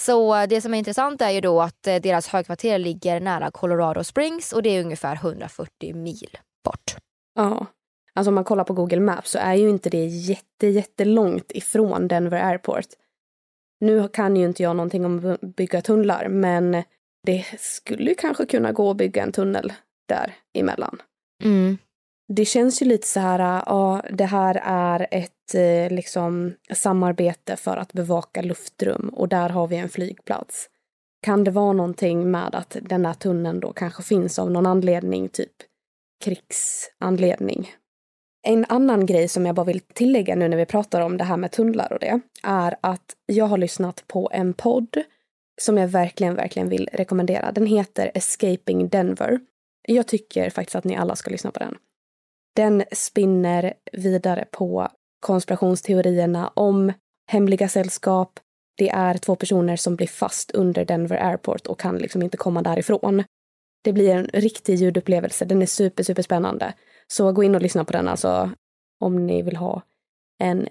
Så 0.00 0.36
eh, 0.36 0.48
det 0.48 0.60
som 0.60 0.74
är 0.74 0.78
intressant 0.78 1.22
är 1.22 1.30
ju 1.30 1.40
då 1.40 1.62
att 1.62 1.82
deras 1.82 2.28
högkvarter 2.28 2.78
ligger 2.78 3.20
nära 3.20 3.50
Colorado 3.50 4.04
Springs 4.04 4.52
och 4.52 4.62
det 4.62 4.70
är 4.70 4.84
ungefär 4.84 5.14
140 5.14 5.94
mil 5.94 6.38
bort. 6.64 6.96
Ja, 7.34 7.66
Alltså 8.14 8.30
om 8.30 8.34
man 8.34 8.44
kollar 8.44 8.64
på 8.64 8.74
Google 8.74 9.00
Maps 9.00 9.30
så 9.30 9.38
är 9.38 9.54
ju 9.54 9.68
inte 9.68 9.90
det 9.90 10.06
jätte, 10.06 10.66
jättelångt 10.66 11.52
ifrån 11.52 12.08
Denver 12.08 12.42
Airport. 12.42 12.86
Nu 13.80 14.08
kan 14.08 14.36
ju 14.36 14.44
inte 14.44 14.62
jag 14.62 14.76
någonting 14.76 15.04
om 15.04 15.32
att 15.32 15.40
bygga 15.40 15.80
tunnlar, 15.82 16.28
men 16.28 16.82
det 17.26 17.44
skulle 17.58 18.14
kanske 18.14 18.46
kunna 18.46 18.72
gå 18.72 18.90
att 18.90 18.96
bygga 18.96 19.22
en 19.22 19.32
tunnel 19.32 19.72
där 20.08 20.34
emellan. 20.54 21.02
Mm. 21.44 21.78
Det 22.28 22.44
känns 22.44 22.82
ju 22.82 22.86
lite 22.86 23.06
så 23.06 23.20
här, 23.20 23.38
äh, 23.38 23.62
ja, 23.66 24.02
det 24.10 24.24
här 24.24 24.60
är 24.64 25.06
ett 25.10 25.54
eh, 25.54 25.96
liksom 25.96 26.54
samarbete 26.74 27.56
för 27.56 27.76
att 27.76 27.92
bevaka 27.92 28.42
luftrum 28.42 29.08
och 29.08 29.28
där 29.28 29.48
har 29.48 29.66
vi 29.66 29.76
en 29.76 29.88
flygplats. 29.88 30.68
Kan 31.22 31.44
det 31.44 31.50
vara 31.50 31.72
någonting 31.72 32.30
med 32.30 32.54
att 32.54 32.76
den 32.82 33.06
här 33.06 33.14
tunneln 33.14 33.60
då 33.60 33.72
kanske 33.72 34.02
finns 34.02 34.38
av 34.38 34.50
någon 34.50 34.66
anledning, 34.66 35.28
typ 35.28 35.52
krigsanledning? 36.24 37.70
En 38.42 38.64
annan 38.68 39.06
grej 39.06 39.28
som 39.28 39.46
jag 39.46 39.54
bara 39.54 39.66
vill 39.66 39.80
tillägga 39.80 40.36
nu 40.36 40.48
när 40.48 40.56
vi 40.56 40.66
pratar 40.66 41.00
om 41.00 41.16
det 41.16 41.24
här 41.24 41.36
med 41.36 41.52
tunnlar 41.52 41.92
och 41.92 41.98
det 41.98 42.20
är 42.42 42.76
att 42.80 43.16
jag 43.26 43.44
har 43.44 43.58
lyssnat 43.58 44.04
på 44.06 44.30
en 44.32 44.54
podd 44.54 44.96
som 45.60 45.78
jag 45.78 45.88
verkligen, 45.88 46.34
verkligen 46.34 46.68
vill 46.68 46.88
rekommendera. 46.92 47.52
Den 47.52 47.66
heter 47.66 48.10
Escaping 48.14 48.88
Denver. 48.88 49.40
Jag 49.82 50.06
tycker 50.06 50.50
faktiskt 50.50 50.76
att 50.76 50.84
ni 50.84 50.96
alla 50.96 51.16
ska 51.16 51.30
lyssna 51.30 51.50
på 51.50 51.58
den. 51.58 51.76
Den 52.58 52.84
spinner 52.92 53.74
vidare 53.92 54.44
på 54.50 54.88
konspirationsteorierna 55.20 56.52
om 56.54 56.92
hemliga 57.30 57.68
sällskap. 57.68 58.40
Det 58.76 58.88
är 58.88 59.18
två 59.18 59.36
personer 59.36 59.76
som 59.76 59.96
blir 59.96 60.06
fast 60.06 60.50
under 60.50 60.84
Denver 60.84 61.16
Airport 61.16 61.66
och 61.66 61.80
kan 61.80 61.98
liksom 61.98 62.22
inte 62.22 62.36
komma 62.36 62.62
därifrån. 62.62 63.24
Det 63.84 63.92
blir 63.92 64.14
en 64.14 64.24
riktig 64.24 64.74
ljudupplevelse. 64.74 65.44
Den 65.44 65.62
är 65.62 65.66
super, 65.66 66.02
super 66.02 66.22
spännande. 66.22 66.74
Så 67.06 67.32
gå 67.32 67.42
in 67.42 67.54
och 67.54 67.62
lyssna 67.62 67.84
på 67.84 67.92
den 67.92 68.08
alltså 68.08 68.50
om 69.00 69.26
ni 69.26 69.42
vill 69.42 69.56
ha 69.56 69.82
en 70.38 70.68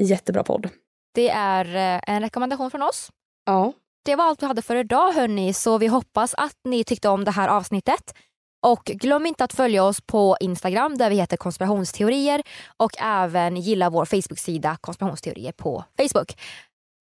jättebra 0.00 0.42
podd. 0.42 0.68
Det 1.14 1.28
är 1.28 1.64
eh, 1.64 2.14
en 2.14 2.22
rekommendation 2.22 2.70
från 2.70 2.82
oss. 2.82 3.10
Ja. 3.46 3.72
Det 4.04 4.16
var 4.16 4.24
allt 4.24 4.42
vi 4.42 4.46
hade 4.46 4.62
för 4.62 4.76
idag 4.76 5.12
hörni, 5.12 5.52
så 5.52 5.78
vi 5.78 5.86
hoppas 5.86 6.34
att 6.34 6.58
ni 6.64 6.84
tyckte 6.84 7.08
om 7.08 7.24
det 7.24 7.30
här 7.30 7.48
avsnittet. 7.48 8.14
Och 8.62 8.84
glöm 8.84 9.26
inte 9.26 9.44
att 9.44 9.52
följa 9.52 9.84
oss 9.84 10.00
på 10.00 10.36
Instagram 10.40 10.98
där 10.98 11.10
vi 11.10 11.16
heter 11.16 11.36
konspirationsteorier 11.36 12.42
och 12.76 12.92
även 13.02 13.56
gilla 13.56 13.90
vår 13.90 14.04
Facebook-sida 14.04 14.76
konspirationsteorier 14.80 15.52
på 15.52 15.84
Facebook. 15.96 16.36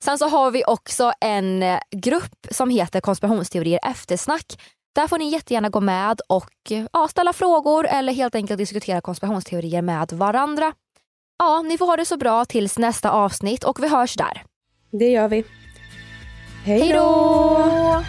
Sen 0.04 0.18
så 0.18 0.28
har 0.28 0.52
vi 0.52 0.64
också 0.68 1.14
en 1.22 1.64
grupp 1.96 2.48
som 2.52 2.70
heter 2.70 3.02
konspirationsteorier 3.02 3.80
eftersnack. 3.84 4.46
Där 4.96 5.08
får 5.08 5.18
ni 5.18 5.30
jättegärna 5.30 5.70
gå 5.70 5.80
med 5.80 6.22
och 6.30 6.72
ja, 6.94 7.08
ställa 7.08 7.34
frågor 7.34 7.88
eller 7.88 8.14
helt 8.14 8.36
enkelt 8.36 8.58
diskutera 8.58 9.02
konspirationsteorier 9.02 9.82
med 9.82 10.12
varandra. 10.14 10.74
Ja, 11.40 11.62
ni 11.62 11.78
får 11.78 11.86
ha 11.86 11.98
det 11.98 12.06
så 12.06 12.18
bra 12.18 12.46
tills 12.46 12.78
nästa 12.78 13.12
avsnitt 13.12 13.64
och 13.64 13.84
vi 13.84 13.88
hörs 13.88 14.16
där. 14.16 14.44
Det 14.92 15.10
gör 15.10 15.28
vi. 15.28 15.44
Hej 16.66 16.94
då! 16.94 18.04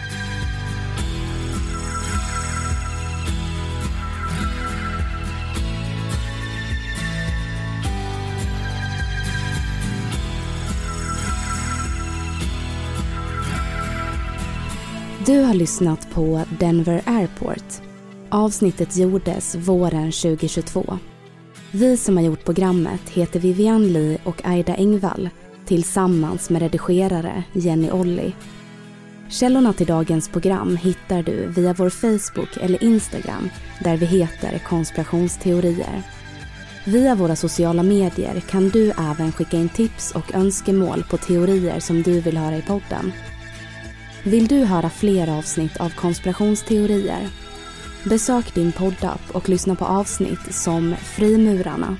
Du 15.25 15.41
har 15.41 15.53
lyssnat 15.53 16.09
på 16.11 16.41
Denver 16.59 17.01
Airport. 17.05 17.81
Avsnittet 18.29 18.97
gjordes 18.97 19.55
våren 19.55 20.11
2022. 20.11 20.99
Vi 21.71 21.97
som 21.97 22.17
har 22.17 22.23
gjort 22.23 22.45
programmet 22.45 23.09
heter 23.09 23.39
Vivian 23.39 23.87
Lee 23.87 24.17
och 24.23 24.41
Aida 24.45 24.75
Engvall 24.75 25.29
tillsammans 25.65 26.49
med 26.49 26.61
redigerare 26.61 27.43
Jenny 27.53 27.91
Olli. 27.91 28.35
Källorna 29.29 29.73
till 29.73 29.87
dagens 29.87 30.29
program 30.29 30.77
hittar 30.77 31.23
du 31.23 31.47
via 31.47 31.73
vår 31.73 31.89
Facebook 31.89 32.57
eller 32.61 32.83
Instagram 32.83 33.49
där 33.83 33.97
vi 33.97 34.05
heter 34.05 34.57
konspirationsteorier. 34.57 36.03
Via 36.85 37.15
våra 37.15 37.35
sociala 37.35 37.83
medier 37.83 38.39
kan 38.39 38.69
du 38.69 38.91
även 38.91 39.31
skicka 39.31 39.57
in 39.57 39.69
tips 39.69 40.11
och 40.11 40.35
önskemål 40.35 41.03
på 41.09 41.17
teorier 41.17 41.79
som 41.79 42.01
du 42.01 42.21
vill 42.21 42.37
höra 42.37 42.57
i 42.57 42.61
podden. 42.61 43.11
Vill 44.23 44.47
du 44.47 44.55
höra 44.65 44.89
fler 44.89 45.37
avsnitt 45.37 45.77
av 45.77 45.89
konspirationsteorier? 45.89 47.29
Besök 48.03 48.53
din 48.53 48.71
poddapp 48.71 49.21
och 49.31 49.49
lyssna 49.49 49.75
på 49.75 49.85
avsnitt 49.85 50.53
som 50.55 50.95
Frimurarna, 50.95 51.97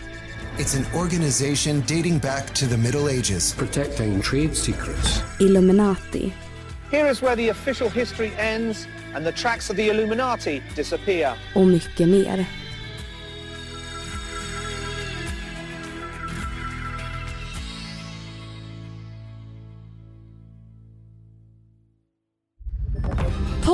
It's 0.57 0.77
an 0.77 1.01
organization 1.01 1.79
dating 1.79 2.19
back 2.19 2.53
to 2.53 2.65
the 2.65 2.77
Middle 2.77 3.19
Ages. 3.19 3.55
Protecting 3.55 4.21
trade 4.21 4.55
secrets. 4.55 5.21
Illuminati 5.39 6.33
Here 6.91 7.11
is 7.11 7.21
where 7.23 7.35
the 7.35 7.49
official 7.51 7.89
history 7.89 8.31
ends 8.37 8.87
and 9.15 9.25
the 9.25 9.31
tracks 9.31 9.69
of 9.69 9.75
the 9.75 9.87
Illuminati 9.87 10.61
disappear. 10.75 11.31
och 11.55 11.67
mycket 11.67 12.09
mer. 12.09 12.45